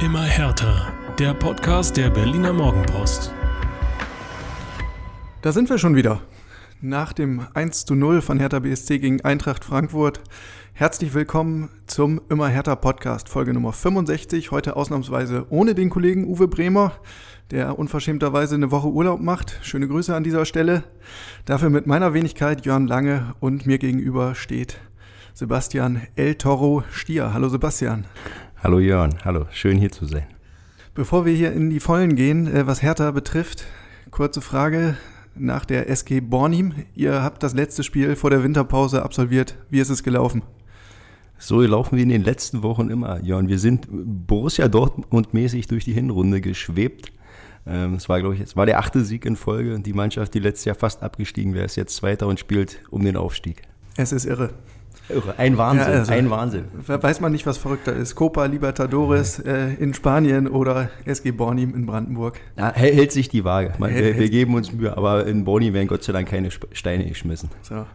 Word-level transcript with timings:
Immer 0.00 0.22
härter. 0.22 0.92
Der 1.18 1.34
Podcast 1.34 1.96
der 1.96 2.08
Berliner 2.08 2.52
Morgenpost. 2.52 3.32
Da 5.42 5.50
sind 5.50 5.68
wir 5.68 5.76
schon 5.78 5.96
wieder. 5.96 6.20
Nach 6.80 7.12
dem 7.12 7.44
1 7.54 7.84
zu 7.84 7.96
0 7.96 8.22
von 8.22 8.38
Hertha 8.38 8.60
BSC 8.60 9.00
gegen 9.00 9.22
Eintracht 9.22 9.64
Frankfurt. 9.64 10.20
Herzlich 10.72 11.14
willkommen 11.14 11.70
zum 11.88 12.20
Immer 12.28 12.46
härter 12.46 12.76
Podcast, 12.76 13.28
Folge 13.28 13.52
Nummer 13.52 13.72
65. 13.72 14.52
Heute 14.52 14.76
ausnahmsweise 14.76 15.46
ohne 15.50 15.74
den 15.74 15.90
Kollegen 15.90 16.28
Uwe 16.28 16.46
Bremer, 16.46 16.92
der 17.50 17.76
unverschämterweise 17.76 18.54
eine 18.54 18.70
Woche 18.70 18.86
Urlaub 18.86 19.20
macht. 19.20 19.58
Schöne 19.62 19.88
Grüße 19.88 20.14
an 20.14 20.22
dieser 20.22 20.44
Stelle. 20.44 20.84
Dafür 21.44 21.70
mit 21.70 21.88
meiner 21.88 22.14
Wenigkeit 22.14 22.64
Jörn 22.64 22.86
Lange 22.86 23.34
und 23.40 23.66
mir 23.66 23.78
gegenüber 23.78 24.36
steht 24.36 24.78
Sebastian 25.34 26.02
El 26.14 26.36
Toro 26.36 26.84
Stier. 26.92 27.32
Hallo 27.32 27.48
Sebastian. 27.48 28.06
Hallo 28.60 28.80
Jörn, 28.80 29.14
hallo, 29.24 29.46
schön 29.52 29.78
hier 29.78 29.92
zu 29.92 30.04
sein. 30.04 30.26
Bevor 30.92 31.24
wir 31.24 31.32
hier 31.32 31.52
in 31.52 31.70
die 31.70 31.78
Vollen 31.78 32.16
gehen, 32.16 32.52
äh, 32.52 32.66
was 32.66 32.82
Hertha 32.82 33.12
betrifft, 33.12 33.66
kurze 34.10 34.40
Frage 34.40 34.96
nach 35.36 35.64
der 35.64 35.88
SG 35.88 36.20
Bornim. 36.20 36.74
Ihr 36.96 37.22
habt 37.22 37.44
das 37.44 37.54
letzte 37.54 37.84
Spiel 37.84 38.16
vor 38.16 38.30
der 38.30 38.42
Winterpause 38.42 39.04
absolviert. 39.04 39.56
Wie 39.70 39.78
ist 39.78 39.90
es 39.90 40.02
gelaufen? 40.02 40.42
So 41.38 41.60
laufen 41.60 41.94
wir 41.94 42.02
in 42.02 42.08
den 42.08 42.24
letzten 42.24 42.64
Wochen 42.64 42.90
immer, 42.90 43.22
Jörn. 43.22 43.46
Wir 43.46 43.60
sind 43.60 43.86
Borussia 43.90 44.66
Dortmund-mäßig 44.66 45.68
durch 45.68 45.84
die 45.84 45.92
Hinrunde 45.92 46.40
geschwebt. 46.40 47.12
Ähm, 47.64 47.94
es 47.94 48.08
war, 48.08 48.18
glaube 48.18 48.34
ich, 48.34 48.40
es 48.40 48.56
war 48.56 48.66
der 48.66 48.80
achte 48.80 49.04
Sieg 49.04 49.24
in 49.24 49.36
Folge 49.36 49.72
und 49.72 49.86
die 49.86 49.92
Mannschaft, 49.92 50.34
die 50.34 50.40
letztes 50.40 50.64
Jahr 50.64 50.74
fast 50.74 51.04
abgestiegen 51.04 51.54
wäre, 51.54 51.66
ist 51.66 51.76
jetzt 51.76 51.94
Zweiter 51.94 52.26
und 52.26 52.40
spielt 52.40 52.80
um 52.90 53.04
den 53.04 53.16
Aufstieg. 53.16 53.62
Es 53.96 54.10
ist 54.10 54.24
irre. 54.24 54.50
Ein 55.36 55.56
Wahnsinn, 55.56 55.92
ja, 55.92 55.98
also, 56.00 56.12
ein 56.12 56.30
Wahnsinn. 56.30 56.64
Weiß 56.86 57.20
man 57.20 57.32
nicht, 57.32 57.46
was 57.46 57.56
verrückter 57.56 57.94
ist. 57.94 58.14
Copa 58.14 58.44
Libertadores 58.44 59.38
äh, 59.38 59.74
in 59.74 59.94
Spanien 59.94 60.48
oder 60.48 60.90
SG 61.04 61.32
Bornim 61.32 61.74
in 61.74 61.86
Brandenburg. 61.86 62.40
Ja, 62.56 62.72
hält 62.72 63.12
sich 63.12 63.28
die 63.28 63.44
Waage. 63.44 63.72
Man, 63.78 63.94
wir, 63.94 64.18
wir, 64.18 64.28
geben 64.28 64.54
uns 64.54 64.72
Mühe, 64.72 64.96
aber 64.96 65.26
in 65.26 65.44
Bornim 65.44 65.72
werden 65.72 65.88
Gott 65.88 66.04
sei 66.04 66.12
Dank 66.12 66.28
keine 66.28 66.50
Steine 66.72 67.06
geschmissen. 67.06 67.48
So. 67.62 67.86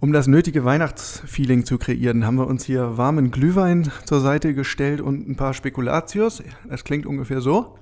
Um 0.00 0.12
das 0.12 0.26
nötige 0.26 0.64
Weihnachtsfeeling 0.64 1.64
zu 1.64 1.78
kreieren, 1.78 2.24
haben 2.26 2.36
wir 2.36 2.46
uns 2.46 2.64
hier 2.64 2.96
warmen 2.96 3.30
Glühwein 3.30 3.90
zur 4.04 4.20
Seite 4.20 4.54
gestellt 4.54 5.00
und 5.00 5.28
ein 5.28 5.36
paar 5.36 5.54
Spekulatius. 5.54 6.42
Das 6.68 6.84
klingt 6.84 7.06
ungefähr 7.06 7.40
so. 7.40 7.76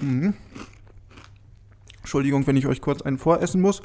Mhm. 0.00 0.34
Entschuldigung, 2.00 2.46
wenn 2.46 2.56
ich 2.56 2.66
euch 2.66 2.80
kurz 2.80 3.02
einen 3.02 3.18
voressen 3.18 3.60
muss. 3.60 3.82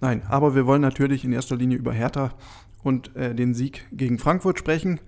Nein, 0.00 0.22
aber 0.28 0.56
wir 0.56 0.66
wollen 0.66 0.82
natürlich 0.82 1.24
in 1.24 1.32
erster 1.32 1.54
Linie 1.54 1.78
über 1.78 1.92
Hertha 1.92 2.32
und 2.82 3.14
äh, 3.16 3.34
den 3.34 3.54
Sieg 3.54 3.86
gegen 3.92 4.18
Frankfurt 4.18 4.58
sprechen. 4.58 5.00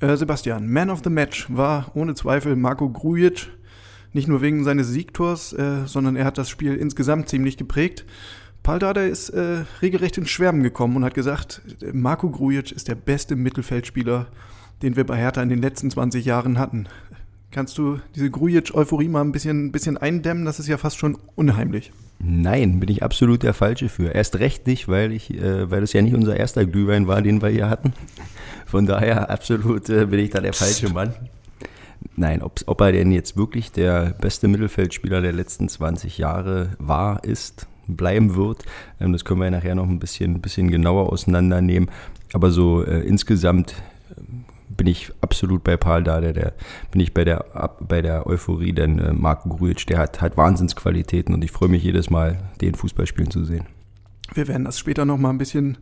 Äh, 0.00 0.16
Sebastian, 0.16 0.70
Man 0.70 0.90
of 0.90 1.00
the 1.04 1.10
Match 1.10 1.46
war 1.48 1.90
ohne 1.94 2.14
Zweifel 2.14 2.56
Marco 2.56 2.88
Grujic. 2.90 3.48
Nicht 4.12 4.28
nur 4.28 4.40
wegen 4.40 4.64
seines 4.64 4.88
Siegtors, 4.88 5.52
äh, 5.52 5.86
sondern 5.86 6.16
er 6.16 6.24
hat 6.24 6.38
das 6.38 6.48
Spiel 6.48 6.74
insgesamt 6.74 7.28
ziemlich 7.28 7.56
geprägt. 7.56 8.04
Paul 8.62 8.78
Dardai 8.78 9.08
ist 9.08 9.30
äh, 9.30 9.64
regelrecht 9.80 10.18
ins 10.18 10.30
Schwärmen 10.30 10.62
gekommen 10.62 10.96
und 10.96 11.04
hat 11.04 11.14
gesagt, 11.14 11.62
Marco 11.92 12.30
Grujic 12.30 12.72
ist 12.72 12.88
der 12.88 12.94
beste 12.94 13.36
Mittelfeldspieler, 13.36 14.26
den 14.82 14.96
wir 14.96 15.04
bei 15.04 15.16
Hertha 15.16 15.42
in 15.42 15.48
den 15.48 15.62
letzten 15.62 15.90
20 15.90 16.24
Jahren 16.24 16.58
hatten. 16.58 16.88
Kannst 17.50 17.78
du 17.78 18.00
diese 18.14 18.30
Grujic-Euphorie 18.30 19.08
mal 19.08 19.20
ein 19.20 19.32
bisschen, 19.32 19.70
bisschen 19.70 19.96
eindämmen? 19.96 20.44
Das 20.44 20.58
ist 20.58 20.66
ja 20.66 20.78
fast 20.78 20.98
schon 20.98 21.16
unheimlich. 21.36 21.92
Nein, 22.18 22.80
bin 22.80 22.88
ich 22.88 23.02
absolut 23.02 23.42
der 23.42 23.54
Falsche 23.54 23.88
für. 23.88 24.14
Erst 24.14 24.38
recht 24.38 24.66
nicht, 24.66 24.88
weil 24.88 25.12
ich, 25.12 25.34
äh, 25.34 25.70
weil 25.70 25.82
es 25.82 25.92
ja 25.92 26.02
nicht 26.02 26.14
unser 26.14 26.36
erster 26.36 26.64
Glühwein 26.64 27.06
war, 27.06 27.20
den 27.22 27.42
wir 27.42 27.48
hier 27.48 27.68
hatten. 27.68 27.92
Von 28.66 28.86
daher 28.86 29.30
absolut 29.30 29.88
äh, 29.90 30.06
bin 30.06 30.20
ich 30.20 30.30
da 30.30 30.40
der 30.40 30.52
falsche 30.52 30.88
Mann. 30.88 31.14
Nein, 32.16 32.42
ob, 32.42 32.60
ob 32.66 32.80
er 32.80 32.92
denn 32.92 33.12
jetzt 33.12 33.36
wirklich 33.36 33.72
der 33.72 34.14
beste 34.20 34.48
Mittelfeldspieler 34.48 35.20
der 35.20 35.32
letzten 35.32 35.68
20 35.68 36.18
Jahre 36.18 36.70
war, 36.78 37.22
ist, 37.24 37.66
bleiben 37.86 38.34
wird, 38.34 38.64
ähm, 39.00 39.12
das 39.12 39.24
können 39.24 39.40
wir 39.40 39.46
ja 39.46 39.50
nachher 39.50 39.74
noch 39.74 39.88
ein 39.88 39.98
bisschen, 39.98 40.40
bisschen 40.40 40.70
genauer 40.70 41.12
auseinandernehmen. 41.12 41.90
Aber 42.32 42.50
so 42.50 42.82
äh, 42.82 43.00
insgesamt 43.00 43.74
bin 44.76 44.86
ich 44.86 45.12
absolut 45.20 45.64
bei 45.64 45.76
Paul 45.76 46.02
da, 46.02 46.20
der, 46.20 46.32
der 46.32 46.52
bin 46.90 47.00
ich 47.00 47.14
bei 47.14 47.24
der, 47.24 47.70
bei 47.80 48.02
der 48.02 48.26
Euphorie, 48.26 48.72
denn 48.72 48.98
äh, 48.98 49.12
Marco 49.12 49.48
Grujic, 49.48 49.86
der 49.86 49.98
hat, 49.98 50.20
hat 50.20 50.36
Wahnsinnsqualitäten 50.36 51.34
und 51.34 51.42
ich 51.42 51.50
freue 51.50 51.68
mich 51.68 51.82
jedes 51.82 52.10
Mal, 52.10 52.38
den 52.60 52.74
Fußball 52.74 53.06
spielen 53.06 53.30
zu 53.30 53.44
sehen. 53.44 53.66
Wir 54.34 54.48
werden 54.48 54.64
das 54.64 54.78
später 54.78 55.04
noch 55.04 55.18
mal 55.18 55.30
ein 55.30 55.38
bisschen 55.38 55.78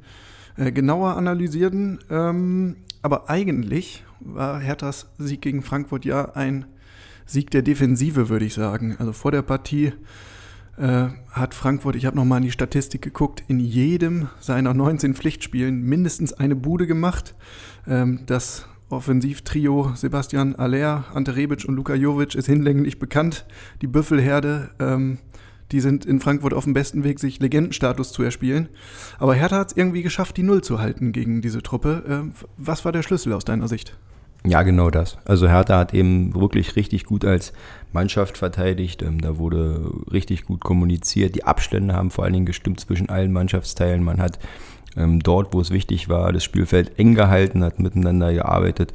äh, 0.57 0.73
genauer 0.73 1.17
analysieren. 1.17 1.99
Ähm, 2.11 2.77
aber 3.03 3.29
eigentlich 3.29 4.05
war 4.21 4.61
Herthas 4.61 5.09
Sieg 5.19 5.43
gegen 5.43 5.63
Frankfurt 5.63 6.05
ja 6.05 6.33
ein 6.35 6.65
Sieg 7.27 7.51
der 7.51 7.63
Defensive, 7.63 8.29
würde 8.29 8.45
ich 8.45 8.55
sagen. 8.55 8.97
Also 8.99 9.13
vor 9.13 9.33
der 9.33 9.43
Partie 9.43 9.93
äh, 10.77 11.09
hat 11.31 11.55
Frankfurt, 11.55 11.97
ich 11.97 12.07
habe 12.07 12.17
nochmal 12.17 12.39
in 12.39 12.45
die 12.45 12.51
Statistik 12.51 13.03
geguckt, 13.03 13.43
in 13.49 13.61
jedem 13.61 14.29
seiner 14.41 14.75
19 14.75 15.15
Pflichtspielen 15.15 15.83
mindestens 15.83 16.33
eine 16.33 16.57
Bude 16.57 16.87
gemacht. 16.87 17.35
Ähm, 17.87 18.21
das 18.27 18.67
Offensivtrio 18.91 19.93
Sebastian 19.95 20.55
Aller, 20.55 21.05
Ante 21.13 21.37
Rebic 21.37 21.65
und 21.65 21.75
Luka 21.75 21.95
Jovic 21.95 22.35
ist 22.35 22.47
hinlänglich 22.47 22.99
bekannt. 22.99 23.45
Die 23.83 23.87
Büffelherde, 23.87 24.71
ähm, 24.79 25.19
die 25.73 25.81
sind 25.81 26.05
in 26.05 26.21
Frankfurt 26.21 26.55
auf 26.55 26.65
dem 26.65 26.75
besten 26.75 27.05
Weg, 27.05 27.19
sich 27.19 27.41
Legendenstatus 27.41 28.13
zu 28.13 28.23
erspielen. 28.23 28.69
Aber 29.19 29.35
Hertha 29.35 29.59
hat 29.59 29.73
es 29.73 29.77
irgendwie 29.77 30.03
geschafft, 30.03 30.37
die 30.37 30.43
Null 30.43 30.63
zu 30.63 30.79
halten 30.79 31.13
gegen 31.13 31.41
diese 31.43 31.63
Truppe. 31.63 32.05
Ähm, 32.09 32.33
was 32.57 32.85
war 32.85 32.93
der 32.93 33.03
Schlüssel 33.03 33.33
aus 33.33 33.45
deiner 33.45 33.69
Sicht? 33.69 33.97
Ja, 34.47 34.63
genau 34.63 34.91
das. 34.91 35.17
Also 35.25 35.49
Hertha 35.49 35.79
hat 35.79 35.95
eben 35.95 36.35
wirklich 36.35 36.77
richtig 36.77 37.05
gut 37.05 37.25
als 37.25 37.55
Mannschaft 37.93 38.37
verteidigt. 38.37 39.01
Ähm, 39.01 39.19
da 39.21 39.39
wurde 39.39 39.91
richtig 40.13 40.45
gut 40.45 40.63
kommuniziert. 40.63 41.35
Die 41.35 41.45
Abstände 41.45 41.95
haben 41.95 42.11
vor 42.11 42.25
allen 42.25 42.35
Dingen 42.35 42.47
gestimmt 42.47 42.79
zwischen 42.79 43.09
allen 43.09 43.33
Mannschaftsteilen. 43.33 44.05
Man 44.05 44.21
hat 44.21 44.39
dort, 44.97 45.53
wo 45.53 45.61
es 45.61 45.71
wichtig 45.71 46.09
war, 46.09 46.33
das 46.33 46.45
Spielfeld 46.45 46.99
eng 46.99 47.15
gehalten, 47.15 47.65
hat 47.65 47.81
miteinander 47.81 48.33
gearbeitet. 48.33 48.93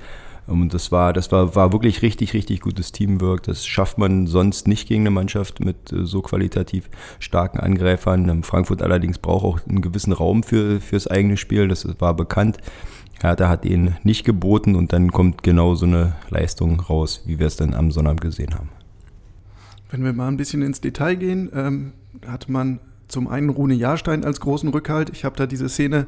Ähm, 0.49 0.61
und 0.61 0.73
das 0.73 0.91
war, 0.91 1.13
das 1.13 1.31
war, 1.31 1.55
war 1.55 1.71
wirklich 1.71 2.01
richtig, 2.01 2.33
richtig 2.33 2.61
gutes 2.61 2.91
Teamwork. 2.91 3.43
Das 3.43 3.65
schafft 3.65 3.97
man 3.97 4.27
sonst 4.27 4.67
nicht 4.67 4.87
gegen 4.87 5.03
eine 5.03 5.11
Mannschaft 5.11 5.59
mit 5.59 5.91
äh, 5.91 6.05
so 6.05 6.21
qualitativ 6.21 6.89
starken 7.19 7.59
Angreifern. 7.59 8.27
Ähm, 8.29 8.43
Frankfurt 8.43 8.81
allerdings 8.81 9.19
braucht 9.19 9.45
auch 9.45 9.67
einen 9.67 9.81
gewissen 9.81 10.13
Raum 10.13 10.43
für, 10.43 10.79
fürs 10.79 11.07
eigene 11.07 11.37
Spiel. 11.37 11.67
Das 11.67 11.87
war 11.99 12.15
bekannt. 12.15 12.57
Hertha 13.21 13.49
hat 13.49 13.65
ihn 13.65 13.95
nicht 14.03 14.23
geboten 14.23 14.75
und 14.75 14.93
dann 14.93 15.11
kommt 15.11 15.43
genau 15.43 15.75
so 15.75 15.85
eine 15.85 16.15
Leistung 16.29 16.79
raus, 16.79 17.23
wie 17.25 17.37
wir 17.37 17.47
es 17.47 17.57
dann 17.57 17.73
am 17.73 17.91
Sonnabend 17.91 18.21
gesehen 18.21 18.55
haben. 18.55 18.69
Wenn 19.91 20.03
wir 20.03 20.13
mal 20.13 20.29
ein 20.29 20.37
bisschen 20.37 20.61
ins 20.61 20.79
Detail 20.79 21.15
gehen, 21.15 21.49
ähm, 21.53 21.93
hat 22.25 22.47
man 22.47 22.79
zum 23.09 23.27
einen 23.27 23.49
Rune 23.49 23.73
Jahrstein 23.73 24.23
als 24.23 24.39
großen 24.39 24.69
Rückhalt. 24.69 25.09
Ich 25.09 25.25
habe 25.25 25.35
da 25.35 25.45
diese 25.45 25.67
Szene 25.67 26.07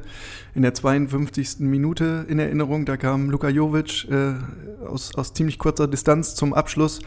in 0.54 0.62
der 0.62 0.72
52. 0.72 1.58
Minute 1.58 2.24
in 2.28 2.38
Erinnerung. 2.38 2.86
Da 2.86 2.96
kam 2.96 3.28
Luka 3.28 3.48
Jovic 3.48 4.08
äh, 4.10 4.34
aus, 4.86 5.14
aus 5.16 5.34
ziemlich 5.34 5.58
kurzer 5.58 5.88
Distanz 5.88 6.34
zum 6.34 6.54
Abschluss 6.54 7.00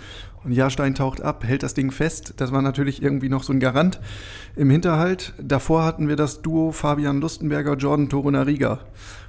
und 0.44 0.52
Jahrstein 0.52 0.94
taucht 0.94 1.22
ab, 1.22 1.44
hält 1.44 1.64
das 1.64 1.74
Ding 1.74 1.92
fest. 1.92 2.36
Das 2.38 2.52
war 2.52 2.62
natürlich 2.62 3.02
irgendwie 3.02 3.30
noch 3.30 3.44
so 3.44 3.52
ein 3.52 3.60
Garant 3.60 4.00
im 4.56 4.70
Hinterhalt. 4.70 5.34
Davor 5.42 5.84
hatten 5.84 6.08
wir 6.08 6.16
das 6.16 6.42
Duo 6.42 6.72
Fabian 6.72 7.20
Lustenberger, 7.20 7.76
Jordan 7.76 8.10
Torunariga. 8.10 8.82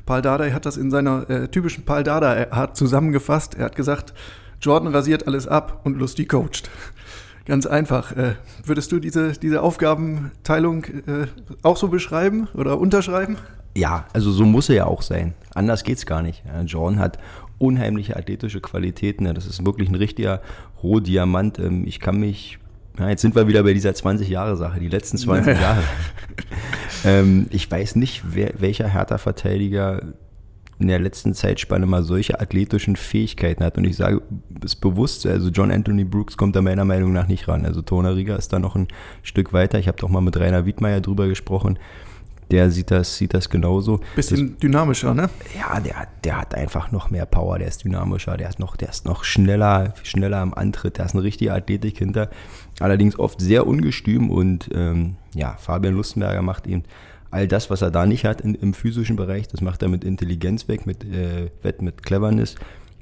Paul 0.05 0.23
Dardai 0.23 0.51
hat 0.51 0.67
das 0.67 0.77
in 0.77 0.91
seiner 0.91 1.29
äh, 1.31 1.49
typischen 1.49 1.85
Paul 1.85 2.03
Dardai-Art 2.03 2.77
zusammengefasst. 2.77 3.55
Er 3.55 3.67
hat 3.67 3.77
gesagt, 3.77 4.13
Jordan 4.61 4.93
rasiert 4.95 5.27
alles 5.27 5.49
ab 5.49 5.81
und 5.85 5.99
Lusty 5.99 6.27
coacht. 6.27 6.71
Ganz 7.47 7.67
einfach. 7.67 8.13
Äh, 8.17 8.35
würdest 8.65 8.93
du 8.93 8.99
diese, 8.99 9.33
diese 9.33 9.63
Aufgabenteilung 9.63 10.85
äh, 10.85 11.27
auch 11.63 11.77
so 11.77 11.89
beschreiben 11.89 12.49
oder 12.55 12.79
unterschreiben? 12.79 13.37
Ja, 13.77 14.07
also 14.13 14.31
so 14.33 14.45
muss 14.45 14.69
er 14.69 14.75
ja 14.75 14.87
auch 14.87 15.03
sein. 15.03 15.35
Anders 15.55 15.85
geht's 15.85 16.07
gar 16.07 16.23
nicht. 16.23 16.43
John 16.67 16.99
hat 16.99 17.19
unheimliche 17.59 18.17
athletische 18.17 18.61
Qualitäten. 18.61 19.33
Das 19.35 19.47
ist 19.47 19.65
wirklich 19.65 19.89
ein 19.89 19.95
richtiger 19.95 20.43
Rohdiamant. 20.83 21.59
Ähm, 21.59 21.87
ich 21.87 22.01
kann 22.01 22.19
mich 22.19 22.59
ja, 22.99 23.11
jetzt 23.11 23.23
sind 23.23 23.35
wir 23.35 23.47
wieder 23.47 23.63
bei 23.63 23.75
dieser 23.75 23.91
20-Jahre-Sache, 23.91 24.81
die 24.81 24.89
letzten 24.89 25.19
20 25.19 25.61
Jahre. 25.61 25.83
ähm, 27.05 27.47
ich 27.51 27.71
weiß 27.71 27.97
nicht, 27.97 28.23
wer, 28.33 28.53
welcher 28.59 28.89
Hertha-Verteidiger 28.89 30.03
in 30.79 30.89
der 30.89 30.99
letzten 30.99 31.35
Zeitspanne 31.35 31.87
mal 31.87 32.03
solche 32.03 32.41
athletischen 32.41 32.97
Fähigkeiten 32.97 33.65
hat. 33.65 33.79
Und 33.79 33.85
ich 33.85 33.97
sage 33.97 34.23
es 34.65 34.77
bewusst, 34.77 35.27
also 35.27 35.49
John 35.49 35.71
Anthony 35.71 36.05
Brooks 36.05 36.37
kommt 36.37 36.55
da 36.55 36.63
meiner 36.63 36.85
Meinung 36.85 37.13
nach 37.13 37.29
nicht 37.29 37.49
ran. 37.49 37.65
Also 37.65 37.83
Tona 37.83 38.11
Riga 38.11 38.37
ist 38.37 38.53
da 38.53 38.59
noch 38.59 38.77
ein 38.77 38.89
Stück 39.23 39.53
weiter. 39.53 39.79
Ich 39.79 39.89
habe 39.89 39.99
doch 39.99 40.09
mal 40.09 40.21
mit 40.21 40.37
Rainer 40.37 40.67
Wiedmeier 40.67 41.01
drüber 41.01 41.29
gesprochen. 41.29 41.79
Der 42.51 42.71
sieht 42.71 42.93
das, 42.93 43.17
sieht 43.17 43.35
das 43.35 43.49
genauso. 43.49 44.01
Bisschen 44.15 44.53
das, 44.53 44.59
dynamischer, 44.61 45.15
ne? 45.15 45.29
Ja, 45.59 45.81
der, 45.81 46.07
der 46.23 46.41
hat 46.41 46.55
einfach 46.55 46.93
noch 46.93 47.11
mehr 47.11 47.27
Power, 47.27 47.59
der 47.59 47.67
ist 47.67 47.83
dynamischer, 47.83 48.37
der 48.37 48.49
ist 48.49 48.61
noch, 48.61 48.77
der 48.77 48.91
ist 48.91 49.05
noch 49.05 49.25
schneller, 49.25 49.95
schneller 50.05 50.39
am 50.39 50.55
Antritt, 50.55 50.99
der 50.99 51.07
ist 51.07 51.15
eine 51.15 51.25
richtige 51.25 51.53
Athletik 51.53 51.99
hinter. 51.99 52.31
Allerdings 52.79 53.19
oft 53.19 53.41
sehr 53.41 53.67
ungestüm 53.67 54.31
und 54.31 54.71
ähm, 54.73 55.17
ja, 55.35 55.57
Fabian 55.59 55.95
Lustenberger 55.95 56.43
macht 56.43 56.69
eben 56.69 56.85
all 57.31 57.49
das, 57.49 57.71
was 57.71 57.83
er 57.83 57.91
da 57.91 58.07
nicht 58.07 58.25
hat 58.25 58.41
in, 58.41 58.55
im 58.55 58.75
physischen 58.75 59.17
Bereich, 59.17 59.49
das 59.49 59.61
macht 59.61 59.83
er 59.83 59.89
mit 59.89 60.05
Intelligenz 60.05 60.69
weg, 60.69 60.87
mit, 60.87 61.05
äh, 61.05 61.51
mit 61.81 62.03
Cleverness. 62.03 62.57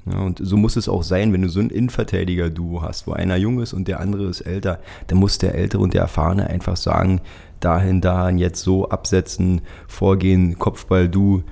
Ja, 0.05 0.19
und 0.19 0.39
so 0.41 0.55
muss 0.55 0.75
es 0.75 0.87
auch 0.87 1.01
sein, 1.01 1.33
wenn 1.33 1.41
du 1.41 1.49
so 1.49 1.59
ein 1.59 1.71
Innenverteidiger-Duo 1.71 2.83
hast, 2.83 3.07
wo 3.07 3.13
einer 3.13 3.37
jung 3.37 3.59
ist 3.59 3.73
und 3.73 3.87
der 3.87 3.99
andere 3.99 4.25
ist 4.25 4.41
älter, 4.41 4.79
dann 5.07 5.17
muss 5.17 5.39
der 5.39 5.55
Ältere 5.55 5.81
und 5.81 5.95
der 5.95 6.01
Erfahrene 6.01 6.47
einfach 6.47 6.77
sagen, 6.77 7.21
dahin, 7.59 8.01
dahin, 8.01 8.37
jetzt 8.37 8.61
so 8.61 8.89
absetzen, 8.89 9.61
vorgehen, 9.87 10.59
Kopfball, 10.59 11.09
du, 11.09 11.43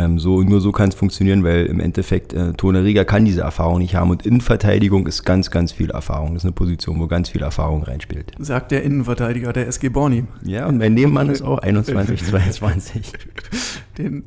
ähm, 0.00 0.18
so, 0.18 0.42
nur 0.42 0.60
so 0.60 0.72
kann 0.72 0.88
es 0.88 0.94
funktionieren, 0.94 1.44
weil 1.44 1.66
im 1.66 1.80
Endeffekt 1.80 2.32
äh, 2.32 2.52
Toneriga 2.54 3.04
kann 3.04 3.24
diese 3.24 3.42
Erfahrung 3.42 3.78
nicht 3.78 3.94
haben 3.94 4.10
und 4.10 4.24
Innenverteidigung 4.24 5.06
ist 5.06 5.24
ganz, 5.24 5.50
ganz 5.50 5.72
viel 5.72 5.90
Erfahrung. 5.90 6.34
Das 6.34 6.42
ist 6.42 6.46
eine 6.46 6.52
Position, 6.52 6.98
wo 7.00 7.06
ganz 7.06 7.28
viel 7.28 7.42
Erfahrung 7.42 7.82
reinspielt. 7.82 8.32
Sagt 8.38 8.70
der 8.70 8.82
Innenverteidiger 8.82 9.52
der 9.52 9.68
SG 9.68 9.88
Borny. 9.90 10.24
Ja, 10.42 10.66
und 10.66 10.78
mein 10.78 10.94
Nebenmann 10.94 11.28
ist 11.28 11.42
auch 11.42 11.58
21, 11.58 12.24
22. 12.24 13.02
Den 14.00 14.24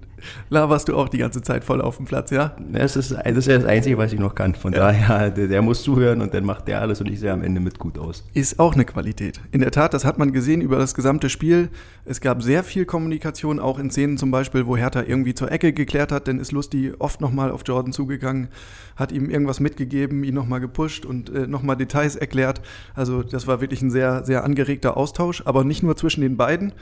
laberst 0.49 0.87
du 0.87 0.95
auch 0.95 1.09
die 1.09 1.17
ganze 1.17 1.41
Zeit 1.41 1.63
voll 1.63 1.81
auf 1.81 1.97
dem 1.97 2.05
Platz, 2.05 2.29
ja? 2.31 2.55
Das 2.71 2.95
ist 2.95 3.11
das, 3.11 3.25
ist 3.25 3.47
das 3.47 3.65
Einzige, 3.65 3.97
was 3.97 4.13
ich 4.13 4.19
noch 4.19 4.35
kann. 4.35 4.55
Von 4.55 4.73
ja. 4.73 4.79
daher, 4.79 5.31
der, 5.31 5.47
der, 5.47 5.61
muss 5.61 5.83
zuhören 5.83 6.21
und 6.21 6.33
dann 6.33 6.45
macht 6.45 6.67
der 6.67 6.81
alles 6.81 7.01
und 7.01 7.09
ich 7.09 7.19
sehe 7.19 7.31
am 7.31 7.43
Ende 7.43 7.59
mit 7.59 7.79
gut 7.79 7.97
aus. 7.97 8.23
Ist 8.33 8.59
auch 8.59 8.73
eine 8.73 8.85
Qualität. 8.85 9.41
In 9.51 9.61
der 9.61 9.71
Tat, 9.71 9.93
das 9.93 10.05
hat 10.05 10.19
man 10.19 10.31
gesehen 10.31 10.61
über 10.61 10.77
das 10.77 10.93
gesamte 10.93 11.29
Spiel. 11.29 11.69
Es 12.05 12.21
gab 12.21 12.43
sehr 12.43 12.63
viel 12.63 12.85
Kommunikation, 12.85 13.59
auch 13.59 13.79
in 13.79 13.89
Szenen 13.89 14.17
zum 14.17 14.31
Beispiel, 14.31 14.67
wo 14.67 14.77
Hertha 14.77 15.03
irgendwie 15.03 15.33
zur 15.33 15.51
Ecke 15.51 15.73
geklärt 15.73 16.11
hat, 16.11 16.27
denn 16.27 16.39
ist 16.39 16.51
Lusti 16.51 16.93
oft 16.99 17.21
nochmal 17.21 17.51
auf 17.51 17.63
Jordan 17.65 17.93
zugegangen, 17.93 18.49
hat 18.95 19.11
ihm 19.11 19.29
irgendwas 19.29 19.59
mitgegeben, 19.59 20.23
ihn 20.23 20.35
nochmal 20.35 20.59
gepusht 20.59 21.05
und 21.05 21.29
äh, 21.29 21.47
nochmal 21.47 21.77
Details 21.77 22.15
erklärt. 22.15 22.61
Also 22.93 23.23
das 23.23 23.47
war 23.47 23.61
wirklich 23.61 23.81
ein 23.81 23.91
sehr, 23.91 24.23
sehr 24.25 24.43
angeregter 24.43 24.97
Austausch, 24.97 25.41
aber 25.45 25.63
nicht 25.63 25.83
nur 25.83 25.95
zwischen 25.95 26.21
den 26.21 26.37
beiden. 26.37 26.73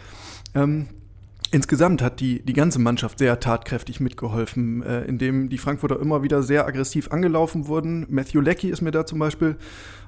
Ähm, 0.54 0.88
Insgesamt 1.54 2.02
hat 2.02 2.22
die, 2.22 2.42
die 2.42 2.54
ganze 2.54 2.80
Mannschaft 2.80 3.20
sehr 3.20 3.38
tatkräftig 3.42 4.00
mitgeholfen, 4.00 4.84
äh, 4.84 5.02
indem 5.02 5.50
die 5.50 5.58
Frankfurter 5.58 6.00
immer 6.00 6.24
wieder 6.24 6.44
sehr 6.44 6.66
aggressiv 6.66 7.12
angelaufen 7.12 7.68
wurden. 7.68 8.06
Matthew 8.10 8.40
Leckie 8.40 8.70
ist 8.70 8.80
mir 8.80 8.92
da 8.92 9.06
zum 9.06 9.20
Beispiel 9.20 9.58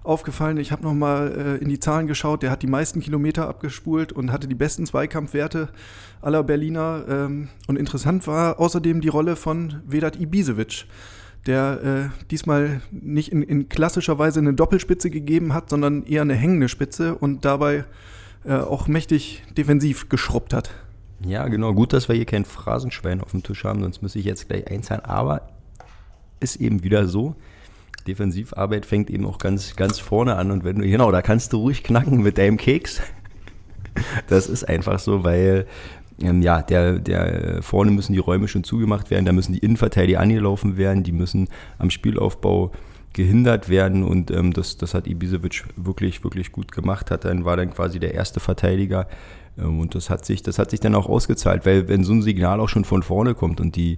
aufgefallen. 0.04 0.56
Ich 0.56 0.72
habe 0.72 0.84
nochmal 0.84 1.57
äh, 1.60 1.62
in 1.62 1.68
die 1.68 1.81
Zahlen 1.81 2.07
geschaut. 2.07 2.44
Der 2.44 2.50
hat 2.50 2.62
die 2.62 2.68
meisten 2.68 3.01
Kilometer 3.01 3.50
abgespult 3.50 4.13
und 4.13 4.31
hatte 4.31 4.48
die 4.48 4.56
besten 4.56 4.86
Zweikampfwerte 4.86 5.68
aller 6.22 6.44
Berliner. 6.44 7.04
Ähm, 7.10 7.50
und 7.68 7.78
interessant 7.78 8.25
war 8.25 8.62
außerdem 8.62 9.01
die 9.01 9.10
Rolle 9.10 9.36
von 9.36 9.81
Vedat 9.86 10.18
Ibisevic, 10.18 10.86
der 11.45 12.12
äh, 12.13 12.25
diesmal 12.31 12.80
nicht 12.90 13.34
in, 13.34 13.44
in 13.44 13.68
klassischer 13.68 14.18
Weise 14.18 14.40
eine 14.40 14.54
Doppelspitze 14.54 15.10
gegeben 15.10 15.54
hat, 15.54 15.69
sondern 15.69 16.06
eher 16.06 16.22
eine 16.22 16.36
hängende 16.36 16.69
Spitze 16.69 17.16
und 17.16 17.44
dabei 17.44 17.84
äh, 18.45 18.54
auch 18.54 18.88
mächtig 18.88 19.44
defensiv 19.57 20.07
geschrubbt 20.07 20.54
hat. 20.54 20.69
Ja, 21.25 21.48
genau. 21.48 21.74
Gut, 21.74 21.94
dass 21.94 22.10
wir 22.10 22.16
hier 22.16 22.25
kein 22.25 22.46
Phrasenschwein 22.46 23.22
auf 23.22 23.31
dem 23.31 23.44
Tisch 23.44 23.64
haben, 23.64 23.81
sonst 23.81 24.02
müsste 24.02 24.20
ich 24.20 24.25
jetzt 24.25 24.50
gleich 24.50 24.70
einzahlen. 24.70 25.06
Aber 25.06 25.50
ist 26.40 26.58
eben 26.58 26.84
wieder 26.84 27.08
so. 27.08 27.36
Defensivarbeit 28.08 28.86
fängt 28.86 29.10
eben 29.10 29.25
auch 29.25 29.38
ganz, 29.38 29.75
ganz 29.75 30.00
vorne 30.00 30.36
an. 30.36 30.52
Und 30.52 30.64
wenn 30.64 30.78
du, 30.78 30.88
genau, 30.88 31.12
da 31.12 31.22
kannst 31.22 31.54
du 31.54 31.58
ruhig 31.58 31.84
knacken 31.84 32.22
mit 32.22 32.38
deinem 32.38 32.58
Keks. 32.58 33.02
Das 34.28 34.48
ist 34.48 34.68
einfach 34.68 34.98
so, 34.98 35.24
weil 35.24 35.68
ähm, 36.20 36.42
ja, 36.42 36.64
der, 36.64 36.98
der 36.98 37.62
vorne 37.62 37.92
müssen 37.92 38.14
die 38.14 38.19
Räume 38.19 38.48
schon 38.48 38.64
zugemacht 38.64 39.12
werden, 39.12 39.26
da 39.26 39.31
müssen 39.31 39.54
die 39.54 39.60
Innenverteidiger 39.60 40.19
angelaufen 40.19 40.78
werden, 40.78 41.04
die 41.04 41.12
müssen 41.12 41.48
am 41.78 41.92
Spielaufbau 41.92 42.72
gehindert 43.13 43.69
werden 43.69 44.04
und 44.04 44.31
ähm, 44.31 44.54
das, 44.54 44.77
das 44.77 44.94
hat 44.94 45.07
Ibisevic 45.07 45.65
wirklich, 45.75 46.24
wirklich 46.24 46.51
gut 46.51 46.71
gemacht, 46.71 47.12
hat 47.12 47.25
dann, 47.25 47.45
war 47.45 47.57
dann 47.57 47.71
quasi 47.71 48.00
der 48.00 48.13
erste 48.13 48.39
Verteidiger 48.39 49.07
ähm, 49.57 49.80
und 49.80 49.95
das 49.95 50.10
hat, 50.10 50.25
sich, 50.25 50.44
das 50.44 50.60
hat 50.60 50.71
sich 50.71 50.80
dann 50.80 50.95
auch 50.95 51.07
ausgezahlt, 51.07 51.65
weil 51.65 51.88
wenn 51.88 52.04
so 52.04 52.13
ein 52.13 52.21
Signal 52.21 52.60
auch 52.60 52.69
schon 52.69 52.86
von 52.86 53.04
vorne 53.04 53.36
kommt 53.36 53.62
und 53.62 53.75
die 53.75 53.98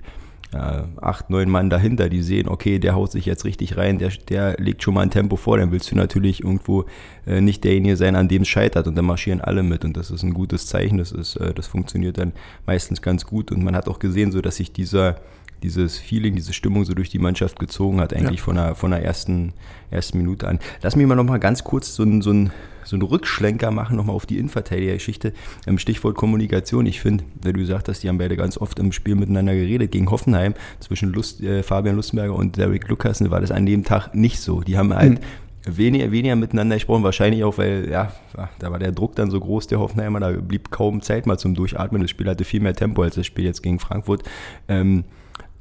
äh, 0.54 0.84
acht, 1.02 1.30
neun 1.30 1.50
Mann 1.50 1.70
dahinter, 1.70 2.10
die 2.10 2.22
sehen, 2.22 2.48
okay, 2.48 2.80
der 2.80 2.96
haut 2.96 3.12
sich 3.12 3.26
jetzt 3.26 3.46
richtig 3.46 3.78
rein, 3.78 3.98
der, 3.98 4.12
der 4.30 4.56
legt 4.58 4.84
schon 4.84 4.94
mal 4.94 5.02
ein 5.02 5.12
Tempo 5.12 5.36
vor, 5.36 5.58
dann 5.58 5.72
willst 5.72 5.92
du 5.92 5.96
natürlich 5.96 6.44
irgendwo 6.44 6.86
äh, 7.26 7.42
nicht 7.42 7.64
derjenige 7.64 7.98
sein, 7.98 8.16
an 8.16 8.28
dem 8.28 8.44
es 8.44 8.48
scheitert 8.48 8.88
und 8.88 8.96
dann 8.96 9.06
marschieren 9.06 9.42
alle 9.42 9.64
mit 9.64 9.84
und 9.84 9.98
das 9.98 10.12
ist 10.12 10.24
ein 10.24 10.34
gutes 10.34 10.68
Zeichen, 10.68 10.98
das, 10.98 11.12
ist, 11.12 11.36
äh, 11.38 11.54
das 11.54 11.68
funktioniert 11.68 12.18
dann 12.18 12.34
meistens 12.66 13.02
ganz 13.02 13.26
gut 13.26 13.52
und 13.52 13.64
man 13.64 13.76
hat 13.76 13.88
auch 13.88 14.00
gesehen, 14.00 14.32
so 14.32 14.42
dass 14.42 14.58
sich 14.58 14.72
dieser 14.72 15.18
dieses 15.64 15.98
Feeling, 15.98 16.36
diese 16.36 16.54
Stimmung 16.54 16.86
so 16.86 16.94
durch 16.94 17.10
die 17.10 17.20
Mannschaft 17.20 17.60
gezogen 17.60 18.00
hat, 18.00 18.14
eigentlich 18.14 18.40
ja. 18.40 18.46
von, 18.46 18.56
der, 18.56 18.76
von 18.76 18.92
der 18.92 19.04
ersten, 19.04 19.54
ersten 19.92 20.18
Minute 20.18 20.48
an. 20.48 20.60
Lass 20.82 20.96
mich 20.96 21.08
mal 21.08 21.16
noch 21.16 21.24
mal 21.24 21.40
ganz 21.40 21.64
kurz 21.64 21.96
so 21.96 22.04
ein, 22.04 22.22
so 22.22 22.32
ein 22.32 22.52
so 22.86 22.96
einen 22.96 23.02
Rückschlenker 23.02 23.72
machen, 23.72 23.98
nochmal 23.98 24.16
auf 24.16 24.28
die 24.28 24.38
Innenverteidiger-Geschichte. 24.38 25.34
Ähm, 25.66 25.80
Stichwort 25.80 26.16
Kommunikation. 26.16 26.86
Ich 26.86 27.02
finde, 27.02 27.24
weil 27.42 27.54
du 27.54 27.60
gesagt 27.60 27.90
hast, 27.90 28.04
die 28.04 28.10
haben 28.10 28.20
beide 28.20 28.38
ganz 28.38 28.60
oft 28.60 28.78
im 28.80 28.92
Spiel 28.92 29.16
miteinander 29.16 29.56
geredet. 29.56 29.92
Gegen 29.92 30.12
Hoffenheim 30.12 30.54
zwischen 30.80 31.12
Lust, 31.12 31.42
äh, 31.42 31.64
Fabian 31.64 31.96
Lustenberger 31.96 32.36
und 32.36 32.58
Derek 32.58 32.88
Lukas 32.88 33.28
war 33.32 33.42
das 33.42 33.50
an 33.50 33.66
dem 33.66 33.84
Tag 33.84 34.14
nicht 34.14 34.40
so. 34.40 34.62
Die 34.62 34.78
haben 34.78 34.94
halt. 34.94 35.14
Mhm 35.14 35.26
weniger, 35.66 36.12
weniger 36.12 36.36
miteinander 36.36 36.76
gesprochen, 36.76 37.04
wahrscheinlich 37.04 37.44
auch, 37.44 37.58
weil, 37.58 37.90
ja, 37.90 38.12
da 38.60 38.72
war 38.72 38.80
der 38.80 38.92
Druck 38.92 39.16
dann 39.16 39.32
so 39.32 39.40
groß, 39.40 39.68
der 39.68 39.80
Hoffenheimer, 39.80 40.20
da 40.20 40.32
blieb 40.32 40.70
kaum 40.70 41.02
Zeit 41.02 41.26
mal 41.26 41.38
zum 41.38 41.56
Durchatmen. 41.56 42.02
Das 42.02 42.12
Spiel 42.12 42.30
hatte 42.30 42.44
viel 42.44 42.60
mehr 42.60 42.76
Tempo 42.76 43.02
als 43.02 43.16
das 43.16 43.26
Spiel 43.26 43.46
jetzt 43.46 43.64
gegen 43.64 43.80
Frankfurt. 43.80 44.24
Ähm, 44.68 45.06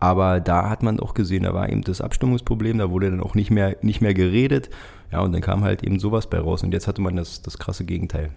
aber 0.05 0.41
da 0.41 0.69
hat 0.69 0.83
man 0.83 1.01
auch 1.01 1.15
gesehen, 1.15 1.45
da 1.45 1.55
war 1.55 1.69
eben 1.71 1.83
das 1.83 2.03
Abstimmungsproblem, 2.03 2.77
da 2.79 2.91
wurde 2.91 3.11
dann 3.11 3.21
auch 3.21 3.35
nicht 3.35 3.51
mehr, 3.51 3.77
nicht 3.81 4.03
mehr 4.03 4.13
geredet. 4.13 4.69
Ja, 5.11 5.21
und 5.21 5.33
dann 5.33 5.41
kam 5.41 5.65
halt 5.65 5.83
eben 5.83 5.99
sowas 5.99 6.29
bei 6.29 6.39
raus 6.39 6.63
und 6.63 6.73
jetzt 6.73 6.87
hatte 6.87 7.01
man 7.01 7.17
das, 7.17 7.41
das 7.41 7.59
krasse 7.59 7.85
Gegenteil. 7.85 8.31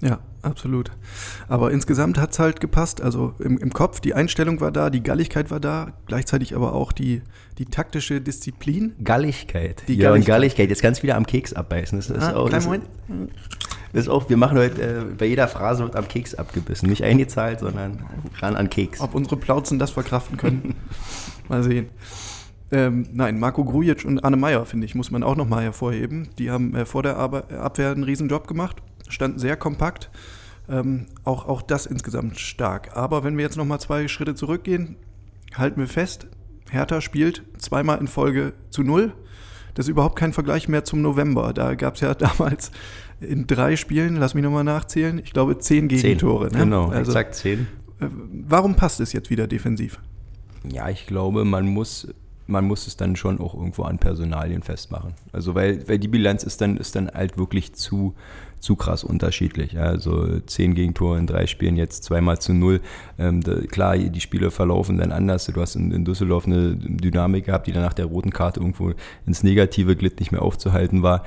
Ja, 0.00 0.18
absolut. 0.40 0.90
Aber 1.48 1.70
insgesamt 1.70 2.18
hat 2.18 2.32
es 2.32 2.38
halt 2.38 2.60
gepasst. 2.60 3.00
Also 3.00 3.34
im, 3.38 3.58
im 3.58 3.72
Kopf, 3.72 4.00
die 4.00 4.14
Einstellung 4.14 4.60
war 4.60 4.72
da, 4.72 4.90
die 4.90 5.02
Galligkeit 5.02 5.50
war 5.50 5.60
da, 5.60 5.92
gleichzeitig 6.06 6.56
aber 6.56 6.74
auch 6.74 6.90
die, 6.90 7.22
die 7.58 7.66
taktische 7.66 8.20
Disziplin. 8.20 8.94
Galligkeit. 9.04 9.84
Die 9.86 9.94
ja, 9.94 10.08
Galligkeit. 10.08 10.20
und 10.20 10.26
Galligkeit. 10.26 10.70
Jetzt 10.70 10.82
kannst 10.82 11.00
du 11.00 11.02
wieder 11.04 11.16
am 11.16 11.26
Keks 11.26 11.52
abbeißen. 11.52 11.98
Das 11.98 12.10
ist 12.10 12.20
ah, 12.20 12.34
auch, 12.34 12.48
das, 12.48 12.64
Moment. 12.64 12.84
Das 13.92 14.04
ist 14.04 14.08
auch, 14.08 14.28
wir 14.28 14.36
machen 14.36 14.56
heute, 14.56 14.82
äh, 14.82 15.04
bei 15.16 15.26
jeder 15.26 15.48
Phrase 15.48 15.84
wird 15.84 15.96
am 15.96 16.08
Keks 16.08 16.34
abgebissen. 16.34 16.88
Nicht 16.88 17.04
eingezahlt, 17.04 17.60
sondern 17.60 18.04
ran 18.40 18.56
an 18.56 18.70
Keks. 18.70 19.00
Ob 19.00 19.14
unsere 19.14 19.36
Plauzen 19.36 19.78
das 19.78 19.90
verkraften 19.90 20.36
können. 20.36 20.74
Mal 21.48 21.62
sehen. 21.62 21.90
Ähm, 22.70 23.06
nein, 23.12 23.38
Marco 23.38 23.64
Grujic 23.64 24.06
und 24.06 24.24
Anne 24.24 24.38
Meyer, 24.38 24.64
finde 24.64 24.86
ich, 24.86 24.94
muss 24.94 25.10
man 25.10 25.22
auch 25.22 25.36
nochmal 25.36 25.62
hervorheben. 25.62 26.30
Die 26.38 26.50
haben 26.50 26.74
äh, 26.74 26.86
vor 26.86 27.02
der 27.02 27.18
Ar 27.18 27.50
Abwehr 27.52 27.90
einen 27.90 28.04
Riesenjob 28.04 28.46
gemacht, 28.46 28.76
standen 29.08 29.38
sehr 29.38 29.56
kompakt. 29.56 30.10
Ähm, 30.70 31.06
auch, 31.24 31.46
auch 31.46 31.60
das 31.60 31.84
insgesamt 31.84 32.40
stark. 32.40 32.96
Aber 32.96 33.24
wenn 33.24 33.36
wir 33.36 33.44
jetzt 33.44 33.58
nochmal 33.58 33.80
zwei 33.80 34.08
Schritte 34.08 34.34
zurückgehen, 34.34 34.96
halten 35.54 35.80
wir 35.80 35.88
fest, 35.88 36.28
Hertha 36.70 37.02
spielt 37.02 37.42
zweimal 37.58 37.98
in 37.98 38.08
Folge 38.08 38.54
zu 38.70 38.82
null. 38.82 39.12
Das 39.74 39.86
ist 39.86 39.90
überhaupt 39.90 40.16
kein 40.16 40.32
Vergleich 40.32 40.68
mehr 40.68 40.84
zum 40.84 41.02
November. 41.02 41.52
Da 41.52 41.74
gab 41.74 41.96
es 41.96 42.00
ja 42.00 42.14
damals 42.14 42.70
in 43.22 43.46
drei 43.46 43.76
Spielen, 43.76 44.16
lass 44.16 44.34
mich 44.34 44.44
nochmal 44.44 44.64
nachzählen, 44.64 45.20
ich 45.22 45.32
glaube 45.32 45.58
zehn 45.58 45.88
Gegentore. 45.88 46.48
Zehn, 46.48 46.58
ne? 46.58 46.64
Genau, 46.64 46.88
also, 46.88 47.10
exakt 47.10 47.34
zehn. 47.34 47.66
Äh, 48.00 48.06
warum 48.46 48.74
passt 48.74 49.00
es 49.00 49.12
jetzt 49.12 49.30
wieder 49.30 49.46
defensiv? 49.46 50.00
Ja, 50.68 50.88
ich 50.88 51.06
glaube, 51.06 51.44
man 51.44 51.66
muss 51.66 52.08
man 52.46 52.66
muss 52.66 52.86
es 52.86 52.96
dann 52.96 53.16
schon 53.16 53.40
auch 53.40 53.54
irgendwo 53.54 53.82
an 53.82 53.98
Personalien 53.98 54.62
festmachen. 54.62 55.14
Also 55.32 55.54
weil, 55.54 55.88
weil 55.88 55.98
die 55.98 56.08
Bilanz 56.08 56.42
ist 56.44 56.60
dann, 56.60 56.76
ist 56.76 56.96
dann 56.96 57.08
halt 57.08 57.38
wirklich 57.38 57.72
zu, 57.72 58.14
zu 58.58 58.76
krass 58.76 59.04
unterschiedlich. 59.04 59.78
Also 59.78 60.40
zehn 60.40 60.74
Gegentore 60.74 61.18
in 61.18 61.26
drei 61.26 61.46
Spielen, 61.46 61.76
jetzt 61.76 62.04
zweimal 62.04 62.38
zu 62.38 62.52
null. 62.52 62.80
Ähm, 63.18 63.42
da, 63.42 63.54
klar, 63.60 63.96
die 63.96 64.20
Spiele 64.20 64.50
verlaufen 64.50 64.98
dann 64.98 65.12
anders. 65.12 65.46
Du 65.46 65.60
hast 65.60 65.76
in, 65.76 65.90
in, 65.92 66.04
Düsseldorf 66.04 66.46
eine 66.46 66.76
Dynamik 66.76 67.46
gehabt, 67.46 67.66
die 67.66 67.72
dann 67.72 67.82
nach 67.82 67.94
der 67.94 68.06
roten 68.06 68.30
Karte 68.30 68.60
irgendwo 68.60 68.92
ins 69.26 69.42
Negative 69.42 69.96
glitt, 69.96 70.20
nicht 70.20 70.32
mehr 70.32 70.42
aufzuhalten 70.42 71.02
war. 71.02 71.24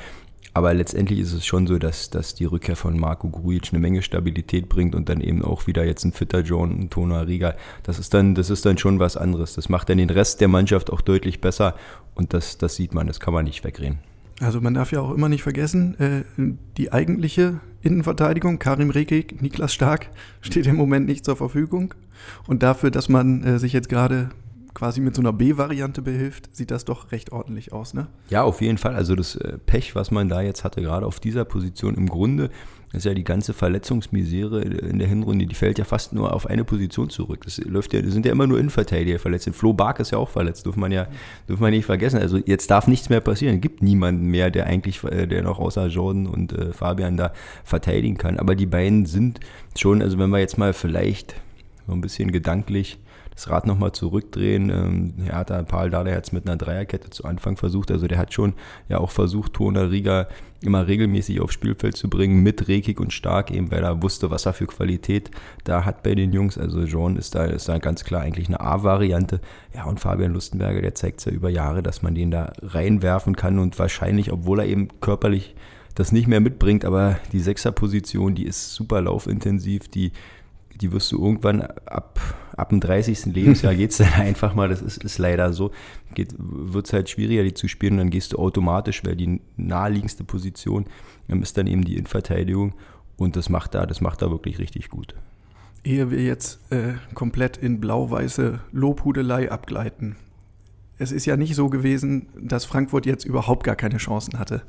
Aber 0.54 0.74
letztendlich 0.74 1.20
ist 1.20 1.34
es 1.34 1.46
schon 1.46 1.68
so, 1.68 1.78
dass, 1.78 2.10
dass 2.10 2.34
die 2.34 2.46
Rückkehr 2.46 2.76
von 2.76 2.98
Marco 2.98 3.30
Grujic 3.30 3.70
eine 3.72 3.80
Menge 3.80 4.02
Stabilität 4.02 4.70
bringt 4.70 4.96
und 4.96 5.10
dann 5.10 5.20
eben 5.20 5.44
auch 5.44 5.68
wieder 5.68 5.86
jetzt 5.86 6.06
ein 6.06 6.14
fitter 6.14 6.42
John, 6.42 6.80
ein 6.80 6.90
Tona 6.90 7.22
Riga. 7.22 7.56
Das 7.84 8.00
ist 8.00 8.14
dann, 8.14 8.36
das 8.36 8.50
ist 8.50 8.66
dann 8.66 8.78
schon 8.78 9.00
was 9.00 9.18
anderes. 9.18 9.56
Das 9.56 9.68
macht 9.68 9.90
dann 9.90 9.98
den 9.98 10.10
Rest 10.10 10.40
der 10.42 10.48
Mannschaft 10.48 10.92
auch 10.92 11.02
deutlich 11.02 11.42
besser 11.42 11.76
und 12.14 12.34
das, 12.34 12.58
das 12.58 12.76
sieht 12.76 12.94
man, 12.94 13.08
das 13.08 13.20
kann 13.20 13.34
man 13.34 13.44
nicht 13.46 13.64
wegreden. 13.64 14.00
Also 14.42 14.60
man 14.60 14.74
darf 14.74 14.92
ja 14.92 15.00
auch 15.00 15.14
immer 15.14 15.30
nicht 15.30 15.44
vergessen, 15.44 15.98
äh, 16.00 16.24
die 16.78 16.92
eigentliche 16.92 17.60
Innenverteidigung, 17.82 18.60
Karim 18.60 18.90
Rekik, 18.90 19.42
Niklas 19.42 19.74
Stark, 19.74 20.10
steht 20.42 20.68
im 20.68 20.76
Moment 20.76 21.06
nicht 21.06 21.24
zur 21.24 21.38
Verfügung. 21.38 21.94
Und 22.48 22.64
dafür, 22.64 22.92
dass 22.92 23.08
man 23.08 23.44
äh, 23.44 23.60
sich 23.60 23.72
jetzt 23.72 23.88
gerade 23.88 24.30
quasi 24.76 25.02
mit 25.02 25.16
so 25.16 25.22
einer 25.22 25.34
B-Variante 25.34 26.04
behilft, 26.04 26.56
sieht 26.56 26.70
das 26.70 26.86
doch 26.86 27.12
recht 27.12 27.32
ordentlich 27.32 27.74
aus, 27.74 27.96
ne? 27.96 28.08
Ja, 28.30 28.44
auf 28.44 28.62
jeden 28.62 28.78
Fall. 28.78 28.94
Also 28.94 29.16
das 29.16 29.36
äh, 29.38 29.58
Pech, 29.66 29.96
was 29.96 30.12
man 30.12 30.30
da 30.30 30.42
jetzt 30.42 30.64
hatte, 30.64 30.82
gerade 30.82 31.08
auf 31.08 31.20
dieser 31.20 31.46
Position 31.46 31.96
im 31.96 32.08
Grunde, 32.08 32.52
ist 32.94 33.06
ja 33.06 33.14
die 33.14 33.24
ganze 33.24 33.54
Verletzungsmisere 33.54 34.62
in 34.62 35.00
der 35.00 35.08
Hinrunde, 35.08 35.46
die 35.46 35.56
fällt 35.56 35.78
ja 35.78 35.86
fast 35.86 36.14
nur 36.14 36.34
auf 36.34 36.48
eine 36.48 36.64
Position 36.64 37.10
zurück. 37.10 37.42
Das 37.44 37.58
läuft 37.58 37.94
ja, 37.94 38.02
das 38.02 38.14
sind 38.14 38.26
ja 38.26 38.32
immer 38.32 38.48
nur 38.48 38.60
Innenverteidiger 38.60 39.20
verletzt. 39.20 39.50
Flo 39.54 39.74
Bark 39.74 40.00
ist 40.00 40.12
ja 40.12 40.18
auch 40.18 40.30
verletzt, 40.30 40.66
dürfen 40.66 40.80
man 40.80 40.92
ja, 40.92 41.08
dürfen 41.48 41.62
man 41.62 41.72
nicht 41.72 41.86
vergessen. 41.86 42.20
Also 42.20 42.38
jetzt 42.38 42.70
darf 42.72 42.88
nichts 42.88 43.10
mehr 43.10 43.22
passieren. 43.22 43.56
Es 43.56 43.62
gibt 43.62 43.82
niemanden 43.82 44.28
mehr, 44.28 44.50
der 44.50 44.68
eigentlich, 44.68 45.04
äh, 45.04 45.28
der 45.28 45.44
noch 45.44 45.60
außer 45.60 45.88
Jordan 45.88 46.28
und 46.28 46.54
äh, 46.54 46.72
Fabian 46.72 47.18
da 47.18 47.34
verteidigen 47.64 48.18
kann. 48.18 48.40
Aber 48.40 48.56
die 48.56 48.66
beiden 48.66 49.06
sind 49.06 49.40
schon, 49.78 50.02
also 50.02 50.18
wenn 50.18 50.30
wir 50.30 50.40
jetzt 50.40 50.58
mal 50.58 50.74
vielleicht 50.74 51.36
so 51.88 51.94
ein 51.94 52.02
bisschen 52.02 52.32
gedanklich 52.32 52.98
das 53.36 53.50
Rad 53.50 53.68
nochmal 53.68 53.92
zurückdrehen. 53.92 54.70
Ähm, 54.70 55.14
Hertha, 55.26 55.62
Paul 55.64 55.90
Dada 55.90 56.12
hat 56.12 56.24
es 56.24 56.32
mit 56.32 56.48
einer 56.48 56.56
Dreierkette 56.56 57.10
zu 57.10 57.26
Anfang 57.26 57.58
versucht. 57.58 57.92
Also 57.92 58.08
der 58.08 58.18
hat 58.18 58.34
schon 58.34 58.54
ja 58.88 58.98
auch 58.98 59.12
versucht, 59.12 59.54
Tona 59.54 59.82
Riga 59.82 60.28
immer 60.62 60.88
regelmäßig 60.88 61.42
aufs 61.42 61.54
Spielfeld 61.54 61.98
zu 61.98 62.10
bringen, 62.10 62.42
mit 62.42 62.68
Rekik 62.68 63.00
und 63.00 63.14
Stark, 63.14 63.52
eben 63.52 63.72
weil 63.72 63.84
er 63.84 64.02
wusste, 64.02 64.32
was 64.32 64.46
er 64.46 64.54
für 64.54 64.66
Qualität 64.66 65.30
da 65.66 65.86
hat 65.86 66.02
bei 66.02 66.16
den 66.16 66.32
Jungs. 66.32 66.58
Also 66.58 66.86
Jean 66.86 67.18
ist 67.18 67.36
da, 67.36 67.46
ist 67.46 67.68
da 67.68 67.78
ganz 67.78 68.06
klar 68.06 68.22
eigentlich 68.22 68.48
eine 68.48 68.62
A-Variante. 68.62 69.42
Ja, 69.76 69.84
und 69.84 70.00
Fabian 70.00 70.34
Lustenberger, 70.34 70.82
der 70.82 70.96
zeigt 70.96 71.20
es 71.20 71.26
ja 71.26 71.32
über 71.34 71.50
Jahre, 71.50 71.84
dass 71.84 72.02
man 72.02 72.16
den 72.16 72.32
da 72.32 72.54
reinwerfen 72.62 73.36
kann 73.36 73.60
und 73.60 73.78
wahrscheinlich, 73.78 74.32
obwohl 74.32 74.60
er 74.60 74.66
eben 74.66 74.88
körperlich 75.02 75.56
das 75.94 76.12
nicht 76.12 76.28
mehr 76.28 76.42
mitbringt, 76.42 76.84
aber 76.84 77.18
die 77.32 77.40
Sechserposition, 77.40 78.36
die 78.36 78.46
ist 78.46 78.74
super 78.74 79.02
laufintensiv, 79.02 79.88
die 79.88 80.12
die 80.82 80.92
wirst 80.92 81.12
du 81.12 81.24
irgendwann 81.24 81.62
ab, 81.62 82.20
ab 82.56 82.70
dem 82.70 82.80
30. 82.80 83.26
Lebensjahr 83.28 83.76
geht 83.76 83.92
es 83.92 83.98
dann 83.98 84.14
einfach 84.18 84.56
mal, 84.56 84.70
das 84.70 84.82
ist, 84.82 85.04
ist 85.04 85.18
leider 85.18 85.54
so, 85.54 85.72
wird 86.16 86.86
es 86.86 86.94
halt 86.94 87.10
schwieriger, 87.10 87.44
die 87.44 87.54
zu 87.54 87.68
spielen 87.68 87.94
und 87.94 88.00
dann 88.00 88.10
gehst 88.10 88.34
du 88.34 88.38
automatisch, 88.38 89.04
weil 89.06 89.16
die 89.16 89.42
naheliegendste 89.58 90.24
Position 90.24 90.86
ähm, 91.30 91.42
ist 91.42 91.58
dann 91.58 91.68
eben 91.68 91.84
die 91.84 91.96
Innenverteidigung 91.96 92.74
und 93.18 93.36
das 93.36 93.50
macht 93.50 93.76
da, 93.76 93.86
das 93.86 94.02
macht 94.02 94.22
da 94.22 94.30
wirklich 94.30 94.60
richtig 94.60 94.90
gut. 94.90 95.16
Ehe 95.84 96.10
wir 96.10 96.22
jetzt 96.22 96.60
äh, 96.72 96.94
komplett 97.14 97.58
in 97.58 97.80
blau-weiße 97.80 98.60
Lobhudelei 98.72 99.52
abgleiten. 99.52 100.16
Es 100.98 101.12
ist 101.12 101.26
ja 101.26 101.38
nicht 101.38 101.56
so 101.56 101.70
gewesen, 101.70 102.28
dass 102.40 102.66
Frankfurt 102.66 103.06
jetzt 103.06 103.26
überhaupt 103.26 103.66
gar 103.66 103.76
keine 103.76 103.98
Chancen 103.98 104.40
hatte 104.40 104.64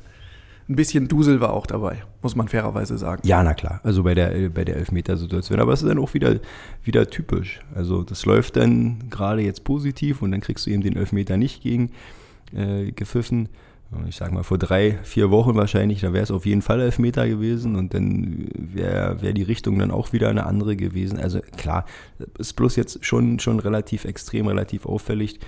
ein 0.69 0.77
bisschen 0.77 1.07
Dusel 1.09 1.41
war 1.41 1.53
auch 1.53 1.67
dabei, 1.67 2.03
muss 2.23 2.35
man 2.35 2.49
fairerweise 2.49 2.99
sagen. 2.99 3.23
Ja, 3.25 3.43
na 3.43 3.55
klar. 3.55 3.81
Also 3.85 4.03
bei 4.03 4.15
der, 4.15 4.49
bei 4.49 4.65
der 4.65 4.77
Elfmetersituation. 4.77 5.61
Aber 5.61 5.73
es 5.73 5.83
ist 5.83 5.89
dann 5.89 5.99
auch 5.99 6.13
wieder, 6.15 6.41
wieder 6.83 7.09
typisch. 7.09 7.61
Also 7.75 8.03
das 8.03 8.27
läuft 8.27 8.57
dann 8.57 9.09
gerade 9.09 9.43
jetzt 9.43 9.65
positiv 9.65 10.23
und 10.23 10.33
dann 10.33 10.41
kriegst 10.41 10.67
du 10.67 10.71
eben 10.71 10.83
den 10.83 10.97
Elfmeter 10.97 11.37
nicht 11.37 11.63
gegen 11.63 11.93
äh, 12.53 12.91
gepfiffen 12.91 13.49
ich 14.09 14.17
sag 14.17 14.33
mal, 14.33 14.43
vor 14.43 14.59
drei, 14.59 14.99
vier 15.05 15.31
Wochen 15.31 15.55
wahrscheinlich, 15.55 16.01
da 16.01 16.13
wäre 16.13 16.25
es 16.25 16.31
auf 16.33 16.45
jeden 16.45 16.63
Fall 16.63 16.81
Elfmeter 16.81 17.29
gewesen 17.29 17.77
und 17.77 17.95
dann 17.95 18.49
wäre 18.53 19.23
wär 19.23 19.33
die 19.33 19.45
Richtung 19.45 19.79
dann 19.79 19.93
auch 19.93 20.13
wieder 20.13 20.29
eine 20.29 20.45
andere 20.45 20.77
gewesen. 20.77 21.19
Also 21.19 21.41
klar, 21.57 21.85
ist 22.37 22.55
bloß 22.55 22.77
jetzt 22.77 23.05
schon, 23.05 23.39
schon 23.39 23.61
relativ 23.61 24.05
extrem, 24.05 24.49
relativ 24.49 24.87
auffällig. 24.87 25.39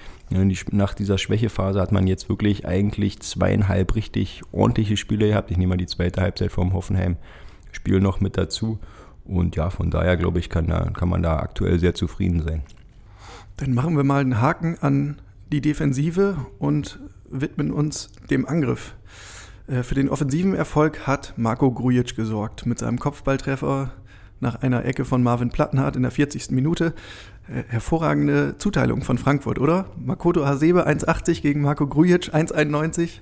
Nach 0.70 0.94
dieser 0.94 1.18
Schwächephase 1.18 1.80
hat 1.80 1.90
man 1.90 2.06
jetzt 2.06 2.28
wirklich 2.28 2.66
eigentlich 2.66 3.18
zweieinhalb 3.20 3.96
richtig 3.96 4.42
ordentliche 4.52 4.96
Spiele 4.96 5.28
gehabt. 5.28 5.50
Ich 5.50 5.56
nehme 5.56 5.70
mal 5.70 5.76
die 5.76 5.86
zweite 5.86 6.20
Halbzeit 6.20 6.52
vom 6.52 6.74
Hoffenheim-Spiel 6.74 8.00
noch 8.00 8.20
mit 8.20 8.36
dazu. 8.36 8.78
Und 9.24 9.56
ja, 9.56 9.68
von 9.70 9.90
daher 9.90 10.16
glaube 10.16 10.38
ich, 10.38 10.48
kann, 10.48 10.68
da, 10.68 10.90
kann 10.90 11.08
man 11.08 11.22
da 11.22 11.38
aktuell 11.38 11.78
sehr 11.80 11.94
zufrieden 11.94 12.42
sein. 12.42 12.62
Dann 13.56 13.74
machen 13.74 13.96
wir 13.96 14.04
mal 14.04 14.20
einen 14.20 14.40
Haken 14.40 14.78
an 14.80 15.18
die 15.50 15.60
Defensive 15.60 16.36
und 16.58 17.00
widmen 17.30 17.70
uns 17.70 18.10
dem 18.30 18.46
Angriff. 18.46 18.94
Äh, 19.66 19.82
für 19.82 19.94
den 19.94 20.08
offensiven 20.08 20.54
Erfolg 20.54 21.06
hat 21.06 21.34
Marco 21.36 21.70
Grujic 21.70 22.16
gesorgt 22.16 22.66
mit 22.66 22.78
seinem 22.78 22.98
Kopfballtreffer 22.98 23.92
nach 24.40 24.62
einer 24.62 24.84
Ecke 24.84 25.04
von 25.04 25.22
Marvin 25.22 25.50
Plattenhardt 25.50 25.96
in 25.96 26.02
der 26.02 26.10
40. 26.10 26.50
Minute. 26.50 26.94
Äh, 27.48 27.62
hervorragende 27.68 28.56
Zuteilung 28.58 29.02
von 29.02 29.18
Frankfurt, 29.18 29.58
oder? 29.58 29.86
Makoto 29.96 30.46
Hasebe 30.46 30.86
1,80 30.86 31.42
gegen 31.42 31.62
Marco 31.62 31.86
Grujic 31.86 32.34
1,91. 32.34 33.20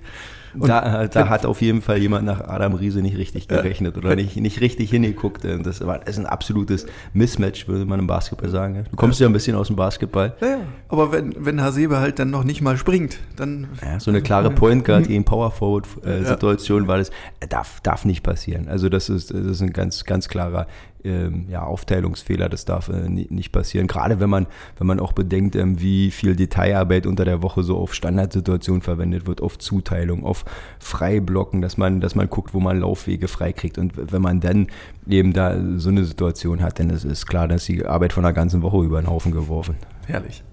Da, 0.55 1.03
äh, 1.03 1.09
da, 1.09 1.29
hat 1.29 1.45
auf 1.45 1.61
jeden 1.61 1.81
Fall 1.81 1.97
jemand 1.97 2.25
nach 2.25 2.41
Adam 2.41 2.73
Riese 2.73 3.01
nicht 3.01 3.17
richtig 3.17 3.47
gerechnet 3.47 3.97
oder 3.97 4.15
nicht, 4.15 4.37
nicht 4.37 4.61
richtig 4.61 4.89
hingeguckt. 4.89 5.43
Das, 5.43 5.85
war, 5.85 5.99
das 5.99 6.09
ist 6.11 6.19
ein 6.19 6.25
absolutes 6.25 6.85
Mismatch, 7.13 7.67
würde 7.67 7.85
man 7.85 7.99
im 7.99 8.07
Basketball 8.07 8.49
sagen. 8.49 8.85
Du 8.89 8.95
kommst 8.95 9.19
ja, 9.19 9.27
ein 9.27 9.33
bisschen 9.33 9.55
aus 9.55 9.67
dem 9.67 9.75
Basketball. 9.75 10.35
Ja, 10.41 10.59
aber 10.89 11.11
wenn, 11.11 11.33
wenn 11.37 11.61
Hasebe 11.61 11.99
halt 11.99 12.19
dann 12.19 12.29
noch 12.29 12.43
nicht 12.43 12.61
mal 12.61 12.77
springt, 12.77 13.19
dann. 13.35 13.67
Ja, 13.81 13.99
so 13.99 14.11
eine 14.11 14.21
klare 14.21 14.51
Point 14.51 14.85
Guard 14.85 15.07
gegen 15.07 15.23
Power 15.23 15.51
Forward 15.51 15.87
Situation 16.23 16.87
war 16.87 16.97
das. 16.97 17.11
Darf, 17.49 17.79
darf 17.81 18.05
nicht 18.05 18.23
passieren. 18.23 18.67
Also, 18.67 18.89
das 18.89 19.09
ist, 19.09 19.31
das 19.31 19.45
ist 19.45 19.61
ein 19.61 19.73
ganz, 19.73 20.03
ganz 20.05 20.27
klarer 20.27 20.67
ähm, 21.07 21.45
ja, 21.49 21.63
Aufteilungsfehler, 21.63 22.49
das 22.49 22.65
darf 22.65 22.89
äh, 22.89 23.09
nicht 23.09 23.51
passieren. 23.51 23.87
Gerade 23.87 24.19
wenn 24.19 24.29
man, 24.29 24.47
wenn 24.77 24.87
man 24.87 24.99
auch 24.99 25.13
bedenkt, 25.13 25.55
ähm, 25.55 25.79
wie 25.81 26.11
viel 26.11 26.35
Detailarbeit 26.35 27.05
unter 27.05 27.25
der 27.25 27.41
Woche 27.41 27.63
so 27.63 27.77
auf 27.77 27.93
Standardsituationen 27.93 28.81
verwendet 28.81 29.25
wird, 29.25 29.41
auf 29.41 29.57
Zuteilung, 29.57 30.23
auf 30.23 30.45
Freiblocken, 30.79 31.61
dass 31.61 31.77
man, 31.77 32.01
dass 32.01 32.15
man 32.15 32.29
guckt, 32.29 32.53
wo 32.53 32.59
man 32.59 32.79
Laufwege 32.79 33.27
freikriegt. 33.27 33.77
Und 33.77 33.93
wenn 33.95 34.21
man 34.21 34.39
dann 34.39 34.67
eben 35.07 35.33
da 35.33 35.57
so 35.77 35.89
eine 35.89 36.03
Situation 36.03 36.61
hat, 36.61 36.79
dann 36.79 36.89
ist 36.89 37.05
es 37.05 37.25
klar, 37.25 37.47
dass 37.47 37.65
die 37.65 37.85
Arbeit 37.85 38.13
von 38.13 38.23
der 38.23 38.33
ganzen 38.33 38.61
Woche 38.61 38.83
über 38.83 39.01
den 39.01 39.09
Haufen 39.09 39.31
geworfen. 39.31 39.75
Herrlich. 40.05 40.43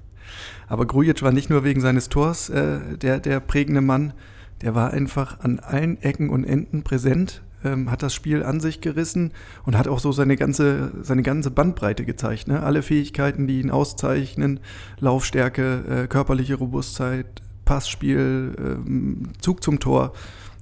Aber 0.68 0.87
Grujic 0.87 1.23
war 1.23 1.32
nicht 1.32 1.50
nur 1.50 1.64
wegen 1.64 1.80
seines 1.80 2.08
Tors 2.08 2.49
äh, 2.49 2.78
der, 2.96 3.20
der 3.20 3.40
prägende 3.40 3.80
Mann, 3.80 4.14
der 4.62 4.75
war 4.75 4.92
einfach 4.92 5.40
an 5.40 5.58
allen 5.58 6.00
Ecken 6.00 6.30
und 6.30 6.44
Enden 6.44 6.82
präsent 6.82 7.42
ähm, 7.64 7.90
hat 7.90 8.02
das 8.02 8.14
Spiel 8.14 8.42
an 8.42 8.61
sich 8.61 8.80
gerissen 8.80 9.33
und 9.64 9.76
hat 9.76 9.88
auch 9.88 9.99
so 9.99 10.12
seine 10.12 10.37
ganze, 10.37 10.92
seine 11.02 11.23
ganze 11.23 11.50
Bandbreite 11.50 12.04
gezeigt. 12.04 12.49
Ne? 12.49 12.62
Alle 12.62 12.83
Fähigkeiten, 12.83 13.47
die 13.47 13.61
ihn 13.61 13.71
auszeichnen, 13.71 14.61
Laufstärke, 15.00 16.04
äh, 16.04 16.06
körperliche 16.06 16.56
Robustheit, 16.56 17.26
Passspiel, 17.64 18.54
ähm, 18.59 19.30
Zug 19.40 19.62
zum 19.62 19.80
Tor. 19.80 20.12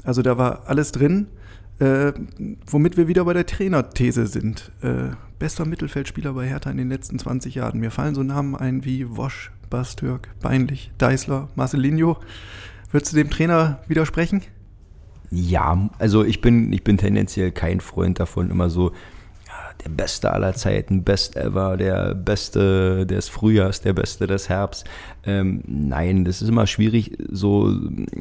Also 0.04 0.23
da 0.23 0.38
war 0.38 0.62
alles 0.66 0.92
drin. 0.92 1.26
Äh, 1.78 2.12
womit 2.71 2.97
wir 2.97 3.09
wieder 3.09 3.25
bei 3.25 3.32
der 3.32 3.47
Trainerthese 3.47 4.26
sind. 4.26 4.71
Äh, 4.82 5.16
bester 5.40 5.64
Mittelfeldspieler 5.64 6.32
bei 6.35 6.47
Hertha 6.47 6.71
in 6.71 6.76
den 6.76 6.88
letzten 6.88 7.18
20 7.18 7.56
Jahren. 7.56 7.80
Mir 7.80 7.90
fallen 7.90 8.14
so 8.14 8.23
Namen 8.23 8.54
ein 8.54 8.85
wie 8.85 9.16
Wosch, 9.16 9.50
Bastürk, 9.68 10.28
Beinlich, 10.40 10.92
Deißler, 10.99 11.49
Marcelinho. 11.56 12.18
Würdest 12.92 13.12
du 13.12 13.16
dem 13.16 13.30
Trainer 13.30 13.80
widersprechen? 13.88 14.42
Ja, 15.35 15.89
also 15.99 16.25
ich 16.25 16.43
bin, 16.43 16.71
ich 16.75 16.85
bin 16.85 16.99
tendenziell 16.99 17.53
kein 17.53 17.81
Freund 17.81 18.21
davon, 18.21 18.51
immer 18.51 18.69
so 18.69 18.93
der 19.83 19.89
Beste 19.89 20.31
aller 20.31 20.53
Zeiten, 20.53 21.03
Best 21.03 21.37
ever, 21.37 21.77
der 21.79 22.15
Beste 22.15 23.07
des 23.07 23.31
Frühjahrs, 23.31 23.81
der 23.81 23.95
Beste 23.95 24.27
des 24.27 24.51
Herbst. 24.51 24.85
Ähm, 25.25 25.62
nein, 25.67 26.25
das 26.27 26.43
ist 26.43 26.49
immer 26.49 26.67
schwierig, 26.67 27.17
so 27.31 27.75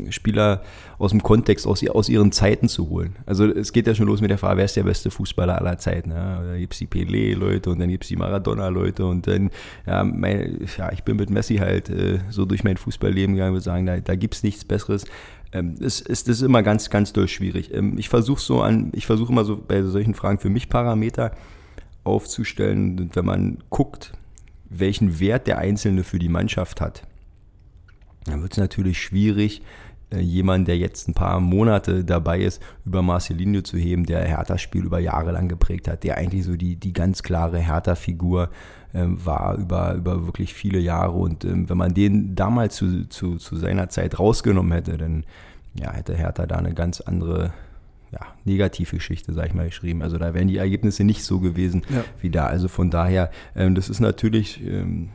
Spieler 0.09 0.63
aus 0.97 1.11
dem 1.11 1.21
Kontext, 1.21 1.67
aus, 1.67 1.87
aus 1.89 2.09
ihren 2.09 2.31
Zeiten 2.31 2.69
zu 2.69 2.89
holen. 2.89 3.17
Also 3.25 3.45
es 3.45 3.73
geht 3.73 3.87
ja 3.87 3.93
schon 3.93 4.07
los 4.07 4.21
mit 4.21 4.31
der 4.31 4.37
Frage, 4.37 4.57
wer 4.57 4.65
ist 4.65 4.77
der 4.77 4.83
beste 4.83 5.11
Fußballer 5.11 5.59
aller 5.59 5.77
Zeiten? 5.77 6.11
Ja, 6.11 6.41
da 6.41 6.57
gibt 6.57 6.73
es 6.73 6.79
die 6.79 6.87
Pelé-Leute 6.87 7.69
und 7.69 7.79
dann 7.79 7.89
gibt 7.89 8.05
es 8.05 8.07
die 8.07 8.15
Maradona-Leute 8.15 9.05
und 9.05 9.27
dann, 9.27 9.51
ja, 9.85 10.03
mein, 10.03 10.65
ja, 10.77 10.91
ich 10.91 11.03
bin 11.03 11.17
mit 11.17 11.29
Messi 11.29 11.57
halt 11.57 11.89
äh, 11.89 12.19
so 12.29 12.45
durch 12.45 12.63
mein 12.63 12.77
Fußballleben 12.77 13.35
gegangen, 13.35 13.53
würde 13.53 13.63
sagen, 13.63 13.85
da, 13.85 13.99
da 13.99 14.15
gibt 14.15 14.35
es 14.35 14.43
nichts 14.43 14.63
Besseres 14.63 15.05
ähm, 15.51 15.75
es 15.79 16.01
ist, 16.01 16.27
ist 16.27 16.41
immer 16.41 16.63
ganz, 16.63 16.89
ganz 16.89 17.13
doll 17.13 17.27
schwierig. 17.27 17.73
Ähm, 17.73 17.97
ich 17.97 18.09
versuche 18.09 18.41
so 18.41 18.61
an, 18.61 18.91
ich 18.93 19.05
versuche 19.05 19.31
immer 19.31 19.45
so 19.45 19.57
bei 19.57 19.81
solchen 19.83 20.13
Fragen 20.13 20.39
für 20.39 20.49
mich 20.49 20.69
Parameter 20.69 21.31
aufzustellen, 22.03 22.99
und 22.99 23.15
wenn 23.15 23.25
man 23.25 23.63
guckt, 23.69 24.13
welchen 24.69 25.19
Wert 25.19 25.47
der 25.47 25.57
Einzelne 25.57 26.03
für 26.03 26.19
die 26.19 26.29
Mannschaft 26.29 26.81
hat, 26.81 27.03
dann 28.25 28.41
wird 28.41 28.53
es 28.53 28.57
natürlich 28.57 29.01
schwierig, 29.01 29.61
äh, 30.11 30.19
jemand, 30.19 30.67
der 30.67 30.77
jetzt 30.77 31.07
ein 31.07 31.13
paar 31.13 31.39
Monate 31.39 32.03
dabei 32.03 32.41
ist, 32.41 32.61
über 32.85 33.01
Marcelinho 33.01 33.61
zu 33.61 33.77
heben, 33.77 34.05
der 34.05 34.23
Hertha-Spiel 34.25 34.85
über 34.85 34.99
Jahre 34.99 35.31
lang 35.31 35.47
geprägt 35.47 35.87
hat, 35.87 36.03
der 36.03 36.17
eigentlich 36.17 36.43
so 36.43 36.55
die, 36.55 36.75
die 36.75 36.93
ganz 36.93 37.23
klare 37.23 37.59
Hertha-Figur 37.59 38.49
ähm, 38.93 39.25
war 39.25 39.55
über, 39.55 39.93
über 39.95 40.25
wirklich 40.25 40.53
viele 40.53 40.79
Jahre. 40.79 41.11
Und 41.11 41.45
ähm, 41.45 41.69
wenn 41.69 41.77
man 41.77 41.93
den 41.93 42.35
damals 42.35 42.75
zu, 42.75 43.07
zu, 43.07 43.37
zu 43.37 43.55
seiner 43.55 43.89
Zeit 43.89 44.19
rausgenommen 44.19 44.71
hätte, 44.71 44.97
dann 44.97 45.25
ja, 45.73 45.93
hätte 45.93 46.15
Hertha 46.15 46.45
da 46.45 46.57
eine 46.57 46.73
ganz 46.73 46.99
andere 47.01 47.53
ja, 48.11 48.19
Negativgeschichte, 48.43 49.33
sag 49.33 49.47
ich 49.47 49.53
mal, 49.53 49.67
geschrieben. 49.67 50.01
Also 50.01 50.17
da 50.17 50.33
wären 50.33 50.49
die 50.49 50.57
Ergebnisse 50.57 51.03
nicht 51.03 51.23
so 51.23 51.39
gewesen 51.39 51.83
ja. 51.89 52.03
wie 52.19 52.29
da. 52.29 52.47
Also 52.47 52.67
von 52.67 52.89
daher, 52.89 53.31
ähm, 53.55 53.75
das 53.75 53.87
ist 53.87 54.01
natürlich 54.01 54.61
ähm, 54.65 55.09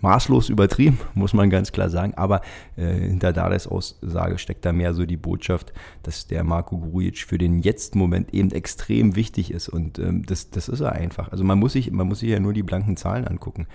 maßlos 0.00 0.48
übertrieben, 0.48 0.98
muss 1.14 1.34
man 1.34 1.50
ganz 1.50 1.72
klar 1.72 1.90
sagen. 1.90 2.14
Aber 2.14 2.40
äh, 2.76 2.92
hinter 2.92 3.32
Dades 3.32 3.66
Aussage 3.66 4.38
steckt 4.38 4.64
da 4.64 4.72
mehr 4.72 4.94
so 4.94 5.06
die 5.06 5.16
Botschaft, 5.16 5.72
dass 6.02 6.26
der 6.26 6.44
Marco 6.44 6.78
Grujic 6.78 7.18
für 7.18 7.38
den 7.38 7.60
Jetzt-Moment 7.60 8.32
eben 8.34 8.50
extrem 8.50 9.16
wichtig 9.16 9.50
ist. 9.50 9.68
Und 9.68 9.98
ähm, 9.98 10.24
das, 10.26 10.50
das 10.50 10.68
ist 10.68 10.80
er 10.80 10.92
einfach. 10.92 11.30
Also 11.32 11.44
man 11.44 11.58
muss, 11.58 11.72
sich, 11.72 11.90
man 11.90 12.08
muss 12.08 12.20
sich 12.20 12.30
ja 12.30 12.40
nur 12.40 12.52
die 12.52 12.62
blanken 12.62 12.96
Zahlen 12.96 13.26
angucken. 13.26 13.66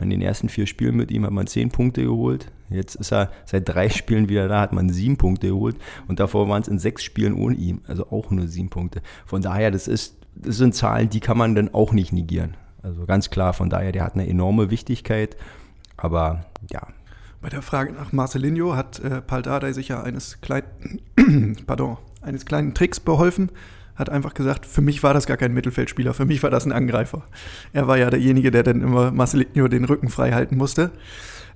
In 0.00 0.10
den 0.10 0.22
ersten 0.22 0.48
vier 0.48 0.66
Spielen 0.66 0.96
mit 0.96 1.12
ihm 1.12 1.24
hat 1.24 1.30
man 1.30 1.46
zehn 1.46 1.70
Punkte 1.70 2.02
geholt. 2.02 2.50
Jetzt 2.68 2.96
ist 2.96 3.12
er 3.12 3.30
seit 3.44 3.68
drei 3.68 3.88
Spielen 3.88 4.28
wieder 4.28 4.48
da, 4.48 4.60
hat 4.60 4.72
man 4.72 4.88
sieben 4.90 5.16
Punkte 5.16 5.48
geholt. 5.48 5.76
Und 6.08 6.18
davor 6.18 6.48
waren 6.48 6.62
es 6.62 6.68
in 6.68 6.80
sechs 6.80 7.04
Spielen 7.04 7.34
ohne 7.34 7.54
ihn. 7.54 7.80
Also 7.86 8.10
auch 8.10 8.30
nur 8.30 8.48
sieben 8.48 8.70
Punkte. 8.70 9.02
Von 9.24 9.42
daher, 9.42 9.70
das, 9.70 9.86
ist, 9.86 10.16
das 10.34 10.56
sind 10.56 10.74
Zahlen, 10.74 11.10
die 11.10 11.20
kann 11.20 11.38
man 11.38 11.54
dann 11.54 11.72
auch 11.72 11.92
nicht 11.92 12.12
negieren. 12.12 12.56
Also 12.82 13.06
ganz 13.06 13.30
klar, 13.30 13.52
von 13.52 13.70
daher, 13.70 13.92
der 13.92 14.04
hat 14.04 14.14
eine 14.14 14.28
enorme 14.28 14.70
Wichtigkeit. 14.70 15.36
Aber 16.04 16.44
ja. 16.70 16.86
Bei 17.40 17.48
der 17.48 17.62
Frage 17.62 17.92
nach 17.92 18.12
Marcelinho 18.12 18.76
hat 18.76 19.00
äh, 19.00 19.22
Paldadei 19.22 19.72
sich 19.72 19.88
ja 19.88 20.02
eines 20.02 20.40
kleinen, 20.42 20.66
pardon, 21.66 21.96
eines 22.20 22.44
kleinen 22.44 22.74
Tricks 22.74 23.00
beholfen. 23.00 23.50
hat 23.96 24.10
einfach 24.10 24.34
gesagt, 24.34 24.66
für 24.66 24.82
mich 24.82 25.02
war 25.02 25.14
das 25.14 25.26
gar 25.26 25.36
kein 25.38 25.54
Mittelfeldspieler, 25.54 26.12
für 26.14 26.26
mich 26.26 26.42
war 26.42 26.50
das 26.50 26.66
ein 26.66 26.72
Angreifer. 26.72 27.22
Er 27.72 27.86
war 27.86 27.96
ja 27.96 28.10
derjenige, 28.10 28.50
der 28.50 28.64
dann 28.64 28.82
immer 28.82 29.12
Marcelinho 29.12 29.68
den 29.68 29.84
Rücken 29.84 30.10
frei 30.10 30.32
halten 30.32 30.56
musste. 30.58 30.90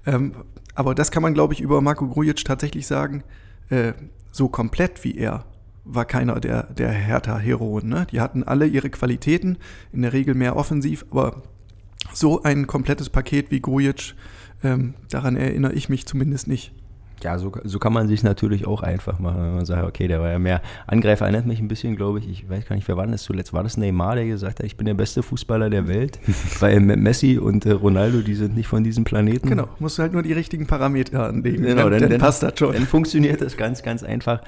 Ähm, 0.06 0.32
aber 0.74 0.94
das 0.94 1.10
kann 1.10 1.22
man, 1.22 1.34
glaube 1.34 1.52
ich, 1.52 1.60
über 1.60 1.80
Marco 1.82 2.06
Grujic 2.08 2.44
tatsächlich 2.44 2.86
sagen. 2.86 3.24
Äh, 3.68 3.92
so 4.30 4.48
komplett 4.48 5.04
wie 5.04 5.16
er 5.18 5.44
war 5.84 6.06
keiner 6.06 6.40
der, 6.40 6.64
der 6.64 6.90
Hertha-Heroen. 6.90 7.88
Ne? 7.88 8.06
Die 8.12 8.20
hatten 8.20 8.44
alle 8.44 8.66
ihre 8.66 8.88
Qualitäten, 8.88 9.58
in 9.92 10.02
der 10.02 10.12
Regel 10.12 10.34
mehr 10.34 10.56
offensiv, 10.56 11.04
aber 11.10 11.42
so 12.12 12.42
ein 12.42 12.66
komplettes 12.66 13.10
Paket 13.10 13.50
wie 13.50 13.60
Grujic, 13.60 14.14
ähm, 14.62 14.94
daran 15.10 15.36
erinnere 15.36 15.72
ich 15.72 15.88
mich 15.88 16.06
zumindest 16.06 16.48
nicht. 16.48 16.72
Ja, 17.22 17.36
so, 17.36 17.52
so 17.64 17.78
kann 17.78 17.92
man 17.92 18.06
sich 18.06 18.22
natürlich 18.22 18.66
auch 18.66 18.82
einfach 18.82 19.18
machen, 19.18 19.42
wenn 19.42 19.54
man 19.56 19.66
sagt, 19.66 19.84
okay, 19.84 20.06
der 20.06 20.20
war 20.20 20.30
ja 20.30 20.38
mehr 20.38 20.62
Angreifer, 20.86 21.24
erinnert 21.24 21.46
mich 21.46 21.58
ein 21.58 21.66
bisschen, 21.66 21.96
glaube 21.96 22.20
ich, 22.20 22.28
ich 22.28 22.48
weiß 22.48 22.66
gar 22.66 22.76
nicht, 22.76 22.86
wer 22.86 22.96
war 22.96 23.06
das 23.06 23.24
zuletzt, 23.24 23.52
war 23.52 23.64
das 23.64 23.76
Neymar, 23.76 24.14
der 24.14 24.26
gesagt 24.26 24.60
hat, 24.60 24.66
ich 24.66 24.76
bin 24.76 24.86
der 24.86 24.94
beste 24.94 25.22
Fußballer 25.22 25.68
der 25.68 25.88
Welt, 25.88 26.20
weil 26.60 26.78
Messi 26.80 27.38
und 27.38 27.66
äh, 27.66 27.72
Ronaldo, 27.72 28.20
die 28.20 28.34
sind 28.34 28.54
nicht 28.56 28.68
von 28.68 28.84
diesem 28.84 29.04
Planeten. 29.04 29.48
Genau, 29.48 29.68
musst 29.80 29.98
du 29.98 30.02
halt 30.02 30.12
nur 30.12 30.22
die 30.22 30.32
richtigen 30.32 30.66
Parameter 30.66 31.26
anlegen, 31.26 31.64
genau, 31.64 31.90
dann, 31.90 32.00
dann, 32.00 32.10
dann 32.10 32.20
passt 32.20 32.42
das 32.42 32.56
schon. 32.56 32.72
Dann 32.72 32.86
funktioniert 32.86 33.40
das 33.40 33.56
ganz, 33.56 33.82
ganz 33.82 34.04
einfach, 34.04 34.40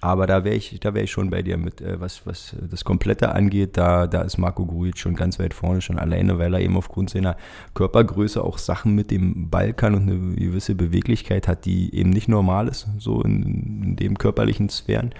aber 0.00 0.26
da 0.26 0.44
wäre 0.44 0.54
ich, 0.54 0.78
da 0.80 0.94
ich 0.94 1.10
schon 1.10 1.30
bei 1.30 1.42
dir 1.42 1.56
mit, 1.56 1.80
äh, 1.80 2.00
was, 2.00 2.26
was 2.26 2.54
das 2.70 2.84
Komplette 2.84 3.34
angeht, 3.34 3.76
da, 3.76 4.06
da 4.06 4.22
ist 4.22 4.38
Marco 4.38 4.66
Grujic 4.66 4.98
schon 4.98 5.16
ganz 5.16 5.38
weit 5.38 5.54
vorne, 5.54 5.80
schon 5.80 5.98
alleine, 5.98 6.38
weil 6.38 6.54
er 6.54 6.60
eben 6.60 6.76
aufgrund 6.76 7.10
seiner 7.10 7.36
Körpergröße 7.74 8.42
auch 8.42 8.58
Sachen 8.58 8.94
mit 8.94 9.10
dem 9.10 9.48
Ball 9.50 9.72
kann 9.72 9.94
und 9.94 10.02
eine 10.02 10.34
gewisse 10.36 10.74
Beweglichkeit 10.74 11.48
hat, 11.48 11.64
die 11.64 11.94
eben 11.94 12.10
nicht 12.10 12.28
normal 12.28 12.68
ist, 12.68 12.88
so 12.98 13.22
in, 13.22 13.82
in 13.82 13.96
dem 13.96 14.18
körperlichen 14.18 14.68
Sphären. 14.68 15.14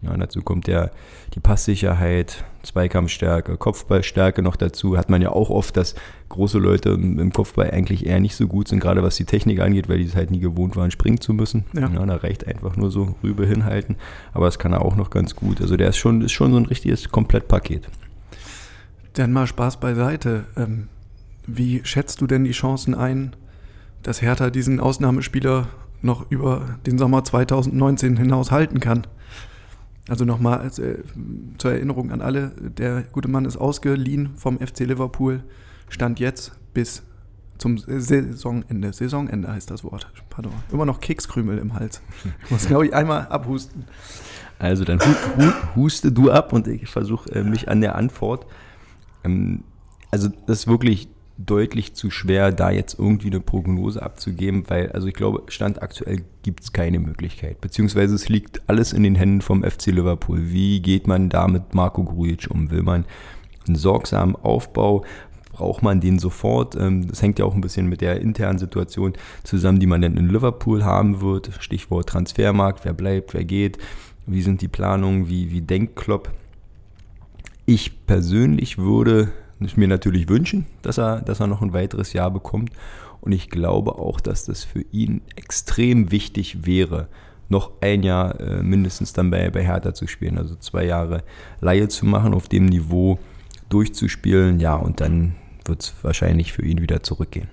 Ja, 0.00 0.16
dazu 0.16 0.42
kommt 0.42 0.68
ja 0.68 0.90
die 1.34 1.40
Passsicherheit, 1.40 2.44
Zweikampfstärke, 2.62 3.56
Kopfballstärke 3.56 4.42
noch 4.42 4.54
dazu. 4.54 4.96
Hat 4.96 5.10
man 5.10 5.20
ja 5.22 5.30
auch 5.30 5.50
oft, 5.50 5.76
dass 5.76 5.96
große 6.28 6.58
Leute 6.58 6.90
im 6.90 7.32
Kopfball 7.32 7.72
eigentlich 7.72 8.06
eher 8.06 8.20
nicht 8.20 8.36
so 8.36 8.46
gut 8.46 8.68
sind, 8.68 8.78
gerade 8.78 9.02
was 9.02 9.16
die 9.16 9.24
Technik 9.24 9.60
angeht, 9.60 9.88
weil 9.88 9.98
die 9.98 10.04
es 10.04 10.14
halt 10.14 10.30
nie 10.30 10.38
gewohnt 10.38 10.76
waren, 10.76 10.92
springen 10.92 11.20
zu 11.20 11.32
müssen. 11.32 11.64
Ja. 11.72 11.88
ja 11.88 12.06
da 12.06 12.16
reicht 12.16 12.46
einfach 12.46 12.76
nur 12.76 12.92
so 12.92 13.16
rüber 13.24 13.44
hinhalten. 13.44 13.96
Aber 14.32 14.44
das 14.44 14.60
kann 14.60 14.72
er 14.72 14.82
auch 14.82 14.94
noch 14.94 15.10
ganz 15.10 15.34
gut. 15.34 15.60
Also 15.60 15.76
der 15.76 15.88
ist 15.88 15.96
schon, 15.96 16.22
ist 16.22 16.32
schon 16.32 16.52
so 16.52 16.58
ein 16.58 16.66
richtiges 16.66 17.08
Komplettpaket. 17.08 17.88
Dann 19.14 19.32
mal 19.32 19.48
Spaß 19.48 19.80
beiseite. 19.80 20.44
Ähm, 20.56 20.86
wie 21.48 21.80
schätzt 21.82 22.20
du 22.20 22.28
denn 22.28 22.44
die 22.44 22.52
Chancen 22.52 22.94
ein, 22.94 23.34
dass 24.04 24.22
Hertha 24.22 24.50
diesen 24.50 24.78
Ausnahmespieler 24.78 25.66
noch 26.02 26.30
über 26.30 26.78
den 26.86 26.98
Sommer 26.98 27.24
2019 27.24 28.16
hinaus 28.16 28.52
halten 28.52 28.78
kann? 28.78 29.08
Also 30.08 30.24
nochmal 30.24 30.66
äh, 30.66 31.02
zur 31.58 31.72
Erinnerung 31.72 32.10
an 32.10 32.22
alle, 32.22 32.52
der 32.58 33.02
gute 33.02 33.28
Mann 33.28 33.44
ist 33.44 33.56
ausgeliehen 33.56 34.30
vom 34.36 34.58
FC 34.58 34.80
Liverpool, 34.80 35.44
stand 35.88 36.18
jetzt 36.18 36.52
bis 36.72 37.02
zum 37.58 37.76
Saisonende. 37.76 38.92
Saisonende 38.92 39.52
heißt 39.52 39.70
das 39.70 39.84
Wort. 39.84 40.10
Pardon. 40.30 40.52
Immer 40.72 40.86
noch 40.86 41.00
Kekskrümel 41.00 41.58
im 41.58 41.74
Hals. 41.74 42.00
Ich 42.44 42.50
muss, 42.50 42.66
glaube 42.66 42.86
ich, 42.86 42.94
einmal 42.94 43.26
abhusten. 43.28 43.84
Also 44.58 44.84
dann 44.84 45.00
hu 45.00 45.06
hu 45.36 45.52
huste 45.76 46.10
du 46.10 46.30
ab 46.30 46.52
und 46.52 46.66
ich 46.66 46.88
versuche 46.88 47.30
äh, 47.32 47.44
mich 47.44 47.68
an 47.68 47.80
der 47.80 47.94
Antwort. 47.94 48.46
Ähm, 49.24 49.62
also 50.10 50.28
das 50.46 50.60
ist 50.60 50.66
wirklich 50.66 51.08
deutlich 51.38 51.94
zu 51.94 52.10
schwer, 52.10 52.50
da 52.50 52.70
jetzt 52.70 52.98
irgendwie 52.98 53.28
eine 53.28 53.40
Prognose 53.40 54.02
abzugeben, 54.02 54.64
weil, 54.68 54.90
also 54.90 55.06
ich 55.06 55.14
glaube, 55.14 55.44
Stand 55.48 55.82
aktuell 55.82 56.22
gibt 56.42 56.64
es 56.64 56.72
keine 56.72 56.98
Möglichkeit. 56.98 57.60
Beziehungsweise 57.60 58.16
es 58.16 58.28
liegt 58.28 58.62
alles 58.68 58.92
in 58.92 59.04
den 59.04 59.14
Händen 59.14 59.40
vom 59.40 59.62
FC 59.62 59.86
Liverpool. 59.86 60.50
Wie 60.50 60.80
geht 60.80 61.06
man 61.06 61.28
da 61.28 61.46
mit 61.46 61.74
Marco 61.74 62.02
Grujic 62.02 62.50
um? 62.50 62.70
Will 62.70 62.82
man 62.82 63.04
einen 63.66 63.76
sorgsamen 63.76 64.34
Aufbau? 64.34 65.04
Braucht 65.52 65.82
man 65.82 66.00
den 66.00 66.18
sofort? 66.18 66.74
Ähm, 66.74 67.06
das 67.06 67.22
hängt 67.22 67.38
ja 67.38 67.44
auch 67.44 67.54
ein 67.54 67.60
bisschen 67.60 67.86
mit 67.86 68.00
der 68.00 68.20
internen 68.20 68.58
Situation 68.58 69.12
zusammen, 69.44 69.78
die 69.78 69.86
man 69.86 70.02
dann 70.02 70.16
in 70.16 70.28
Liverpool 70.28 70.84
haben 70.84 71.20
wird. 71.20 71.50
Stichwort 71.60 72.08
Transfermarkt, 72.08 72.84
wer 72.84 72.94
bleibt, 72.94 73.32
wer 73.32 73.44
geht, 73.44 73.78
wie 74.26 74.42
sind 74.42 74.60
die 74.60 74.68
Planungen, 74.68 75.28
wie, 75.28 75.52
wie 75.52 75.60
denkt 75.60 75.94
Klopp? 75.94 76.32
Ich 77.64 78.06
persönlich 78.06 78.78
würde 78.78 79.30
ich 79.66 79.76
mir 79.76 79.88
natürlich 79.88 80.28
wünschen, 80.28 80.66
dass 80.82 80.98
er, 80.98 81.20
dass 81.20 81.40
er 81.40 81.46
noch 81.46 81.62
ein 81.62 81.72
weiteres 81.72 82.12
Jahr 82.12 82.30
bekommt. 82.30 82.70
Und 83.20 83.32
ich 83.32 83.50
glaube 83.50 83.96
auch, 83.96 84.20
dass 84.20 84.44
das 84.44 84.64
für 84.64 84.84
ihn 84.92 85.22
extrem 85.36 86.10
wichtig 86.12 86.66
wäre, 86.66 87.08
noch 87.48 87.72
ein 87.80 88.02
Jahr 88.02 88.38
äh, 88.40 88.62
mindestens 88.62 89.12
dann 89.12 89.30
bei, 89.30 89.50
bei 89.50 89.64
Hertha 89.64 89.94
zu 89.94 90.06
spielen. 90.06 90.38
Also 90.38 90.54
zwei 90.56 90.84
Jahre 90.84 91.24
Laie 91.60 91.88
zu 91.88 92.06
machen, 92.06 92.34
auf 92.34 92.48
dem 92.48 92.66
Niveau 92.66 93.18
durchzuspielen. 93.68 94.60
Ja, 94.60 94.76
und 94.76 95.00
dann 95.00 95.34
wird 95.64 95.82
es 95.82 95.94
wahrscheinlich 96.02 96.52
für 96.52 96.62
ihn 96.62 96.80
wieder 96.80 97.02
zurückgehen. 97.02 97.48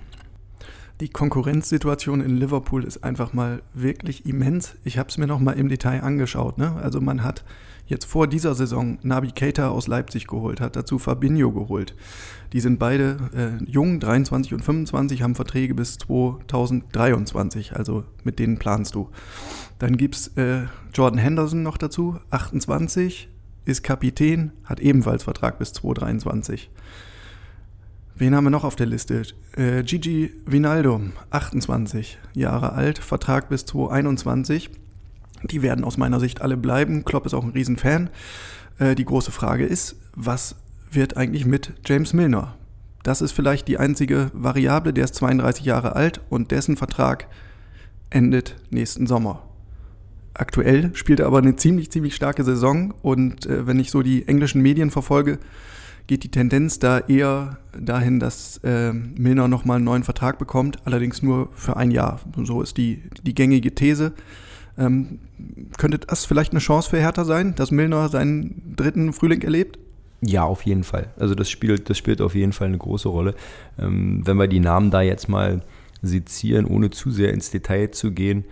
Die 1.00 1.10
Konkurrenzsituation 1.10 2.22
in 2.22 2.38
Liverpool 2.38 2.82
ist 2.82 3.04
einfach 3.04 3.34
mal 3.34 3.60
wirklich 3.74 4.24
immens. 4.24 4.76
Ich 4.82 4.96
habe 4.96 5.10
es 5.10 5.18
mir 5.18 5.26
noch 5.26 5.40
mal 5.40 5.52
im 5.52 5.68
Detail 5.68 6.02
angeschaut. 6.02 6.56
Ne? 6.56 6.74
Also 6.76 7.02
man 7.02 7.22
hat 7.22 7.44
jetzt 7.86 8.06
vor 8.06 8.26
dieser 8.26 8.54
Saison 8.54 8.98
Nabi 9.02 9.30
Keita 9.32 9.68
aus 9.68 9.88
Leipzig 9.88 10.26
geholt, 10.26 10.58
hat 10.58 10.74
dazu 10.74 10.98
Fabinho 10.98 11.52
geholt. 11.52 11.94
Die 12.54 12.60
sind 12.60 12.78
beide 12.78 13.58
äh, 13.60 13.62
jung, 13.70 14.00
23 14.00 14.54
und 14.54 14.64
25, 14.64 15.20
haben 15.20 15.34
Verträge 15.34 15.74
bis 15.74 15.98
2023, 15.98 17.76
also 17.76 18.04
mit 18.24 18.38
denen 18.38 18.58
planst 18.58 18.94
du. 18.94 19.10
Dann 19.78 19.98
gibt 19.98 20.14
es 20.14 20.28
äh, 20.38 20.62
Jordan 20.94 21.18
Henderson 21.18 21.62
noch 21.62 21.76
dazu, 21.76 22.18
28, 22.30 23.28
ist 23.66 23.82
Kapitän, 23.82 24.52
hat 24.64 24.80
ebenfalls 24.80 25.24
Vertrag 25.24 25.58
bis 25.58 25.74
2023. 25.74 26.70
Wen 28.18 28.34
haben 28.34 28.44
wir 28.44 28.50
noch 28.50 28.64
auf 28.64 28.76
der 28.76 28.86
Liste? 28.86 29.24
Äh, 29.56 29.82
Gigi 29.82 30.32
Vinaldo, 30.46 31.02
28 31.28 32.16
Jahre 32.32 32.72
alt, 32.72 32.96
Vertrag 32.98 33.50
bis 33.50 33.66
2021. 33.66 34.70
Die 35.42 35.60
werden 35.60 35.84
aus 35.84 35.98
meiner 35.98 36.18
Sicht 36.18 36.40
alle 36.40 36.56
bleiben. 36.56 37.04
Klopp 37.04 37.26
ist 37.26 37.34
auch 37.34 37.44
ein 37.44 37.50
Riesenfan. 37.50 38.08
Äh, 38.78 38.94
die 38.94 39.04
große 39.04 39.32
Frage 39.32 39.66
ist, 39.66 39.96
was 40.14 40.56
wird 40.90 41.18
eigentlich 41.18 41.44
mit 41.44 41.74
James 41.84 42.14
Milner? 42.14 42.54
Das 43.02 43.20
ist 43.20 43.32
vielleicht 43.32 43.68
die 43.68 43.76
einzige 43.76 44.30
Variable. 44.32 44.94
Der 44.94 45.04
ist 45.04 45.14
32 45.16 45.66
Jahre 45.66 45.94
alt 45.94 46.22
und 46.30 46.52
dessen 46.52 46.78
Vertrag 46.78 47.26
endet 48.08 48.56
nächsten 48.70 49.06
Sommer. 49.06 49.42
Aktuell 50.32 50.90
spielt 50.94 51.20
er 51.20 51.26
aber 51.26 51.38
eine 51.38 51.56
ziemlich, 51.56 51.90
ziemlich 51.90 52.14
starke 52.14 52.44
Saison 52.44 52.94
und 53.02 53.44
äh, 53.44 53.66
wenn 53.66 53.78
ich 53.78 53.90
so 53.90 54.00
die 54.00 54.26
englischen 54.26 54.62
Medien 54.62 54.90
verfolge, 54.90 55.38
geht 56.06 56.24
die 56.24 56.30
Tendenz 56.30 56.78
da 56.78 57.00
eher 57.00 57.58
dahin, 57.78 58.20
dass 58.20 58.58
äh, 58.58 58.92
Milner 58.92 59.48
nochmal 59.48 59.76
einen 59.76 59.84
neuen 59.84 60.04
Vertrag 60.04 60.38
bekommt, 60.38 60.78
allerdings 60.84 61.22
nur 61.22 61.48
für 61.52 61.76
ein 61.76 61.90
Jahr. 61.90 62.20
So 62.44 62.62
ist 62.62 62.76
die, 62.76 63.02
die 63.22 63.34
gängige 63.34 63.74
These. 63.74 64.12
Ähm, 64.78 65.20
könnte 65.78 65.98
das 65.98 66.24
vielleicht 66.24 66.52
eine 66.52 66.60
Chance 66.60 66.90
für 66.90 66.98
Hertha 66.98 67.24
sein, 67.24 67.54
dass 67.54 67.70
Milner 67.70 68.08
seinen 68.08 68.74
dritten 68.76 69.12
Frühling 69.12 69.42
erlebt? 69.42 69.78
Ja, 70.20 70.44
auf 70.44 70.62
jeden 70.62 70.84
Fall. 70.84 71.12
Also 71.18 71.34
das 71.34 71.50
spielt, 71.50 71.90
das 71.90 71.98
spielt 71.98 72.20
auf 72.20 72.34
jeden 72.34 72.52
Fall 72.52 72.68
eine 72.68 72.78
große 72.78 73.08
Rolle. 73.08 73.34
Ähm, 73.78 74.22
wenn 74.24 74.36
wir 74.36 74.48
die 74.48 74.60
Namen 74.60 74.90
da 74.90 75.02
jetzt 75.02 75.28
mal 75.28 75.62
sezieren, 76.02 76.66
ohne 76.66 76.90
zu 76.90 77.10
sehr 77.10 77.32
ins 77.32 77.50
Detail 77.50 77.90
zu 77.90 78.12
gehen, 78.12 78.44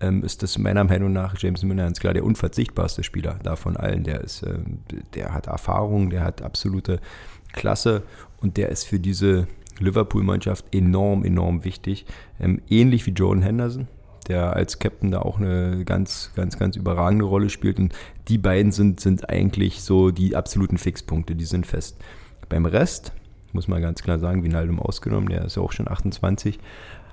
ähm, 0.00 0.24
ist 0.24 0.42
das 0.42 0.58
meiner 0.58 0.84
Meinung 0.84 1.12
nach 1.12 1.36
James 1.38 1.62
Milner 1.62 1.84
ganz 1.84 2.00
klar 2.00 2.14
der 2.14 2.24
unverzichtbarste 2.24 3.02
Spieler 3.02 3.38
da 3.42 3.56
von 3.56 3.76
allen. 3.76 4.04
Der, 4.04 4.20
ist, 4.20 4.42
äh, 4.42 4.58
der 5.14 5.34
hat 5.34 5.46
Erfahrung, 5.46 6.10
der 6.10 6.24
hat 6.24 6.42
absolute 6.42 7.00
Klasse 7.52 8.02
und 8.40 8.56
der 8.56 8.70
ist 8.70 8.84
für 8.84 8.98
diese 8.98 9.46
Liverpool-Mannschaft 9.78 10.74
enorm, 10.74 11.24
enorm 11.24 11.64
wichtig. 11.64 12.06
Ähm, 12.38 12.62
ähnlich 12.68 13.06
wie 13.06 13.10
Jordan 13.10 13.42
Henderson, 13.42 13.88
der 14.28 14.54
als 14.54 14.78
Captain 14.78 15.10
da 15.10 15.20
auch 15.20 15.38
eine 15.38 15.84
ganz, 15.84 16.32
ganz, 16.34 16.58
ganz 16.58 16.76
überragende 16.76 17.24
Rolle 17.24 17.50
spielt. 17.50 17.78
Und 17.78 17.94
die 18.28 18.38
beiden 18.38 18.72
sind, 18.72 19.00
sind 19.00 19.28
eigentlich 19.28 19.82
so 19.82 20.10
die 20.10 20.36
absoluten 20.36 20.78
Fixpunkte, 20.78 21.34
die 21.34 21.44
sind 21.44 21.66
fest. 21.66 21.98
Beim 22.48 22.66
Rest, 22.66 23.12
muss 23.52 23.68
man 23.68 23.82
ganz 23.82 24.02
klar 24.02 24.18
sagen, 24.18 24.44
Vinaldum 24.44 24.80
ausgenommen, 24.80 25.28
der 25.28 25.44
ist 25.44 25.56
ja 25.56 25.62
auch 25.62 25.72
schon 25.72 25.88
28. 25.88 26.58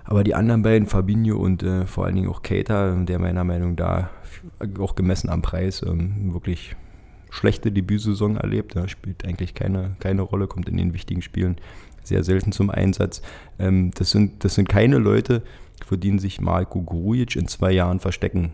Aber 0.07 0.23
die 0.23 0.35
anderen 0.35 0.61
beiden, 0.61 0.87
Fabinho 0.87 1.37
und 1.37 1.63
äh, 1.63 1.85
vor 1.85 2.05
allen 2.05 2.15
Dingen 2.15 2.29
auch 2.29 2.41
Keita, 2.41 2.95
der 2.95 3.19
meiner 3.19 3.43
Meinung 3.43 3.75
nach 3.75 4.09
auch 4.79 4.95
gemessen 4.95 5.29
am 5.29 5.41
Preis 5.41 5.83
ähm, 5.85 6.33
wirklich 6.33 6.77
schlechte 7.29 7.73
Debütsaison 7.73 8.37
erlebt. 8.37 8.77
Er 8.77 8.87
spielt 8.87 9.25
eigentlich 9.25 9.53
keine, 9.53 9.97
keine 9.99 10.21
Rolle, 10.21 10.47
kommt 10.47 10.69
in 10.69 10.77
den 10.77 10.93
wichtigen 10.93 11.21
Spielen 11.21 11.57
sehr 12.03 12.23
selten 12.23 12.53
zum 12.53 12.69
Einsatz. 12.69 13.21
Ähm, 13.59 13.91
das, 13.95 14.11
sind, 14.11 14.45
das 14.45 14.55
sind 14.55 14.69
keine 14.69 14.97
Leute, 14.97 15.43
für 15.85 15.97
den 15.97 16.19
sich 16.19 16.39
Marco 16.39 16.81
Grujic 16.81 17.35
in 17.35 17.49
zwei 17.49 17.73
Jahren 17.73 17.99
verstecken 17.99 18.53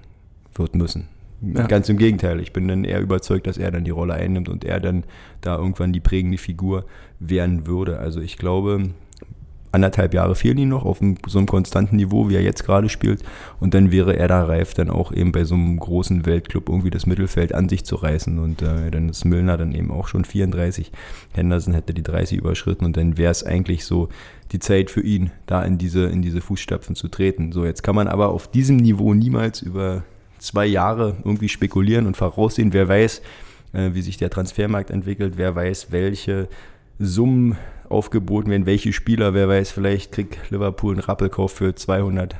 wird 0.55 0.73
müssen. 0.73 1.07
Ja. 1.41 1.67
Ganz 1.67 1.87
im 1.87 1.97
Gegenteil, 1.97 2.39
ich 2.39 2.51
bin 2.51 2.67
dann 2.67 2.83
eher 2.83 2.99
überzeugt, 2.99 3.45
dass 3.45 3.59
er 3.59 3.69
dann 3.69 3.83
die 3.83 3.91
Rolle 3.91 4.15
einnimmt 4.15 4.49
und 4.49 4.63
er 4.63 4.79
dann 4.79 5.03
da 5.41 5.57
irgendwann 5.57 5.93
die 5.93 5.99
prägende 5.99 6.39
Figur 6.39 6.85
werden 7.19 7.67
würde. 7.67 7.99
Also 7.99 8.21
ich 8.21 8.37
glaube, 8.37 8.89
anderthalb 9.73 10.13
Jahre 10.13 10.35
fehlen 10.35 10.57
ihm 10.59 10.69
noch 10.69 10.85
auf 10.85 11.01
einem, 11.01 11.15
so 11.27 11.39
einem 11.39 11.47
konstanten 11.47 11.95
Niveau, 11.95 12.29
wie 12.29 12.35
er 12.35 12.41
jetzt 12.41 12.63
gerade 12.63 12.89
spielt. 12.89 13.23
Und 13.59 13.73
dann 13.73 13.91
wäre 13.91 14.15
er 14.15 14.27
da 14.27 14.43
reif, 14.43 14.73
dann 14.73 14.89
auch 14.89 15.11
eben 15.11 15.31
bei 15.31 15.43
so 15.43 15.55
einem 15.55 15.79
großen 15.79 16.25
Weltclub 16.25 16.69
irgendwie 16.69 16.91
das 16.91 17.05
Mittelfeld 17.05 17.53
an 17.53 17.67
sich 17.69 17.83
zu 17.83 17.95
reißen. 17.95 18.39
Und 18.39 18.61
äh, 18.61 18.91
dann 18.91 19.09
ist 19.09 19.25
Milner 19.25 19.57
dann 19.57 19.73
eben 19.73 19.91
auch 19.91 20.07
schon 20.07 20.25
34. 20.25 20.91
Henderson 21.33 21.73
hätte 21.73 21.93
die 21.93 22.03
30 22.03 22.37
überschritten 22.37 22.85
und 22.85 22.95
dann 22.95 23.17
wäre 23.17 23.31
es 23.31 23.43
eigentlich 23.43 23.85
so 23.85 24.09
die 24.51 24.59
Zeit 24.59 24.91
für 24.91 25.01
ihn, 25.01 25.31
da 25.47 25.63
in 25.63 25.79
diese, 25.79 26.05
in 26.05 26.21
diese 26.21 26.41
Fußstapfen 26.41 26.95
zu 26.95 27.07
treten. 27.07 27.51
So, 27.51 27.65
jetzt 27.65 27.81
kann 27.81 27.95
man 27.95 28.07
aber 28.07 28.29
auf 28.29 28.47
diesem 28.47 28.77
Niveau 28.77 29.13
niemals 29.15 29.61
über 29.63 30.03
zwei 30.37 30.67
Jahre 30.67 31.17
irgendwie 31.23 31.49
spekulieren 31.49 32.05
und 32.05 32.15
voraussehen. 32.15 32.73
Wer 32.73 32.87
weiß, 32.87 33.21
äh, 33.73 33.89
wie 33.93 34.01
sich 34.01 34.17
der 34.17 34.29
Transfermarkt 34.29 34.91
entwickelt, 34.91 35.33
wer 35.37 35.55
weiß, 35.55 35.87
welche 35.91 36.47
Summen 36.99 37.57
aufgeboten 37.89 38.51
werden, 38.51 38.65
welche 38.65 38.93
Spieler, 38.93 39.33
wer 39.33 39.47
weiß, 39.47 39.71
vielleicht 39.71 40.11
kriegt 40.11 40.51
Liverpool 40.51 40.93
einen 40.93 41.01
Rappelkauf 41.01 41.51
für 41.51 41.75
200 41.75 42.35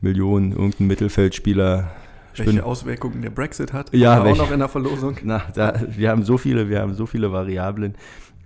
Millionen, 0.00 0.52
irgendein 0.52 0.86
Mittelfeldspieler. 0.86 1.90
Welche 2.36 2.64
Auswirkungen 2.64 3.22
der 3.22 3.30
Brexit 3.30 3.72
hat, 3.72 3.92
ja, 3.94 4.22
auch 4.22 4.36
noch 4.36 4.50
in 4.50 4.58
der 4.58 4.68
Verlosung. 4.68 5.16
Na, 5.22 5.42
da, 5.54 5.80
wir 5.88 6.10
haben 6.10 6.22
so 6.22 6.36
viele, 6.36 6.68
wir 6.68 6.80
haben 6.80 6.94
so 6.94 7.06
viele 7.06 7.32
Variablen 7.32 7.94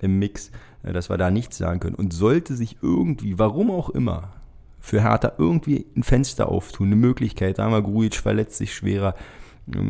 im 0.01 0.19
Mix, 0.19 0.53
äh, 0.85 0.93
dass 0.93 1.11
wir 1.11 1.19
da 1.19 1.31
nichts 1.31 1.59
sagen 1.59 1.81
können. 1.81 1.97
Und 1.97 2.13
sollte 2.13 2.55
sich 2.55 2.79
irgendwie, 2.83 3.39
warum 3.39 3.71
auch 3.71 3.91
immer, 3.91 4.33
für 4.79 5.03
Hertha 5.03 5.33
irgendwie 5.39 5.87
ein 5.97 6.03
Fenster 6.03 6.49
auftun, 6.49 6.87
eine 6.87 6.97
Möglichkeit, 6.97 7.59
da 7.59 7.69
mal 7.69 7.83
Grujic 7.83 8.17
verletzt 8.17 8.57
sich 8.57 8.75
schwerer, 8.75 9.15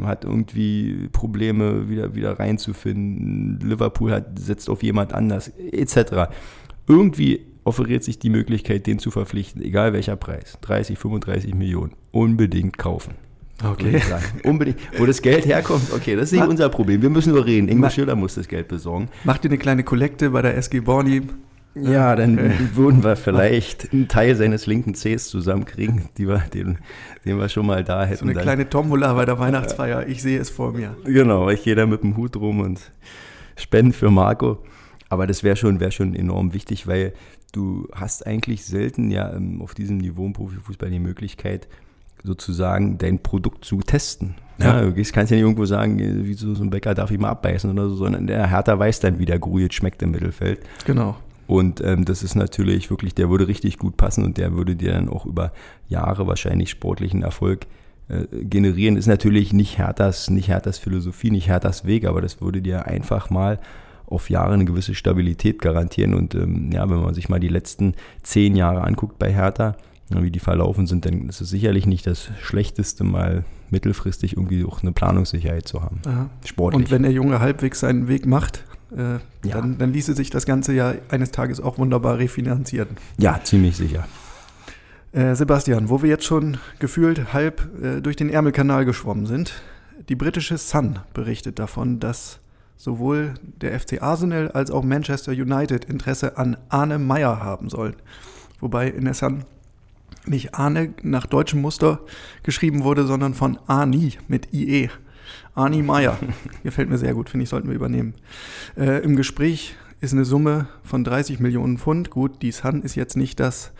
hat 0.05 0.25
irgendwie 0.25 1.09
Probleme 1.13 1.89
wieder, 1.89 2.15
wieder 2.15 2.39
reinzufinden, 2.39 3.61
Liverpool 3.61 4.13
hat, 4.13 4.39
setzt 4.39 4.69
auf 4.69 4.83
jemand 4.83 5.13
anders, 5.13 5.49
etc. 5.49 6.31
Irgendwie 6.87 7.47
offeriert 7.65 8.05
sich 8.05 8.19
die 8.19 8.31
Möglichkeit, 8.31 8.87
den 8.87 8.99
zu 8.99 9.11
verpflichten, 9.11 9.63
egal 9.63 9.93
welcher 9.93 10.17
Preis, 10.17 10.59
30, 10.63 10.99
35 10.99 11.55
Millionen, 11.55 11.93
unbedingt 12.11 12.79
kaufen. 12.79 13.15
Okay. 13.63 14.01
Unbedingt. 14.45 14.79
Wo 14.97 15.05
das 15.05 15.21
Geld 15.21 15.45
herkommt, 15.47 15.93
okay, 15.93 16.17
das 16.17 16.33
ist 16.33 16.39
nicht 16.39 16.49
unser 16.49 16.69
Problem. 16.71 17.03
Wir 17.03 17.11
müssen 17.11 17.33
nur 17.35 17.45
reden. 17.45 17.69
Ingmar 17.69 17.91
Schiller 17.91 18.17
muss 18.17 18.35
das 18.35 18.49
Geld 18.49 18.69
besorgen. 18.69 19.09
Macht 19.25 19.45
ihr 19.45 19.51
eine 19.51 19.59
kleine 19.59 19.85
Kollekte 19.85 20.31
bei 20.31 20.41
der 20.41 20.57
SG 20.57 20.81
Borny? 20.81 21.23
Ja, 21.75 22.17
dann 22.17 22.39
würden 22.75 23.05
wir 23.05 23.17
vielleicht 23.17 23.93
einen 23.93 24.09
Teil 24.09 24.35
seines 24.35 24.67
linken 24.67 24.95
Cs 24.95 25.29
zusammenkriegen, 25.29 26.09
die 26.19 26.27
wir, 26.27 26.43
den, 26.53 26.79
den 27.25 27.39
wir 27.39 27.49
schon 27.49 27.67
mal 27.67 27.85
da 27.85 28.05
hätten. 28.05 28.19
So 28.19 28.25
eine 28.25 28.35
dann, 28.35 28.43
kleine 28.43 28.69
Tombola 28.69 29.13
bei 29.15 29.25
der 29.25 29.39
Weihnachtsfeier, 29.39 30.07
ich 30.07 30.23
sehe 30.23 30.39
es 30.39 30.51
vor 30.51 30.73
mir. 30.73 30.97
Genau, 31.05 31.49
ich 31.49 31.63
gehe 31.63 31.75
da 31.75 31.87
mit 31.87 32.03
dem 32.03 32.17
Hut 32.17 32.37
rum 32.37 32.61
und 32.61 32.81
spende 33.57 33.93
für 33.93 34.11
Marco. 34.11 34.59
Aber 35.09 35.27
das 35.27 35.43
wäre 35.43 35.57
schon, 35.57 35.81
wär 35.81 35.91
schon 35.91 36.15
enorm 36.15 36.55
wichtig, 36.55 36.87
weil 36.87 37.13
du 37.53 37.89
hast 37.93 38.27
eigentlich 38.27 38.65
selten 38.65 39.11
ja 39.11 39.33
ähm, 39.33 39.61
auf 39.61 39.75
diesem 39.75 39.99
Niveau 39.99 40.25
im 40.25 40.33
Profifußball 40.33 40.91
die 40.91 41.01
Möglichkeit, 41.01 41.69
sozusagen 42.23 42.99
dein 42.99 43.19
Produkt 43.19 43.65
zu 43.65 43.81
testen. 43.81 44.35
Ja. 44.59 44.83
ja 44.83 44.91
du 44.91 44.95
kannst 44.95 45.31
ja 45.31 45.37
nicht 45.37 45.43
irgendwo 45.43 45.65
sagen, 45.65 45.99
wie 45.99 46.35
so 46.35 46.53
ein 46.63 46.71
Bäcker 46.71 46.95
darf 46.95 47.11
ich 47.11 47.19
mal 47.19 47.31
abbeißen 47.31 47.71
oder 47.71 47.89
so, 47.89 47.97
sondern 47.97 48.27
der 48.27 48.49
Hertha 48.49 48.79
weiß 48.79 49.01
dann, 49.01 49.19
wie 49.19 49.25
der 49.25 49.39
Grujic 49.39 49.75
schmeckt 49.75 50.03
im 50.03 50.13
Mittelfeld. 50.13 50.61
Genau. 50.85 51.17
Und 51.51 51.81
ähm, 51.81 52.05
das 52.05 52.23
ist 52.23 52.37
natürlich 52.37 52.91
wirklich, 52.91 53.13
der 53.13 53.29
würde 53.29 53.49
richtig 53.49 53.77
gut 53.77 53.97
passen 53.97 54.23
und 54.23 54.39
der 54.39 54.55
würde 54.55 54.77
dir 54.77 54.93
dann 54.93 55.09
auch 55.09 55.27
über 55.27 55.53
Jahre 55.89 56.29
wahrscheinlich 56.29 56.71
sportlichen 56.71 57.25
Erfolg 57.25 57.67
äh, 58.09 58.25
generieren. 58.45 58.97
Ist 58.97 59.09
natürlich 59.09 59.53
nicht 59.53 59.77
Herthas, 59.77 60.31
nicht 60.31 60.47
Herthas 60.47 60.79
Philosophie, 60.79 61.33
nicht 61.33 61.49
Herthas 61.49 61.85
Weg, 61.85 62.05
aber 62.05 62.21
das 62.21 62.41
würde 62.41 62.63
dir 62.63 62.87
einfach 62.87 63.31
mal 63.31 63.59
auf 64.07 64.31
Jahre 64.31 64.55
eine 64.55 64.65
gewisse 64.65 64.95
Stabilität 64.95 65.61
garantieren. 65.61 66.15
Und 66.15 66.37
ähm, 66.37 66.71
ja, 66.73 66.89
wenn 66.89 67.01
man 67.01 67.15
sich 67.15 67.29
mal 67.29 67.41
die 67.41 67.49
letzten 67.49 67.95
zehn 68.23 68.55
Jahre 68.55 68.85
anguckt 68.85 69.19
bei 69.19 69.33
Hertha, 69.33 69.75
wie 70.11 70.31
die 70.31 70.39
verlaufen 70.39 70.87
sind, 70.87 71.05
dann 71.05 71.29
ist 71.29 71.41
es 71.41 71.51
sicherlich 71.51 71.85
nicht 71.85 72.07
das 72.07 72.31
Schlechteste, 72.41 73.03
mal 73.03 73.45
mittelfristig 73.71 74.37
irgendwie 74.37 74.65
auch 74.65 74.83
eine 74.83 74.93
Planungssicherheit 74.93 75.67
zu 75.67 75.83
haben. 75.83 76.01
Aha. 76.07 76.31
Sportlich. 76.45 76.85
Und 76.85 76.91
wenn 76.93 77.03
der 77.03 77.13
Junge 77.13 77.41
halbwegs 77.41 77.81
seinen 77.81 78.07
Weg 78.07 78.27
macht, 78.27 78.65
äh, 78.97 79.15
ja. 79.15 79.21
dann, 79.43 79.79
dann 79.79 79.93
ließe 79.93 80.15
sich 80.15 80.31
das 80.31 80.47
Ganze 80.47 80.73
ja 80.73 80.95
eines 81.09 81.31
Tages 81.31 81.61
auch 81.61 81.79
wunderbar 81.79 82.19
refinanzieren. 82.19 82.89
Ja, 83.19 83.41
ziemlich 83.43 83.77
sicher. 83.77 84.07
Äh, 85.13 85.35
Sebastian, 85.35 85.89
wo 85.89 86.03
wir 86.03 86.09
jetzt 86.09 86.25
schon 86.25 86.59
gefühlt 86.79 87.33
halb 87.33 87.69
äh, 87.83 88.01
durch 88.01 88.17
den 88.17 88.31
Ärmelkanal 88.31 88.85
geschwommen 88.85 89.27
sind, 89.27 89.63
die 90.09 90.15
britische 90.15 90.57
Sun 90.57 91.01
berichtet 91.15 91.59
davon, 91.59 92.01
dass 92.01 92.41
sowohl 92.77 93.35
der 93.43 93.79
FC 93.79 94.03
Arsenal 94.03 94.51
als 94.53 94.71
auch 94.71 94.83
Manchester 94.83 95.33
United 95.33 95.85
Interesse 95.85 96.39
an 96.39 96.57
Arne 96.69 96.99
Meyer 96.99 97.41
haben 97.41 97.69
sollen. 97.69 97.97
Wobei 98.61 98.89
in 98.89 99.05
der 99.05 99.15
Sun 99.15 99.45
nicht 100.27 100.55
Arne 100.55 100.95
nach 101.03 101.27
deutschem 101.27 101.61
Muster 101.61 102.01
geschrieben 102.43 102.85
wurde, 102.85 103.07
sondern 103.07 103.35
von 103.35 103.59
Ani 103.67 104.15
mit 104.29 104.53
IE. 104.53 104.91
Arni 105.55 105.83
Meyer. 105.83 106.19
Gefällt 106.63 106.89
mir 106.89 106.99
sehr 106.99 107.15
gut, 107.15 107.31
finde 107.31 107.45
ich, 107.45 107.51
sollten 107.51 107.69
wir 107.69 107.75
übernehmen. 107.75 108.15
Äh, 108.77 109.03
Im 109.03 109.17
Gespräch 109.17 109.77
ist 110.01 110.13
eine 110.13 110.25
Summe 110.25 110.69
von 110.83 111.05
30 111.05 111.41
Millionen 111.41 111.79
Pfund. 111.79 112.11
Gut, 112.11 112.43
die 112.43 112.53
Sun 112.53 112.83
ist 112.83 112.95
jetzt 112.95 113.17
nicht 113.17 113.41
das 113.41 113.73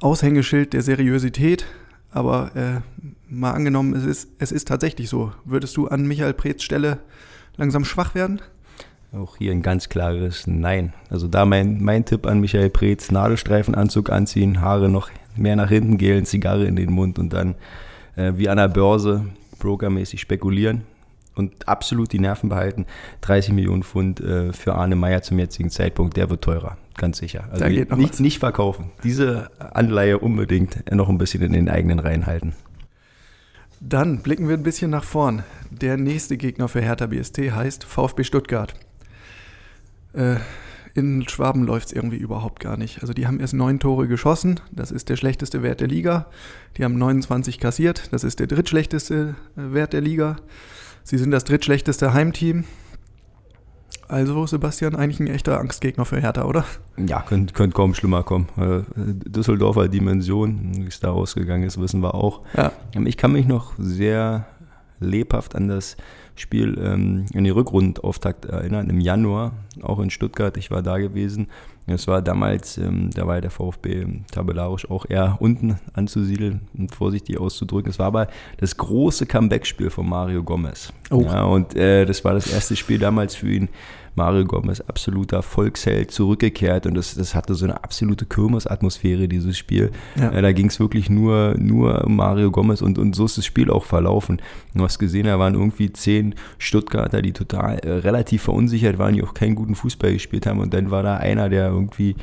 Aushängeschild 0.00 0.72
der 0.72 0.82
Seriosität, 0.82 1.66
aber 2.10 2.52
äh, 2.54 2.80
mal 3.28 3.52
angenommen, 3.52 3.94
es 3.94 4.04
ist, 4.04 4.28
es 4.38 4.52
ist 4.52 4.68
tatsächlich 4.68 5.08
so. 5.08 5.32
Würdest 5.44 5.76
du 5.76 5.88
an 5.88 6.06
Michael 6.06 6.34
Preetz 6.34 6.62
Stelle 6.62 6.98
langsam 7.56 7.84
schwach 7.84 8.14
werden? 8.14 8.40
Auch 9.12 9.36
hier 9.36 9.50
ein 9.50 9.62
ganz 9.62 9.88
klares 9.88 10.46
Nein. 10.46 10.92
Also 11.08 11.26
da 11.26 11.44
mein, 11.44 11.82
mein 11.82 12.04
Tipp 12.04 12.26
an 12.26 12.40
Michael 12.40 12.70
Preetz, 12.70 13.10
Nadelstreifenanzug 13.10 14.10
anziehen, 14.10 14.60
Haare 14.60 14.88
noch 14.88 15.10
mehr 15.36 15.56
nach 15.56 15.68
hinten 15.68 15.98
gelen, 15.98 16.26
Zigarre 16.26 16.64
in 16.64 16.76
den 16.76 16.92
Mund 16.92 17.18
und 17.18 17.32
dann 17.32 17.56
äh, 18.14 18.32
wie 18.36 18.48
an 18.48 18.58
der 18.58 18.68
Börse 18.68 19.26
brokermäßig 19.60 20.20
spekulieren 20.20 20.82
und 21.36 21.68
absolut 21.68 22.12
die 22.12 22.18
Nerven 22.18 22.48
behalten. 22.48 22.86
30 23.20 23.52
Millionen 23.52 23.82
Pfund 23.82 24.20
äh, 24.20 24.52
für 24.52 24.74
Arne 24.74 24.96
Meyer 24.96 25.22
zum 25.22 25.38
jetzigen 25.38 25.70
Zeitpunkt, 25.70 26.16
der 26.16 26.28
wird 26.28 26.42
teurer, 26.42 26.76
ganz 26.96 27.18
sicher. 27.18 27.44
Also 27.52 27.66
nicht, 27.66 28.20
nicht 28.20 28.38
verkaufen. 28.40 28.90
Diese 29.04 29.50
Anleihe 29.58 30.18
unbedingt 30.18 30.92
noch 30.92 31.08
ein 31.08 31.18
bisschen 31.18 31.42
in 31.42 31.52
den 31.52 31.68
eigenen 31.68 32.00
Reihen 32.00 32.26
halten. 32.26 32.54
Dann 33.80 34.18
blicken 34.18 34.48
wir 34.48 34.56
ein 34.56 34.62
bisschen 34.62 34.90
nach 34.90 35.04
vorn. 35.04 35.42
Der 35.70 35.96
nächste 35.96 36.36
Gegner 36.36 36.68
für 36.68 36.82
Hertha 36.82 37.06
BST 37.06 37.38
heißt 37.38 37.84
VfB 37.84 38.24
Stuttgart. 38.24 38.74
Äh, 40.12 40.36
in 40.94 41.28
Schwaben 41.28 41.64
läuft 41.64 41.88
es 41.88 41.92
irgendwie 41.92 42.16
überhaupt 42.16 42.60
gar 42.60 42.76
nicht. 42.76 43.00
Also 43.02 43.12
die 43.12 43.26
haben 43.26 43.40
erst 43.40 43.54
neun 43.54 43.78
Tore 43.78 44.08
geschossen, 44.08 44.60
das 44.72 44.90
ist 44.90 45.08
der 45.08 45.16
schlechteste 45.16 45.62
Wert 45.62 45.80
der 45.80 45.88
Liga. 45.88 46.26
Die 46.76 46.84
haben 46.84 46.98
29 46.98 47.58
kassiert, 47.58 48.08
das 48.12 48.24
ist 48.24 48.40
der 48.40 48.46
drittschlechteste 48.46 49.34
äh, 49.56 49.72
Wert 49.72 49.92
der 49.92 50.00
Liga. 50.00 50.36
Sie 51.02 51.18
sind 51.18 51.30
das 51.30 51.44
drittschlechteste 51.44 52.12
Heimteam. 52.12 52.64
Also, 54.08 54.44
Sebastian, 54.44 54.96
eigentlich 54.96 55.20
ein 55.20 55.28
echter 55.28 55.60
Angstgegner 55.60 56.04
für 56.04 56.20
Hertha, 56.20 56.44
oder? 56.44 56.64
Ja, 56.96 57.22
könnte 57.22 57.54
könnt 57.54 57.74
kaum 57.74 57.94
schlimmer 57.94 58.24
kommen. 58.24 58.48
Äh, 58.56 58.82
Düsseldorfer 58.96 59.88
Dimension, 59.88 60.72
wie 60.78 60.88
es 60.88 60.98
da 60.98 61.10
ausgegangen 61.12 61.62
ist, 61.62 61.80
wissen 61.80 62.00
wir 62.00 62.14
auch. 62.16 62.40
Ja. 62.56 62.72
Ähm, 62.92 63.06
ich 63.06 63.16
kann 63.16 63.30
mich 63.30 63.46
noch 63.46 63.74
sehr 63.78 64.46
lebhaft 64.98 65.54
an 65.54 65.68
das 65.68 65.96
Spiel 66.40 66.78
ähm, 66.82 67.26
in 67.32 67.44
die 67.44 67.50
Rückrundauftakt 67.50 68.46
erinnern, 68.46 68.90
im 68.90 69.00
Januar, 69.00 69.52
auch 69.82 70.00
in 70.00 70.10
Stuttgart. 70.10 70.56
Ich 70.56 70.70
war 70.70 70.82
da 70.82 70.98
gewesen. 70.98 71.48
Es 71.86 72.06
war 72.06 72.22
damals, 72.22 72.78
ähm, 72.78 73.10
da 73.14 73.26
war 73.26 73.40
der 73.40 73.50
VfB 73.50 74.06
tabellarisch 74.30 74.88
auch 74.90 75.06
eher 75.08 75.36
unten 75.40 75.78
anzusiedeln 75.92 76.60
und 76.76 76.94
vorsichtig 76.94 77.38
auszudrücken. 77.38 77.90
Es 77.90 77.98
war 77.98 78.06
aber 78.06 78.28
das 78.58 78.76
große 78.76 79.26
Comeback-Spiel 79.26 79.90
von 79.90 80.08
Mario 80.08 80.42
Gomez. 80.42 80.92
Oh. 81.10 81.22
Ja, 81.22 81.44
und 81.44 81.74
äh, 81.76 82.04
das 82.04 82.24
war 82.24 82.34
das 82.34 82.52
erste 82.52 82.76
Spiel 82.76 82.98
damals 82.98 83.34
für 83.34 83.50
ihn 83.50 83.68
Mario 84.20 84.44
Gomez, 84.44 84.82
absoluter 84.82 85.42
Volksheld, 85.42 86.10
zurückgekehrt 86.10 86.84
und 86.84 86.92
das, 86.92 87.14
das 87.14 87.34
hatte 87.34 87.54
so 87.54 87.64
eine 87.64 87.82
absolute 87.82 88.26
Kirmesatmosphäre, 88.26 89.28
dieses 89.28 89.56
Spiel. 89.56 89.92
Ja. 90.14 90.30
Äh, 90.30 90.42
da 90.42 90.52
ging 90.52 90.66
es 90.66 90.78
wirklich 90.78 91.08
nur, 91.08 91.54
nur 91.56 92.04
um 92.04 92.16
Mario 92.16 92.50
Gomez 92.50 92.82
und, 92.82 92.98
und 92.98 93.16
so 93.16 93.24
ist 93.24 93.38
das 93.38 93.46
Spiel 93.46 93.70
auch 93.70 93.86
verlaufen. 93.86 94.42
Du 94.74 94.84
hast 94.84 94.98
gesehen, 94.98 95.24
da 95.24 95.38
waren 95.38 95.54
irgendwie 95.54 95.90
zehn 95.90 96.34
Stuttgarter, 96.58 97.22
die 97.22 97.32
total 97.32 97.78
äh, 97.78 97.92
relativ 97.92 98.42
verunsichert 98.42 98.98
waren, 98.98 99.14
die 99.14 99.22
auch 99.22 99.32
keinen 99.32 99.54
guten 99.54 99.74
Fußball 99.74 100.12
gespielt 100.12 100.44
haben 100.44 100.60
und 100.60 100.74
dann 100.74 100.90
war 100.90 101.02
da 101.02 101.16
einer, 101.16 101.48
der 101.48 101.68
irgendwie 101.68 102.14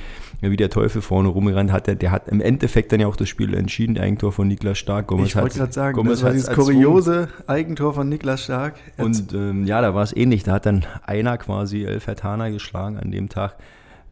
wie 0.41 0.57
der 0.57 0.69
Teufel 0.69 1.01
vorne 1.01 1.29
rumgerannt 1.29 1.71
hat. 1.71 1.87
Der, 1.87 1.95
der 1.95 2.11
hat 2.11 2.27
im 2.27 2.41
Endeffekt 2.41 2.91
dann 2.91 2.99
ja 2.99 3.07
auch 3.07 3.15
das 3.15 3.27
Spiel 3.27 3.53
entschieden, 3.53 3.97
Eigentor 3.97 4.31
von 4.31 4.47
Niklas 4.47 4.77
Stark. 4.77 5.07
Gomez 5.07 5.29
ich 5.29 5.35
wollte 5.35 5.57
gerade 5.57 5.73
sagen, 5.73 5.95
Gomez 5.95 6.19
das 6.19 6.23
war 6.23 6.31
dieses 6.31 6.49
kuriose 6.51 7.29
Eigentor 7.47 7.93
von 7.93 8.07
Niklas 8.07 8.43
Stark. 8.43 8.75
Und 8.97 9.33
ähm, 9.33 9.65
ja, 9.65 9.81
da 9.81 9.95
war 9.95 10.03
es 10.03 10.15
ähnlich. 10.15 10.43
Da 10.43 10.53
hat 10.53 10.65
dann 10.65 10.85
einer 11.05 11.37
quasi 11.37 11.86
El 11.87 11.99
Fatana 11.99 12.49
geschlagen 12.49 12.97
an 12.97 13.11
dem 13.11 13.29
Tag. 13.29 13.55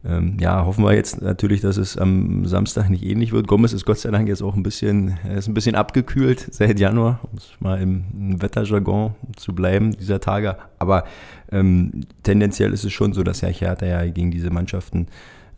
Ähm, 0.04 0.36
ja, 0.38 0.64
hoffen 0.64 0.84
wir 0.84 0.94
jetzt 0.94 1.20
natürlich, 1.20 1.60
dass 1.62 1.76
es 1.78 1.96
am 1.96 2.46
Samstag 2.46 2.88
nicht 2.90 3.02
ähnlich 3.04 3.32
wird. 3.32 3.48
Gomez 3.48 3.72
ist 3.72 3.84
Gott 3.84 3.98
sei 3.98 4.10
Dank 4.10 4.28
jetzt 4.28 4.42
auch 4.42 4.54
ein 4.54 4.62
bisschen, 4.62 5.18
ist 5.34 5.48
ein 5.48 5.54
bisschen 5.54 5.74
abgekühlt 5.74 6.46
seit 6.52 6.78
Januar, 6.78 7.20
um 7.22 7.36
es 7.36 7.50
mal 7.58 7.80
im 7.80 8.40
Wetterjargon 8.40 9.14
zu 9.36 9.54
bleiben 9.54 9.96
dieser 9.96 10.20
Tage. 10.20 10.56
Aber 10.78 11.04
ähm, 11.50 12.02
tendenziell 12.22 12.72
ist 12.72 12.84
es 12.84 12.92
schon 12.92 13.14
so, 13.14 13.22
dass 13.24 13.42
Herr 13.42 13.50
Hertha 13.50 13.86
ja 13.86 14.06
gegen 14.06 14.30
diese 14.30 14.50
Mannschaften 14.50 15.08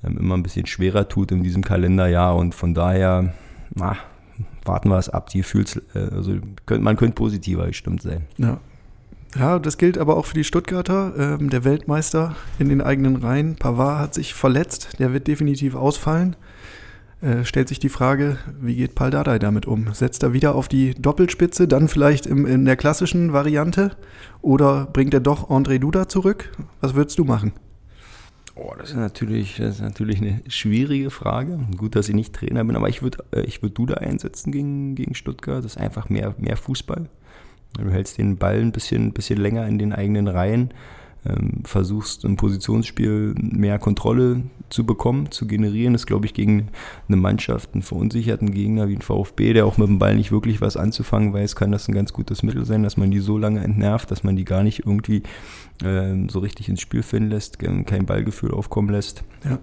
ähm, 0.02 0.16
immer 0.16 0.37
ein 0.37 0.42
bisschen 0.42 0.66
schwerer 0.66 1.09
tut 1.09 1.31
in 1.31 1.42
diesem 1.42 1.62
Kalenderjahr. 1.62 2.35
Und 2.37 2.54
von 2.54 2.72
daher, 2.72 3.35
na, 3.74 3.96
warten 4.64 4.88
wir 4.88 4.98
es 4.98 5.11
ab. 5.11 5.28
Die 5.31 5.38
Gefühls, 5.38 5.81
äh, 5.94 6.09
also 6.12 6.37
man 6.78 6.96
könnte 6.96 7.14
positiver 7.14 7.66
gestimmt 7.66 8.00
sein. 8.00 8.22
Ja. 8.38 8.61
Ja, 9.36 9.58
das 9.58 9.76
gilt 9.76 9.98
aber 9.98 10.16
auch 10.16 10.26
für 10.26 10.34
die 10.34 10.44
Stuttgarter. 10.44 11.12
Ähm, 11.18 11.50
der 11.50 11.64
Weltmeister 11.64 12.36
in 12.58 12.68
den 12.68 12.80
eigenen 12.80 13.16
Reihen, 13.16 13.56
Pavard, 13.56 14.00
hat 14.00 14.14
sich 14.14 14.34
verletzt. 14.34 14.98
Der 14.98 15.12
wird 15.12 15.26
definitiv 15.26 15.74
ausfallen. 15.74 16.34
Äh, 17.20 17.44
stellt 17.44 17.68
sich 17.68 17.80
die 17.80 17.88
Frage, 17.88 18.38
wie 18.60 18.76
geht 18.76 18.94
Paul 18.94 19.10
Dardai 19.10 19.38
damit 19.38 19.66
um? 19.66 19.92
Setzt 19.92 20.22
er 20.22 20.32
wieder 20.32 20.54
auf 20.54 20.68
die 20.68 20.94
Doppelspitze, 20.94 21.66
dann 21.66 21.88
vielleicht 21.88 22.26
im, 22.26 22.46
in 22.46 22.64
der 22.64 22.76
klassischen 22.76 23.32
Variante? 23.32 23.96
Oder 24.40 24.86
bringt 24.86 25.14
er 25.14 25.20
doch 25.20 25.50
André 25.50 25.78
Duda 25.78 26.08
zurück? 26.08 26.52
Was 26.80 26.94
würdest 26.94 27.18
du 27.18 27.24
machen? 27.24 27.52
Oh, 28.54 28.72
das 28.78 28.90
ist 28.90 28.96
natürlich, 28.96 29.56
das 29.56 29.76
ist 29.76 29.82
natürlich 29.82 30.18
eine 30.20 30.42
schwierige 30.48 31.10
Frage. 31.10 31.58
Gut, 31.76 31.96
dass 31.96 32.08
ich 32.08 32.14
nicht 32.14 32.34
Trainer 32.34 32.64
bin, 32.64 32.76
aber 32.76 32.88
ich 32.88 33.02
würde 33.02 33.24
äh, 33.32 33.42
ich 33.42 33.62
würd 33.62 33.76
Duda 33.76 33.94
einsetzen 33.94 34.52
gegen, 34.52 34.94
gegen 34.94 35.14
Stuttgart. 35.14 35.58
Das 35.58 35.72
ist 35.72 35.78
einfach 35.78 36.08
mehr, 36.08 36.34
mehr 36.38 36.56
Fußball. 36.56 37.08
Du 37.74 37.90
hältst 37.90 38.18
den 38.18 38.37
Ball 38.37 38.61
ein 38.61 38.72
bisschen, 38.72 39.12
bisschen 39.12 39.38
länger 39.38 39.66
in 39.66 39.78
den 39.78 39.92
eigenen 39.92 40.26
Reihen, 40.26 40.70
ähm, 41.26 41.62
versuchst 41.64 42.24
im 42.24 42.37
Positionsspiel 42.37 43.35
mehr 43.37 43.78
Kontrolle 43.78 44.42
zu 44.70 44.85
bekommen, 44.85 45.31
zu 45.31 45.46
generieren. 45.46 45.92
Das 45.92 46.07
glaube 46.07 46.26
ich, 46.26 46.35
gegen 46.35 46.68
eine 47.09 47.16
Mannschaft, 47.16 47.70
einen 47.74 47.83
verunsicherten 47.83 48.52
Gegner 48.52 48.88
wie 48.88 48.96
ein 48.96 49.02
VfB, 49.02 49.52
der 49.52 49.66
auch 49.66 49.78
mit 49.78 49.88
dem 49.88 49.98
Ball 49.98 50.16
nicht 50.16 50.33
wirklich 50.33 50.61
was 50.61 50.76
anzufangen 50.76 51.33
weiß, 51.33 51.57
kann 51.57 51.72
das 51.72 51.88
ein 51.88 51.94
ganz 51.94 52.12
gutes 52.12 52.42
Mittel 52.42 52.64
sein, 52.64 52.83
dass 52.83 52.96
man 52.96 53.11
die 53.11 53.20
so 53.20 53.38
lange 53.38 53.61
entnervt, 53.61 54.11
dass 54.11 54.24
man 54.24 54.37
die 54.37 54.44
gar 54.44 54.62
nicht 54.62 54.87
irgendwie 54.87 55.22
ähm, 55.85 56.28
so 56.28 56.38
richtig 56.38 56.68
ins 56.68 56.81
Spiel 56.81 57.02
finden 57.02 57.31
lässt, 57.31 57.59
kein 57.59 58.07
Ballgefühl 58.07 58.52
aufkommen 58.52 58.90
lässt. 58.90 59.24
Ja. 59.44 59.59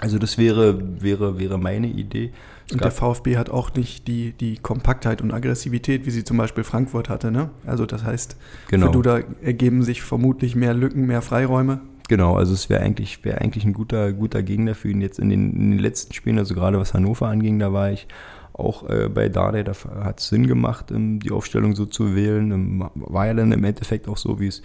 Also 0.00 0.18
das 0.18 0.38
wäre, 0.38 1.02
wäre, 1.02 1.38
wäre 1.38 1.58
meine 1.58 1.86
Idee. 1.86 2.32
Und 2.72 2.82
der 2.82 2.90
VfB 2.90 3.36
hat 3.36 3.50
auch 3.50 3.74
nicht 3.74 4.08
die, 4.08 4.32
die 4.32 4.56
Kompaktheit 4.56 5.20
und 5.20 5.32
Aggressivität, 5.32 6.06
wie 6.06 6.10
sie 6.10 6.24
zum 6.24 6.38
Beispiel 6.38 6.64
Frankfurt 6.64 7.08
hatte. 7.08 7.30
Ne? 7.30 7.50
Also 7.66 7.84
das 7.84 8.04
heißt, 8.04 8.36
genau. 8.68 8.86
für 8.86 8.92
Duda 8.92 9.20
ergeben 9.42 9.82
sich 9.82 10.02
vermutlich 10.02 10.56
mehr 10.56 10.72
Lücken, 10.72 11.06
mehr 11.06 11.22
Freiräume. 11.22 11.80
Genau, 12.08 12.36
also 12.36 12.52
es 12.52 12.68
wäre 12.68 12.82
eigentlich, 12.82 13.24
wär 13.24 13.40
eigentlich 13.40 13.64
ein 13.64 13.72
guter, 13.72 14.12
guter 14.12 14.42
Gegner 14.42 14.74
für 14.74 14.90
ihn 14.90 15.00
jetzt 15.00 15.18
in 15.18 15.30
den, 15.30 15.52
in 15.52 15.70
den 15.72 15.78
letzten 15.78 16.12
Spielen, 16.12 16.38
also 16.38 16.54
gerade 16.54 16.78
was 16.78 16.92
Hannover 16.92 17.28
anging, 17.28 17.58
da 17.58 17.72
war 17.72 17.90
ich 17.92 18.06
auch 18.52 18.88
äh, 18.88 19.08
bei 19.08 19.28
Dade, 19.28 19.64
da 19.64 19.72
hat 20.04 20.20
es 20.20 20.28
Sinn 20.28 20.46
gemacht, 20.46 20.90
ähm, 20.90 21.18
die 21.18 21.32
Aufstellung 21.32 21.74
so 21.74 21.86
zu 21.86 22.14
wählen. 22.14 22.52
Ähm, 22.52 22.90
war 22.94 23.26
ja 23.26 23.34
dann 23.34 23.52
im 23.52 23.64
Endeffekt 23.64 24.08
auch 24.08 24.16
so, 24.16 24.38
wie 24.38 24.46
es 24.46 24.62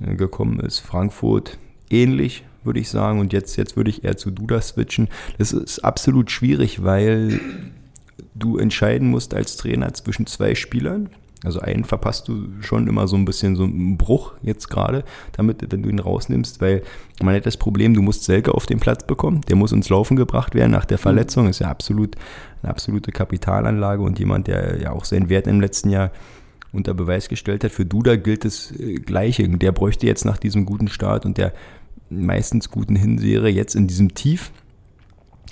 äh, 0.00 0.14
gekommen 0.14 0.60
ist. 0.60 0.80
Frankfurt 0.80 1.58
ähnlich, 1.90 2.44
würde 2.64 2.80
ich 2.80 2.88
sagen. 2.88 3.20
Und 3.20 3.32
jetzt, 3.32 3.56
jetzt 3.56 3.76
würde 3.76 3.90
ich 3.90 4.04
eher 4.04 4.16
zu 4.16 4.30
Duda 4.30 4.60
switchen. 4.60 5.08
Das 5.38 5.52
ist 5.52 5.80
absolut 5.80 6.30
schwierig, 6.30 6.82
weil 6.84 7.40
du 8.34 8.58
entscheiden 8.58 9.08
musst 9.08 9.34
als 9.34 9.56
Trainer 9.56 9.92
zwischen 9.94 10.26
zwei 10.26 10.54
Spielern. 10.54 11.10
Also 11.44 11.60
einen 11.60 11.84
verpasst 11.84 12.26
du 12.26 12.48
schon 12.60 12.88
immer 12.88 13.06
so 13.06 13.16
ein 13.16 13.24
bisschen 13.24 13.54
so 13.54 13.62
einen 13.62 13.96
Bruch 13.96 14.32
jetzt 14.42 14.68
gerade, 14.68 15.04
damit, 15.32 15.64
wenn 15.70 15.84
du 15.84 15.88
ihn 15.88 16.00
rausnimmst, 16.00 16.60
weil 16.60 16.82
man 17.22 17.34
hat 17.36 17.46
das 17.46 17.56
Problem, 17.56 17.94
du 17.94 18.02
musst 18.02 18.24
Selke 18.24 18.52
auf 18.52 18.66
den 18.66 18.80
Platz 18.80 19.06
bekommen, 19.06 19.42
der 19.42 19.54
muss 19.54 19.70
ins 19.70 19.88
Laufen 19.88 20.16
gebracht 20.16 20.56
werden 20.56 20.72
nach 20.72 20.84
der 20.84 20.98
Verletzung, 20.98 21.48
ist 21.48 21.60
ja 21.60 21.68
absolut 21.68 22.16
eine 22.62 22.70
absolute 22.70 23.12
Kapitalanlage 23.12 24.02
und 24.02 24.18
jemand, 24.18 24.48
der 24.48 24.80
ja 24.80 24.90
auch 24.90 25.04
seinen 25.04 25.28
Wert 25.28 25.46
im 25.46 25.60
letzten 25.60 25.90
Jahr 25.90 26.10
unter 26.72 26.92
Beweis 26.92 27.28
gestellt 27.28 27.64
hat. 27.64 27.70
Für 27.70 27.86
Duda 27.86 28.16
gilt 28.16 28.44
das 28.44 28.72
äh, 28.72 28.94
Gleiche. 28.94 29.48
Der 29.48 29.72
bräuchte 29.72 30.06
jetzt 30.06 30.24
nach 30.24 30.38
diesem 30.38 30.66
guten 30.66 30.88
Start 30.88 31.24
und 31.24 31.38
der 31.38 31.52
meistens 32.10 32.70
guten 32.70 32.96
Hinserie 32.96 33.52
jetzt 33.52 33.74
in 33.74 33.86
diesem 33.86 34.14
Tief 34.14 34.52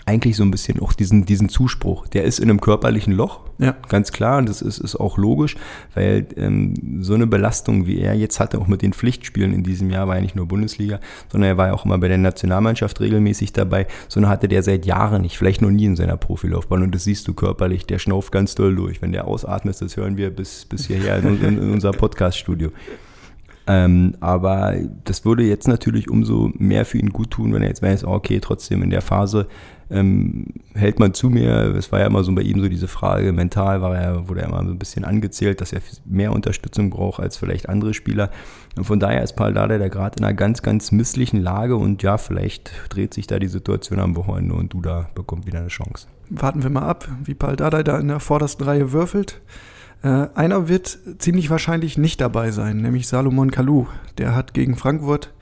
eigentlich 0.06 0.36
so 0.36 0.44
ein 0.44 0.52
bisschen 0.52 0.80
auch 0.80 0.92
diesen, 0.92 1.26
diesen 1.26 1.48
Zuspruch. 1.48 2.06
Der 2.06 2.24
ist 2.24 2.38
in 2.38 2.48
einem 2.48 2.60
körperlichen 2.60 3.12
Loch, 3.12 3.40
ja. 3.58 3.74
ganz 3.88 4.12
klar, 4.12 4.38
und 4.38 4.48
das 4.48 4.62
ist, 4.62 4.78
ist 4.78 4.94
auch 4.94 5.18
logisch, 5.18 5.56
weil 5.94 6.26
ähm, 6.36 7.02
so 7.02 7.14
eine 7.14 7.26
Belastung, 7.26 7.86
wie 7.86 7.98
er 7.98 8.14
jetzt 8.14 8.38
hatte, 8.38 8.58
auch 8.58 8.68
mit 8.68 8.82
den 8.82 8.92
Pflichtspielen 8.92 9.52
in 9.52 9.64
diesem 9.64 9.90
Jahr, 9.90 10.06
war 10.06 10.14
ja 10.14 10.22
nicht 10.22 10.36
nur 10.36 10.46
Bundesliga, 10.46 11.00
sondern 11.30 11.50
er 11.50 11.56
war 11.56 11.68
ja 11.68 11.72
auch 11.74 11.84
immer 11.84 11.98
bei 11.98 12.06
der 12.06 12.18
Nationalmannschaft 12.18 13.00
regelmäßig 13.00 13.52
dabei. 13.52 13.88
So 14.08 14.20
eine 14.20 14.28
hatte 14.28 14.46
der 14.46 14.62
seit 14.62 14.86
Jahren 14.86 15.22
nicht, 15.22 15.38
vielleicht 15.38 15.60
noch 15.60 15.70
nie 15.70 15.86
in 15.86 15.96
seiner 15.96 16.16
Profilaufbahn. 16.16 16.82
Und 16.82 16.94
das 16.94 17.02
siehst 17.02 17.26
du 17.26 17.34
körperlich, 17.34 17.84
der 17.86 17.98
schnauft 17.98 18.30
ganz 18.30 18.54
doll 18.54 18.76
durch. 18.76 19.02
Wenn 19.02 19.10
der 19.10 19.26
ausatmet, 19.26 19.80
das 19.80 19.96
hören 19.96 20.16
wir 20.16 20.30
bis, 20.30 20.66
bis 20.66 20.86
hierher 20.86 21.18
in, 21.18 21.42
in, 21.42 21.58
in 21.58 21.72
unser 21.72 21.90
Podcast-Studio. 21.90 22.70
Ähm, 23.68 24.14
aber 24.20 24.74
das 25.04 25.24
würde 25.24 25.42
jetzt 25.42 25.66
natürlich 25.66 26.08
umso 26.08 26.50
mehr 26.54 26.84
für 26.84 26.98
ihn 26.98 27.10
gut 27.10 27.32
tun, 27.32 27.52
wenn 27.52 27.62
er 27.62 27.68
jetzt 27.68 27.82
weiß, 27.82 28.04
okay, 28.04 28.38
trotzdem 28.40 28.82
in 28.82 28.90
der 28.90 29.02
Phase 29.02 29.48
ähm, 29.90 30.46
hält 30.74 30.98
man 30.98 31.14
zu 31.14 31.30
mir. 31.30 31.74
Es 31.76 31.90
war 31.90 32.00
ja 32.00 32.06
immer 32.06 32.22
so 32.22 32.32
bei 32.34 32.42
ihm 32.42 32.60
so 32.60 32.68
diese 32.68 32.86
Frage, 32.88 33.32
mental 33.32 33.82
war 33.82 33.96
er, 33.96 34.28
wurde 34.28 34.42
er 34.42 34.48
immer 34.48 34.64
so 34.64 34.70
ein 34.70 34.78
bisschen 34.78 35.04
angezählt, 35.04 35.60
dass 35.60 35.72
er 35.72 35.80
mehr 36.04 36.32
Unterstützung 36.32 36.90
braucht 36.90 37.20
als 37.20 37.36
vielleicht 37.36 37.68
andere 37.68 37.92
Spieler. 37.94 38.30
Und 38.76 38.84
von 38.84 39.00
daher 39.00 39.22
ist 39.22 39.34
Paul 39.34 39.52
Dada 39.52 39.78
der 39.78 39.90
gerade 39.90 40.18
in 40.18 40.24
einer 40.24 40.34
ganz, 40.34 40.62
ganz 40.62 40.92
misslichen 40.92 41.40
Lage 41.40 41.76
und 41.76 42.02
ja, 42.02 42.18
vielleicht 42.18 42.70
dreht 42.88 43.14
sich 43.14 43.26
da 43.26 43.38
die 43.38 43.48
Situation 43.48 43.98
am 43.98 44.16
Wochenende 44.16 44.54
und 44.54 44.72
Duda 44.72 45.08
bekommt 45.14 45.46
wieder 45.46 45.60
eine 45.60 45.68
Chance. 45.68 46.06
Warten 46.30 46.62
wir 46.62 46.70
mal 46.70 46.82
ab, 46.82 47.08
wie 47.24 47.34
Paul 47.34 47.56
Dada 47.56 47.82
da 47.82 47.98
in 47.98 48.08
der 48.08 48.20
vordersten 48.20 48.64
Reihe 48.64 48.92
würfelt. 48.92 49.40
Äh, 50.02 50.28
einer 50.34 50.68
wird 50.68 50.98
ziemlich 51.18 51.50
wahrscheinlich 51.50 51.98
nicht 51.98 52.20
dabei 52.20 52.50
sein, 52.50 52.78
nämlich 52.78 53.08
Salomon 53.08 53.50
Kalou. 53.50 53.86
Der 54.18 54.34
hat 54.34 54.54
gegen 54.54 54.76
Frankfurt 54.76 55.32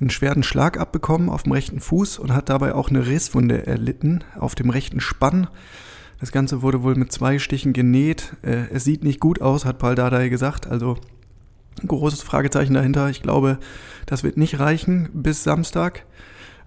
einen 0.00 0.10
schweren 0.10 0.42
Schlag 0.42 0.78
abbekommen 0.78 1.28
auf 1.28 1.42
dem 1.42 1.52
rechten 1.52 1.80
Fuß 1.80 2.18
und 2.18 2.32
hat 2.32 2.48
dabei 2.48 2.74
auch 2.74 2.88
eine 2.88 3.06
Risswunde 3.06 3.66
erlitten 3.66 4.24
auf 4.38 4.54
dem 4.54 4.70
rechten 4.70 5.00
Spann. 5.00 5.48
Das 6.20 6.32
Ganze 6.32 6.62
wurde 6.62 6.82
wohl 6.82 6.94
mit 6.94 7.12
zwei 7.12 7.38
Stichen 7.38 7.72
genäht. 7.72 8.34
Äh, 8.42 8.68
es 8.72 8.84
sieht 8.84 9.04
nicht 9.04 9.20
gut 9.20 9.40
aus, 9.40 9.64
hat 9.64 9.78
Paul 9.78 9.94
Dardai 9.94 10.28
gesagt. 10.28 10.66
Also 10.66 10.96
ein 11.82 11.88
großes 11.88 12.22
Fragezeichen 12.22 12.74
dahinter. 12.74 13.08
Ich 13.08 13.22
glaube, 13.22 13.58
das 14.06 14.22
wird 14.22 14.36
nicht 14.36 14.58
reichen 14.58 15.08
bis 15.12 15.44
Samstag. 15.44 16.04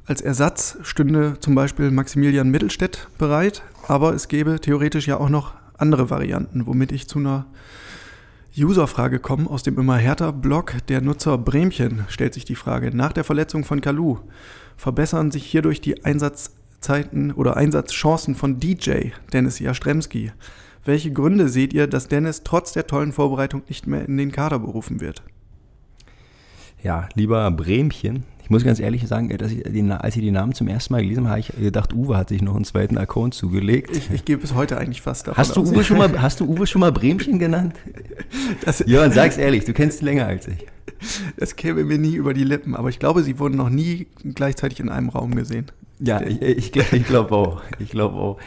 Als 0.05 0.21
Ersatz 0.21 0.77
stünde 0.83 1.39
zum 1.39 1.55
Beispiel 1.55 1.89
Maximilian 1.89 2.49
Mittelstädt 2.49 3.07
bereit, 3.17 3.63
aber 3.87 4.13
es 4.13 4.27
gäbe 4.27 4.59
theoretisch 4.59 5.07
ja 5.07 5.17
auch 5.17 5.29
noch 5.29 5.53
andere 5.83 6.09
Varianten, 6.09 6.65
womit 6.65 6.93
ich 6.93 7.09
zu 7.09 7.19
einer 7.19 7.45
Userfrage 8.57 9.19
komme 9.19 9.49
aus 9.49 9.63
dem 9.63 9.77
immer 9.77 9.97
härter 9.97 10.31
Blog. 10.31 10.75
Der 10.87 11.01
Nutzer 11.01 11.37
Bremchen 11.37 12.05
stellt 12.07 12.33
sich 12.33 12.45
die 12.45 12.55
Frage, 12.55 12.95
nach 12.95 13.11
der 13.11 13.25
Verletzung 13.25 13.65
von 13.65 13.81
Kalu 13.81 14.19
verbessern 14.77 15.29
sich 15.29 15.45
hierdurch 15.45 15.81
die 15.81 16.05
Einsatzzeiten 16.05 17.33
oder 17.33 17.57
Einsatzchancen 17.57 18.35
von 18.35 18.61
DJ 18.61 19.09
Dennis 19.33 19.59
Jastremski. 19.59 20.31
Welche 20.85 21.11
Gründe 21.11 21.49
seht 21.49 21.73
ihr, 21.73 21.87
dass 21.87 22.07
Dennis 22.07 22.43
trotz 22.43 22.71
der 22.71 22.87
tollen 22.87 23.11
Vorbereitung 23.11 23.63
nicht 23.67 23.85
mehr 23.85 24.05
in 24.05 24.17
den 24.17 24.31
Kader 24.31 24.59
berufen 24.59 25.01
wird? 25.01 25.21
Ja, 26.81 27.09
lieber 27.13 27.51
Bremchen, 27.51 28.23
ich 28.43 28.49
muss 28.49 28.65
ganz 28.65 28.79
ehrlich 28.79 29.07
sagen, 29.07 29.31
ich 29.31 29.63
den, 29.63 29.91
als 29.91 30.15
ich 30.17 30.21
die 30.21 30.31
Namen 30.31 30.53
zum 30.53 30.67
ersten 30.67 30.93
Mal 30.93 31.01
gelesen 31.01 31.23
habe, 31.23 31.29
habe 31.29 31.39
ich 31.39 31.47
gedacht, 31.47 31.93
Uwe 31.93 32.17
hat 32.17 32.27
sich 32.29 32.41
noch 32.41 32.55
einen 32.55 32.65
zweiten 32.65 32.97
Account 32.97 33.33
zugelegt. 33.33 33.95
Ich, 33.95 34.11
ich 34.11 34.25
gehe 34.25 34.37
bis 34.37 34.53
heute 34.53 34.77
eigentlich 34.77 35.01
fast 35.01 35.27
davon 35.27 35.37
hast 35.37 35.55
du 35.55 35.61
Uwe 35.61 35.83
schon 35.83 35.97
mal 35.97 36.21
Hast 36.21 36.41
du 36.41 36.45
Uwe 36.45 36.67
schon 36.67 36.81
mal 36.81 36.91
Bremchen 36.91 37.39
genannt? 37.39 37.75
Das, 38.65 38.83
Jörn, 38.85 39.11
sag's 39.11 39.37
ehrlich, 39.37 39.63
du 39.63 39.73
kennst 39.73 40.01
ihn 40.01 40.05
länger 40.05 40.27
als 40.27 40.47
ich. 40.47 40.65
Das 41.37 41.55
käme 41.55 41.85
mir 41.85 41.97
nie 41.97 42.15
über 42.15 42.33
die 42.33 42.43
Lippen, 42.43 42.75
aber 42.75 42.89
ich 42.89 42.99
glaube, 42.99 43.23
sie 43.23 43.39
wurden 43.39 43.55
noch 43.55 43.69
nie 43.69 44.07
gleichzeitig 44.23 44.79
in 44.81 44.89
einem 44.89 45.09
Raum 45.09 45.35
gesehen. 45.35 45.67
Ja, 45.99 46.21
ich, 46.21 46.41
ich, 46.41 46.75
ich 46.75 47.05
glaube 47.05 47.35
auch. 47.35 47.61
Ich 47.79 47.89
glaube 47.89 48.17
auch. 48.17 48.39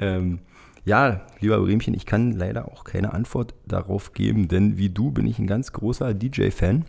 Ähm, 0.00 0.40
ja, 0.84 1.22
lieber 1.40 1.58
Bremchen, 1.60 1.94
ich 1.94 2.06
kann 2.06 2.32
leider 2.32 2.70
auch 2.70 2.84
keine 2.84 3.12
Antwort 3.12 3.54
darauf 3.66 4.12
geben, 4.12 4.48
denn 4.48 4.76
wie 4.76 4.90
du 4.90 5.10
bin 5.12 5.26
ich 5.26 5.38
ein 5.38 5.46
ganz 5.46 5.72
großer 5.72 6.12
DJ-Fan. 6.12 6.84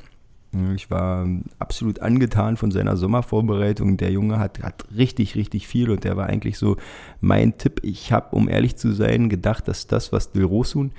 Ich 0.74 0.90
war 0.90 1.28
absolut 1.60 2.00
angetan 2.00 2.56
von 2.56 2.72
seiner 2.72 2.96
Sommervorbereitung. 2.96 3.98
Der 3.98 4.12
Junge 4.12 4.40
hat, 4.40 4.64
hat 4.64 4.86
richtig, 4.96 5.36
richtig 5.36 5.68
viel 5.68 5.90
und 5.90 6.04
der 6.06 6.16
war 6.16 6.28
eigentlich 6.28 6.58
so 6.58 6.78
mein 7.20 7.58
Tipp. 7.58 7.82
Ich 7.84 8.14
habe, 8.14 8.36
um 8.36 8.48
ehrlich 8.48 8.78
zu 8.78 8.94
sein, 8.94 9.28
gedacht, 9.28 9.68
dass 9.68 9.88
das, 9.88 10.14
was 10.14 10.32
Dilrosun 10.32 10.92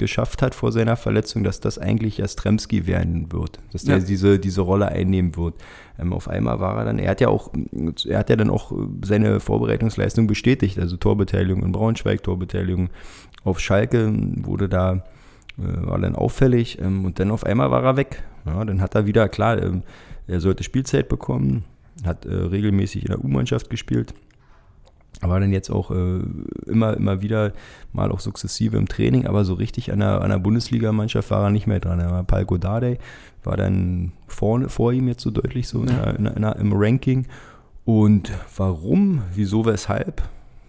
geschafft 0.00 0.42
hat 0.42 0.54
vor 0.54 0.72
seiner 0.72 0.96
Verletzung, 0.96 1.44
dass 1.44 1.60
das 1.60 1.78
eigentlich 1.78 2.18
Jastremski 2.18 2.86
werden 2.86 3.30
wird, 3.32 3.60
dass 3.72 3.84
der 3.84 3.98
ja. 3.98 4.04
diese, 4.04 4.38
diese 4.38 4.62
Rolle 4.62 4.88
einnehmen 4.88 5.36
wird. 5.36 5.54
Ähm, 5.98 6.12
auf 6.12 6.26
einmal 6.26 6.58
war 6.58 6.78
er 6.78 6.86
dann, 6.86 6.98
er 6.98 7.10
hat 7.10 7.20
ja 7.20 7.28
auch, 7.28 7.52
er 8.06 8.18
hat 8.18 8.30
ja 8.30 8.36
dann 8.36 8.50
auch 8.50 8.72
seine 9.04 9.40
Vorbereitungsleistung 9.40 10.26
bestätigt, 10.26 10.78
also 10.78 10.96
Torbeteiligung 10.96 11.62
in 11.62 11.72
Braunschweig, 11.72 12.22
Torbeteiligung 12.22 12.88
auf 13.44 13.60
Schalke, 13.60 14.10
wurde 14.42 14.68
da 14.68 15.04
war 15.56 15.98
dann 15.98 16.14
auffällig 16.14 16.78
ähm, 16.80 17.04
und 17.04 17.18
dann 17.18 17.30
auf 17.30 17.44
einmal 17.44 17.70
war 17.70 17.82
er 17.84 17.96
weg. 17.96 18.22
Ja, 18.46 18.64
dann 18.64 18.80
hat 18.80 18.94
er 18.94 19.06
wieder, 19.06 19.28
klar, 19.28 19.62
ähm, 19.62 19.82
er 20.26 20.40
sollte 20.40 20.64
Spielzeit 20.64 21.08
bekommen, 21.08 21.64
hat 22.04 22.24
äh, 22.24 22.34
regelmäßig 22.34 23.02
in 23.02 23.08
der 23.08 23.24
U-Mannschaft 23.24 23.68
gespielt, 23.68 24.14
war 25.20 25.40
dann 25.40 25.52
jetzt 25.52 25.70
auch 25.70 25.90
äh, 25.90 26.20
immer, 26.66 26.96
immer 26.96 27.20
wieder 27.20 27.52
mal 27.92 28.10
auch 28.10 28.20
sukzessive 28.20 28.78
im 28.78 28.88
Training, 28.88 29.26
aber 29.26 29.44
so 29.44 29.54
richtig 29.54 29.92
an 29.92 30.00
der, 30.00 30.22
an 30.22 30.30
der 30.30 30.38
Bundesligamannschaft 30.38 31.30
war 31.30 31.44
er 31.44 31.50
nicht 31.50 31.66
mehr 31.66 31.80
dran. 31.80 32.00
Er 32.00 32.10
war 32.10 32.24
Palko 32.24 32.56
Dardai, 32.56 32.98
war 33.42 33.56
dann 33.56 34.12
vor, 34.28 34.68
vor 34.68 34.92
ihm 34.92 35.08
jetzt 35.08 35.22
so 35.22 35.30
deutlich 35.30 35.68
so 35.68 35.84
ja. 35.84 36.10
in 36.10 36.26
in 36.26 36.42
im 36.42 36.72
Ranking 36.72 37.26
Und 37.84 38.32
warum, 38.56 39.22
wieso, 39.34 39.66
weshalb, 39.66 40.22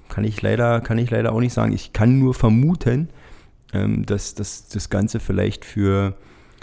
kann 0.10 0.24
ich 0.24 0.42
leider, 0.42 0.82
kann 0.82 0.98
ich 0.98 1.10
leider 1.12 1.32
auch 1.32 1.40
nicht 1.40 1.54
sagen. 1.54 1.72
Ich 1.72 1.94
kann 1.94 2.20
nur 2.20 2.34
vermuten, 2.34 3.10
ähm, 3.74 4.06
dass, 4.06 4.36
dass 4.36 4.68
das 4.68 4.90
Ganze 4.90 5.20
vielleicht 5.20 5.66
für, 5.66 6.16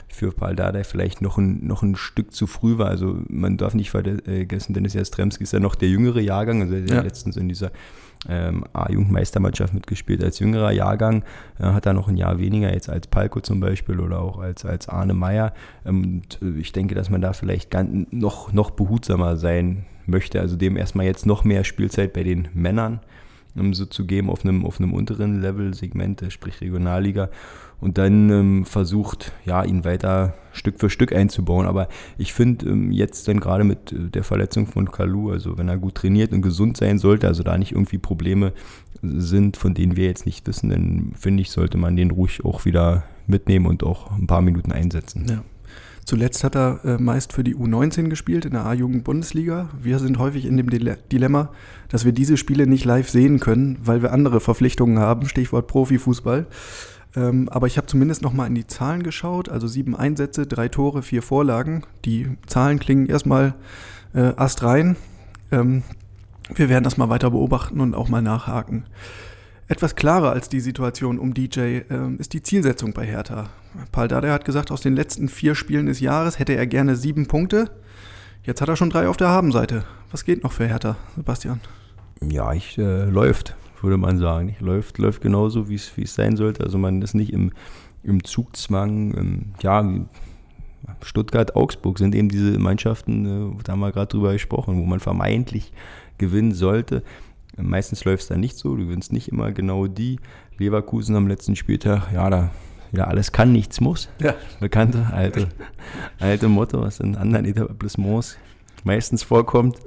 für 0.08 0.32
Paldada 0.32 0.82
vielleicht 0.84 1.22
noch 1.22 1.38
ein, 1.38 1.66
noch 1.66 1.82
ein 1.82 1.96
Stück 1.96 2.32
zu 2.32 2.46
früh 2.46 2.78
war. 2.78 2.88
Also 2.88 3.18
man 3.28 3.56
darf 3.56 3.74
nicht 3.74 3.90
vergessen, 3.90 4.74
Dennis 4.74 4.94
Jastremski 4.94 5.44
ist 5.44 5.52
ja 5.52 5.60
noch 5.60 5.74
der 5.74 5.88
jüngere 5.88 6.20
Jahrgang, 6.20 6.62
also 6.62 6.74
der 6.74 6.96
ja. 6.96 7.02
letztens 7.02 7.36
in 7.36 7.48
dieser 7.48 7.70
ähm, 8.28 8.64
A-Jugendmeistermannschaft 8.72 9.74
mitgespielt 9.74 10.24
als 10.24 10.38
jüngerer 10.38 10.72
Jahrgang, 10.72 11.22
äh, 11.58 11.64
hat 11.64 11.86
er 11.86 11.92
noch 11.92 12.08
ein 12.08 12.16
Jahr 12.16 12.38
weniger 12.38 12.72
jetzt 12.72 12.88
als 12.88 13.06
Palko 13.06 13.40
zum 13.40 13.60
Beispiel 13.60 14.00
oder 14.00 14.20
auch 14.20 14.38
als, 14.38 14.64
als 14.64 14.88
Arne 14.88 15.14
Meyer. 15.14 15.52
Ähm, 15.86 16.22
und 16.22 16.38
äh, 16.42 16.58
ich 16.58 16.72
denke, 16.72 16.94
dass 16.94 17.10
man 17.10 17.20
da 17.20 17.32
vielleicht 17.32 17.70
ganz, 17.70 18.08
noch, 18.10 18.52
noch 18.52 18.70
behutsamer 18.70 19.36
sein 19.36 19.86
möchte, 20.06 20.40
also 20.40 20.56
dem 20.56 20.76
erstmal 20.76 21.06
jetzt 21.06 21.26
noch 21.26 21.44
mehr 21.44 21.64
Spielzeit 21.64 22.12
bei 22.12 22.22
den 22.22 22.48
Männern 22.54 23.00
ähm, 23.56 23.74
so 23.74 23.86
zu 23.86 24.06
geben 24.06 24.30
auf 24.30 24.44
einem, 24.44 24.64
auf 24.64 24.80
einem 24.80 24.92
unteren 24.92 25.40
Level-Segment, 25.40 26.22
äh, 26.22 26.30
sprich 26.30 26.60
Regionalliga 26.60 27.30
und 27.80 27.98
dann 27.98 28.30
ähm, 28.30 28.64
versucht, 28.64 29.32
ja, 29.44 29.64
ihn 29.64 29.84
weiter 29.84 30.34
Stück 30.52 30.80
für 30.80 30.90
Stück 30.90 31.12
einzubauen. 31.12 31.66
Aber 31.66 31.88
ich 32.16 32.32
finde 32.32 32.68
ähm, 32.68 32.90
jetzt 32.90 33.28
dann 33.28 33.40
gerade 33.40 33.64
mit 33.64 33.92
äh, 33.92 34.10
der 34.10 34.24
Verletzung 34.24 34.66
von 34.66 34.90
Kalu, 34.90 35.30
also 35.30 35.58
wenn 35.58 35.68
er 35.68 35.78
gut 35.78 35.94
trainiert 35.94 36.32
und 36.32 36.42
gesund 36.42 36.76
sein 36.76 36.98
sollte, 36.98 37.28
also 37.28 37.42
da 37.42 37.56
nicht 37.56 37.72
irgendwie 37.72 37.98
Probleme 37.98 38.52
sind, 39.02 39.56
von 39.56 39.74
denen 39.74 39.96
wir 39.96 40.06
jetzt 40.06 40.26
nicht 40.26 40.46
wissen, 40.46 40.70
dann 40.70 41.12
finde 41.16 41.42
ich, 41.42 41.50
sollte 41.50 41.78
man 41.78 41.94
den 41.94 42.10
ruhig 42.10 42.44
auch 42.44 42.64
wieder 42.64 43.04
mitnehmen 43.26 43.66
und 43.66 43.84
auch 43.84 44.10
ein 44.10 44.26
paar 44.26 44.42
Minuten 44.42 44.72
einsetzen. 44.72 45.26
Ja. 45.28 45.44
Zuletzt 46.08 46.42
hat 46.42 46.56
er 46.56 46.80
äh, 46.86 46.96
meist 46.96 47.34
für 47.34 47.44
die 47.44 47.54
U19 47.54 48.08
gespielt 48.08 48.46
in 48.46 48.52
der 48.52 48.64
A-Jugend-Bundesliga. 48.64 49.68
Wir 49.78 49.98
sind 49.98 50.18
häufig 50.18 50.46
in 50.46 50.56
dem 50.56 50.70
Dilemma, 50.70 51.50
dass 51.90 52.06
wir 52.06 52.12
diese 52.12 52.38
Spiele 52.38 52.66
nicht 52.66 52.86
live 52.86 53.10
sehen 53.10 53.40
können, 53.40 53.76
weil 53.82 54.00
wir 54.00 54.10
andere 54.10 54.40
Verpflichtungen 54.40 55.00
haben, 55.00 55.28
Stichwort 55.28 55.66
Profifußball. 55.66 56.46
Ähm, 57.14 57.50
aber 57.50 57.66
ich 57.66 57.76
habe 57.76 57.88
zumindest 57.88 58.22
noch 58.22 58.32
mal 58.32 58.46
in 58.46 58.54
die 58.54 58.66
Zahlen 58.66 59.02
geschaut. 59.02 59.50
Also 59.50 59.66
sieben 59.66 59.94
Einsätze, 59.94 60.46
drei 60.46 60.68
Tore, 60.68 61.02
vier 61.02 61.20
Vorlagen. 61.20 61.82
Die 62.06 62.38
Zahlen 62.46 62.78
klingen 62.78 63.04
erstmal 63.04 63.54
äh, 64.14 64.32
astrein. 64.34 64.96
Ähm, 65.52 65.82
wir 66.54 66.70
werden 66.70 66.84
das 66.84 66.96
mal 66.96 67.10
weiter 67.10 67.32
beobachten 67.32 67.80
und 67.80 67.94
auch 67.94 68.08
mal 68.08 68.22
nachhaken. 68.22 68.86
Etwas 69.66 69.94
klarer 69.94 70.30
als 70.30 70.48
die 70.48 70.60
Situation 70.60 71.18
um 71.18 71.34
DJ 71.34 71.60
äh, 71.60 71.84
ist 72.16 72.32
die 72.32 72.42
Zielsetzung 72.42 72.94
bei 72.94 73.04
Hertha. 73.04 73.50
Paul 73.92 74.08
Dardai 74.08 74.30
hat 74.30 74.44
gesagt, 74.44 74.70
aus 74.70 74.80
den 74.80 74.94
letzten 74.94 75.28
vier 75.28 75.54
Spielen 75.54 75.86
des 75.86 76.00
Jahres 76.00 76.38
hätte 76.38 76.54
er 76.54 76.66
gerne 76.66 76.96
sieben 76.96 77.26
Punkte. 77.26 77.70
Jetzt 78.42 78.60
hat 78.60 78.68
er 78.68 78.76
schon 78.76 78.90
drei 78.90 79.08
auf 79.08 79.16
der 79.16 79.28
Habenseite. 79.28 79.84
Was 80.10 80.24
geht 80.24 80.42
noch 80.42 80.52
für 80.52 80.66
Hertha, 80.66 80.96
Sebastian? 81.16 81.60
Ja, 82.20 82.52
ich 82.52 82.78
äh, 82.78 83.04
läuft 83.04 83.54
würde 83.82 83.96
man 83.96 84.18
sagen. 84.18 84.56
Läuft, 84.60 84.98
läuft 84.98 85.20
genauso, 85.20 85.68
wie 85.68 85.74
es 85.74 86.14
sein 86.14 86.36
sollte. 86.36 86.64
Also 86.64 86.78
man 86.78 87.02
ist 87.02 87.14
nicht 87.14 87.32
im, 87.32 87.52
im 88.02 88.24
Zugzwang. 88.24 89.16
Ähm, 89.16 89.42
ja, 89.62 90.06
Stuttgart, 91.02 91.54
Augsburg 91.56 91.98
sind 91.98 92.14
eben 92.14 92.28
diese 92.28 92.58
Mannschaften, 92.58 93.26
äh, 93.58 93.62
da 93.64 93.72
haben 93.72 93.80
wir 93.80 93.92
gerade 93.92 94.08
drüber 94.08 94.32
gesprochen, 94.32 94.78
wo 94.78 94.84
man 94.84 95.00
vermeintlich 95.00 95.72
gewinnen 96.16 96.54
sollte. 96.54 97.02
Meistens 97.56 98.04
läuft 98.04 98.22
es 98.22 98.28
dann 98.28 98.40
nicht 98.40 98.56
so, 98.56 98.76
du 98.76 98.86
gewinnst 98.86 99.12
nicht 99.12 99.28
immer 99.28 99.50
genau 99.52 99.86
die. 99.86 100.20
Leverkusen 100.58 101.16
am 101.16 101.28
letzten 101.28 101.56
Spieltag, 101.56 102.12
ja, 102.12 102.30
da 102.30 102.50
ja, 102.92 103.04
alles 103.04 103.32
kann, 103.32 103.52
nichts 103.52 103.80
muss. 103.80 104.08
Ja. 104.20 104.34
Bekannte 104.60 105.06
alte, 105.12 105.48
alte 106.18 106.48
Motto, 106.48 106.80
was 106.80 107.00
in 107.00 107.16
anderen 107.16 107.44
Etablissements 107.44 108.38
meistens 108.84 109.22
vorkommt. 109.22 109.78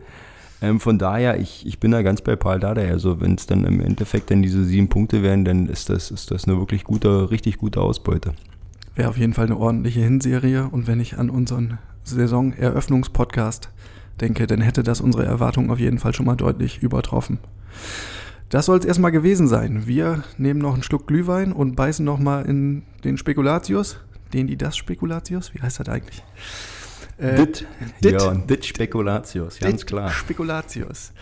Ähm, 0.62 0.80
von 0.80 1.00
daher, 1.00 1.40
ich, 1.40 1.66
ich 1.66 1.80
bin 1.80 1.92
da 1.92 2.04
ganz 2.04 2.22
bei 2.22 2.36
Paul 2.36 2.60
Dada. 2.60 2.82
Also 2.82 3.20
wenn 3.20 3.36
es 3.36 3.48
dann 3.48 3.66
im 3.66 3.82
Endeffekt 3.82 4.30
dann 4.30 4.42
diese 4.42 4.64
sieben 4.64 4.90
Punkte 4.90 5.24
werden, 5.24 5.44
dann 5.44 5.68
ist 5.68 5.90
das, 5.90 6.12
ist 6.12 6.32
das 6.32 6.48
eine 6.48 6.58
wirklich 6.58 6.84
gute, 6.84 7.32
richtig 7.32 7.58
gute 7.58 7.82
Ausbeute. 7.82 8.34
Wäre 8.96 9.10
auf 9.10 9.18
jeden 9.18 9.34
Fall 9.34 9.46
eine 9.46 9.58
ordentliche 9.58 10.02
Hinserie. 10.02 10.70
Und 10.72 10.88
wenn 10.88 11.00
ich 11.00 11.18
an 11.18 11.30
unseren 11.30 11.80
Saisoneröffnungspodcast 12.04 13.70
denke, 14.20 14.46
dann 14.46 14.62
hätte 14.62 14.84
das 14.84 15.02
unsere 15.02 15.26
Erwartungen 15.26 15.72
auf 15.72 15.80
jeden 15.80 15.98
Fall 15.98 16.14
schon 16.14 16.28
mal 16.28 16.36
deutlich 16.36 16.84
übertroffen. 16.84 17.40
Das 18.52 18.66
soll 18.66 18.80
es 18.80 18.86
erstmal 18.86 19.14
gewesen 19.14 19.48
sein. 19.48 19.88
Wir 19.88 20.26
nehmen 20.38 20.60
noch 20.60 20.74
einen 20.74 20.84
Schluck 20.84 21.08
Glühwein 21.08 21.54
und 21.54 21.78
beißen 21.78 22.04
nochmal 22.04 22.46
in 22.46 22.84
den 23.06 23.18
Spekulatius. 23.18 23.98
Den, 24.34 24.48
die 24.48 24.58
das 24.58 24.76
Spekulatius? 24.76 25.54
Wie 25.54 25.62
heißt 25.62 25.80
das 25.80 25.88
eigentlich? 25.88 26.22
Äh, 27.18 27.36
dit, 27.38 27.66
dit, 28.04 28.12
ja, 28.12 28.34
dit 28.34 28.66
Spekulatius, 28.66 29.58
ganz 29.60 29.80
dit 29.80 29.88
klar. 29.88 30.10
Spekulatius. 30.10 31.14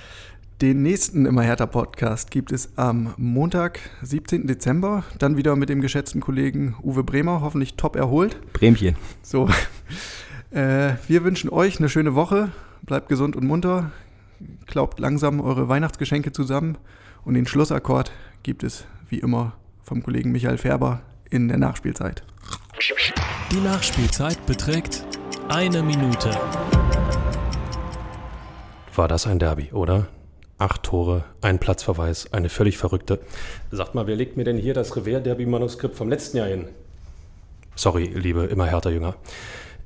Den 0.62 0.82
nächsten 0.82 1.28
Immer 1.28 1.44
härter 1.44 1.68
Podcast 1.68 2.32
gibt 2.32 2.52
es 2.52 2.76
am 2.78 3.13
Montag, 3.18 3.80
17. 4.02 4.48
Dezember. 4.48 5.04
Dann 5.20 5.38
wieder 5.38 5.56
mit 5.56 5.70
dem 5.70 5.82
geschätzten 5.82 6.22
Kollegen 6.22 6.76
Uwe 6.82 7.04
Bremer, 7.04 7.42
hoffentlich 7.42 7.76
top 7.76 7.96
erholt. 7.96 8.39
Bremchen. 8.54 8.96
So. 9.22 9.48
Äh, 10.52 10.96
wir 11.08 11.24
wünschen 11.24 11.52
euch 11.52 11.78
eine 11.78 11.89
schöne 11.89 12.15
Woche. 12.15 12.50
Bleibt 12.82 13.08
gesund 13.08 13.36
und 13.36 13.46
munter. 13.46 13.92
Glaubt 14.65 15.00
langsam 15.00 15.39
eure 15.42 15.70
Weihnachtsgeschenke 15.70 16.32
zusammen. 16.32 16.76
Und 17.30 17.36
den 17.36 17.46
Schlussakkord 17.46 18.12
gibt 18.42 18.63
es 18.63 18.86
wie 19.08 19.20
immer 19.20 19.54
vom 19.84 20.02
Kollegen 20.02 20.32
Michael 20.32 20.58
Färber 20.58 21.02
in 21.30 21.48
der 21.48 21.60
Nachspielzeit. 21.60 22.24
Die 23.52 23.60
Nachspielzeit 23.60 24.44
beträgt 24.48 25.06
eine 25.48 25.84
Minute. 25.84 26.32
War 28.96 29.08
das 29.08 29.28
ein 29.28 29.38
Derby, 29.38 29.70
oder? 29.74 30.08
Acht 30.58 30.82
Tore, 30.82 31.24
ein 31.42 31.60
Platzverweis, 31.60 32.34
eine 32.34 32.50
völlig 32.50 32.80
verrückte. 32.80 33.20
Sagt 33.70 33.94
mal, 33.94 34.08
wer 34.08 34.15
legt 34.15 34.36
mir 34.36 34.44
denn 34.44 34.58
hier 34.58 34.74
das 34.74 34.96
Revers-Derby-Manuskript 34.96 35.96
vom 35.96 36.10
letzten 36.10 36.38
Jahr 36.38 36.48
hin? 36.48 36.68
Sorry, 37.76 38.06
liebe 38.06 38.46
immer 38.46 38.65
härter 38.65 38.89
Jünger. 38.89 39.13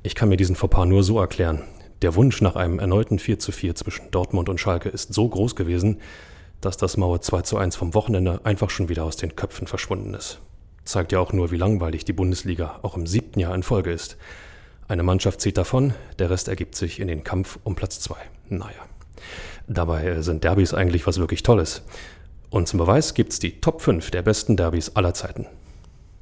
Ich 0.02 0.16
kann 0.16 0.30
mir 0.30 0.38
diesen 0.38 0.56
Fauxpas 0.56 0.86
nur 0.86 1.04
so 1.04 1.20
erklären. 1.20 1.64
Der 2.04 2.16
Wunsch 2.16 2.40
nach 2.40 2.56
einem 2.56 2.80
erneuten 2.80 3.20
4 3.20 3.38
zu 3.38 3.52
4 3.52 3.76
zwischen 3.76 4.12
Dortmund 4.12 4.48
und 4.48 4.62
Schalke 4.62 4.88
ist 4.88 5.14
so 5.14 5.28
groß 5.28 5.58
gewesen, 5.58 6.00
dass 6.66 6.78
das 6.78 6.98
Mauer 6.98 7.22
2 7.22 7.42
zu 7.42 7.58
1 7.58 7.76
vom 7.76 7.94
Wochenende 7.94 8.42
einfach 8.44 8.70
schon 8.70 8.90
wieder 8.90 9.04
aus 9.04 9.18
den 9.18 9.36
Köpfen 9.36 9.68
verschwunden 9.68 10.14
ist. 10.14 10.40
Zeigt 10.86 11.12
ja 11.12 11.20
auch 11.20 11.34
nur, 11.34 11.52
wie 11.52 11.58
langweilig 11.58 12.06
die 12.06 12.14
Bundesliga 12.14 12.80
auch 12.82 12.98
im 12.98 13.08
siebten 13.08 13.40
Jahr 13.40 13.56
in 13.56 13.64
Folge 13.64 13.92
ist. 13.92 14.18
Eine 14.88 15.04
Mannschaft 15.04 15.42
zieht 15.42 15.58
davon, 15.58 15.94
der 16.20 16.30
Rest 16.30 16.48
ergibt 16.48 16.76
sich 16.76 17.00
in 17.00 17.08
den 17.08 17.24
Kampf 17.24 17.58
um 17.64 17.76
Platz 17.76 18.00
2. 18.02 18.16
Naja. 18.50 18.72
Dabei 19.68 20.22
sind 20.22 20.44
Derbys 20.44 20.74
eigentlich 20.74 21.08
was 21.08 21.20
wirklich 21.20 21.44
Tolles. 21.44 21.84
Und 22.50 22.68
zum 22.68 22.80
Beweis 22.80 23.14
gibt's 23.14 23.40
die 23.40 23.62
Top 23.62 23.82
5 23.82 24.12
der 24.12 24.22
besten 24.22 24.58
Derbys 24.58 24.96
aller 24.96 25.14
Zeiten. 25.14 25.48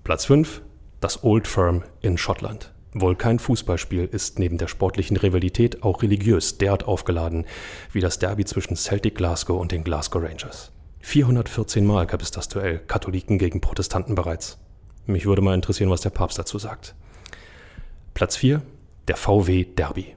Platz 0.03 0.25
5, 0.25 0.61
das 0.99 1.23
Old 1.23 1.47
Firm 1.47 1.83
in 2.01 2.17
Schottland. 2.17 2.71
Wohl 2.93 3.15
kein 3.15 3.39
Fußballspiel 3.39 4.05
ist 4.11 4.37
neben 4.37 4.57
der 4.57 4.67
sportlichen 4.67 5.15
Rivalität 5.15 5.81
auch 5.83 6.01
religiös 6.01 6.57
derart 6.57 6.83
aufgeladen 6.83 7.45
wie 7.93 8.01
das 8.01 8.19
Derby 8.19 8.43
zwischen 8.43 8.75
Celtic 8.75 9.15
Glasgow 9.15 9.59
und 9.59 9.71
den 9.71 9.83
Glasgow 9.83 10.21
Rangers. 10.21 10.71
414 10.99 11.85
Mal 11.85 12.05
gab 12.05 12.21
es 12.21 12.31
das 12.31 12.49
Duell 12.49 12.79
Katholiken 12.79 13.37
gegen 13.37 13.61
Protestanten 13.61 14.13
bereits. 14.13 14.59
Mich 15.05 15.25
würde 15.25 15.41
mal 15.41 15.55
interessieren, 15.55 15.89
was 15.89 16.01
der 16.01 16.09
Papst 16.09 16.37
dazu 16.37 16.59
sagt. 16.59 16.95
Platz 18.13 18.35
4, 18.35 18.61
der 19.07 19.15
VW 19.15 19.63
Derby. 19.63 20.15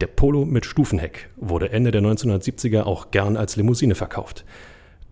Der 0.00 0.06
Polo 0.06 0.44
mit 0.44 0.64
Stufenheck 0.64 1.28
wurde 1.36 1.70
Ende 1.70 1.90
der 1.90 2.02
1970er 2.02 2.82
auch 2.82 3.10
gern 3.10 3.36
als 3.36 3.56
Limousine 3.56 3.94
verkauft. 3.94 4.44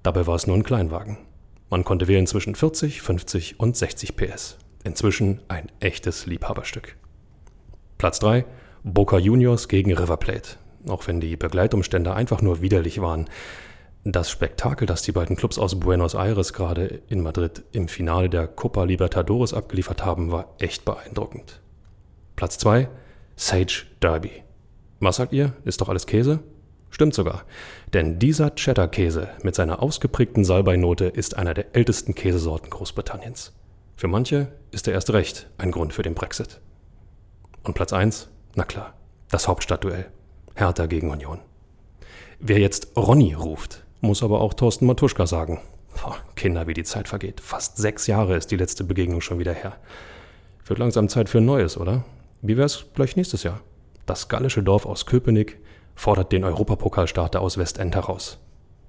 Dabei 0.02 0.26
war 0.26 0.36
es 0.36 0.46
nur 0.46 0.56
ein 0.56 0.62
Kleinwagen. 0.62 1.18
Man 1.68 1.84
konnte 1.84 2.08
wählen 2.08 2.26
zwischen 2.26 2.54
40, 2.54 3.02
50 3.02 3.60
und 3.60 3.76
60 3.76 4.16
PS. 4.16 4.58
Inzwischen 4.86 5.40
ein 5.48 5.66
echtes 5.80 6.26
Liebhaberstück. 6.26 6.94
Platz 7.98 8.20
3, 8.20 8.44
Boca 8.84 9.18
Juniors 9.18 9.66
gegen 9.66 9.92
River 9.92 10.16
Plate. 10.16 10.50
Auch 10.86 11.08
wenn 11.08 11.18
die 11.18 11.36
Begleitumstände 11.36 12.14
einfach 12.14 12.40
nur 12.40 12.60
widerlich 12.60 13.00
waren. 13.00 13.28
Das 14.04 14.30
Spektakel, 14.30 14.86
das 14.86 15.02
die 15.02 15.10
beiden 15.10 15.34
Clubs 15.34 15.58
aus 15.58 15.80
Buenos 15.80 16.14
Aires 16.14 16.52
gerade 16.52 17.02
in 17.08 17.20
Madrid 17.20 17.64
im 17.72 17.88
Finale 17.88 18.30
der 18.30 18.46
Copa 18.46 18.84
Libertadores 18.84 19.54
abgeliefert 19.54 20.04
haben, 20.04 20.30
war 20.30 20.54
echt 20.60 20.84
beeindruckend. 20.84 21.60
Platz 22.36 22.56
2, 22.58 22.88
Sage 23.34 23.86
Derby. 24.00 24.44
Was 25.00 25.16
sagt 25.16 25.32
ihr? 25.32 25.54
Ist 25.64 25.80
doch 25.80 25.88
alles 25.88 26.06
Käse? 26.06 26.44
Stimmt 26.90 27.14
sogar. 27.14 27.42
Denn 27.92 28.20
dieser 28.20 28.54
Cheddar-Käse 28.54 29.30
mit 29.42 29.56
seiner 29.56 29.82
ausgeprägten 29.82 30.44
Salbeinote 30.44 31.06
ist 31.06 31.36
einer 31.36 31.54
der 31.54 31.74
ältesten 31.74 32.14
Käsesorten 32.14 32.70
Großbritanniens. 32.70 33.52
Für 33.96 34.08
manche 34.08 34.48
ist 34.72 34.86
er 34.86 34.92
erst 34.92 35.10
recht 35.10 35.48
ein 35.56 35.70
Grund 35.70 35.94
für 35.94 36.02
den 36.02 36.14
Brexit. 36.14 36.60
Und 37.62 37.72
Platz 37.72 37.94
1? 37.94 38.28
Na 38.54 38.64
klar, 38.64 38.92
das 39.30 39.48
Hauptstadtduell. 39.48 40.10
Hertha 40.54 40.84
gegen 40.84 41.10
Union. 41.10 41.40
Wer 42.38 42.58
jetzt 42.58 42.94
Ronny 42.94 43.32
ruft, 43.32 43.84
muss 44.02 44.22
aber 44.22 44.42
auch 44.42 44.52
Thorsten 44.52 44.84
Matuschka 44.84 45.26
sagen. 45.26 45.60
Boah, 45.94 46.18
Kinder, 46.34 46.66
wie 46.66 46.74
die 46.74 46.84
Zeit 46.84 47.08
vergeht. 47.08 47.40
Fast 47.40 47.78
sechs 47.78 48.06
Jahre 48.06 48.36
ist 48.36 48.50
die 48.50 48.58
letzte 48.58 48.84
Begegnung 48.84 49.22
schon 49.22 49.38
wieder 49.38 49.54
her. 49.54 49.76
Wird 50.66 50.78
langsam 50.78 51.08
Zeit 51.08 51.30
für 51.30 51.38
ein 51.38 51.46
neues, 51.46 51.78
oder? 51.78 52.04
Wie 52.42 52.58
wär's 52.58 52.84
gleich 52.94 53.16
nächstes 53.16 53.44
Jahr? 53.44 53.60
Das 54.04 54.28
gallische 54.28 54.62
Dorf 54.62 54.84
aus 54.84 55.06
Köpenick 55.06 55.58
fordert 55.94 56.32
den 56.32 56.44
Europapokalstarter 56.44 57.40
aus 57.40 57.56
Westend 57.56 57.94
heraus. 57.94 58.38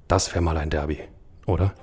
Das 0.10 0.34
wäre 0.34 0.44
mal 0.44 0.58
ein 0.58 0.70
Derby, 0.70 1.00
oder? 1.46 1.74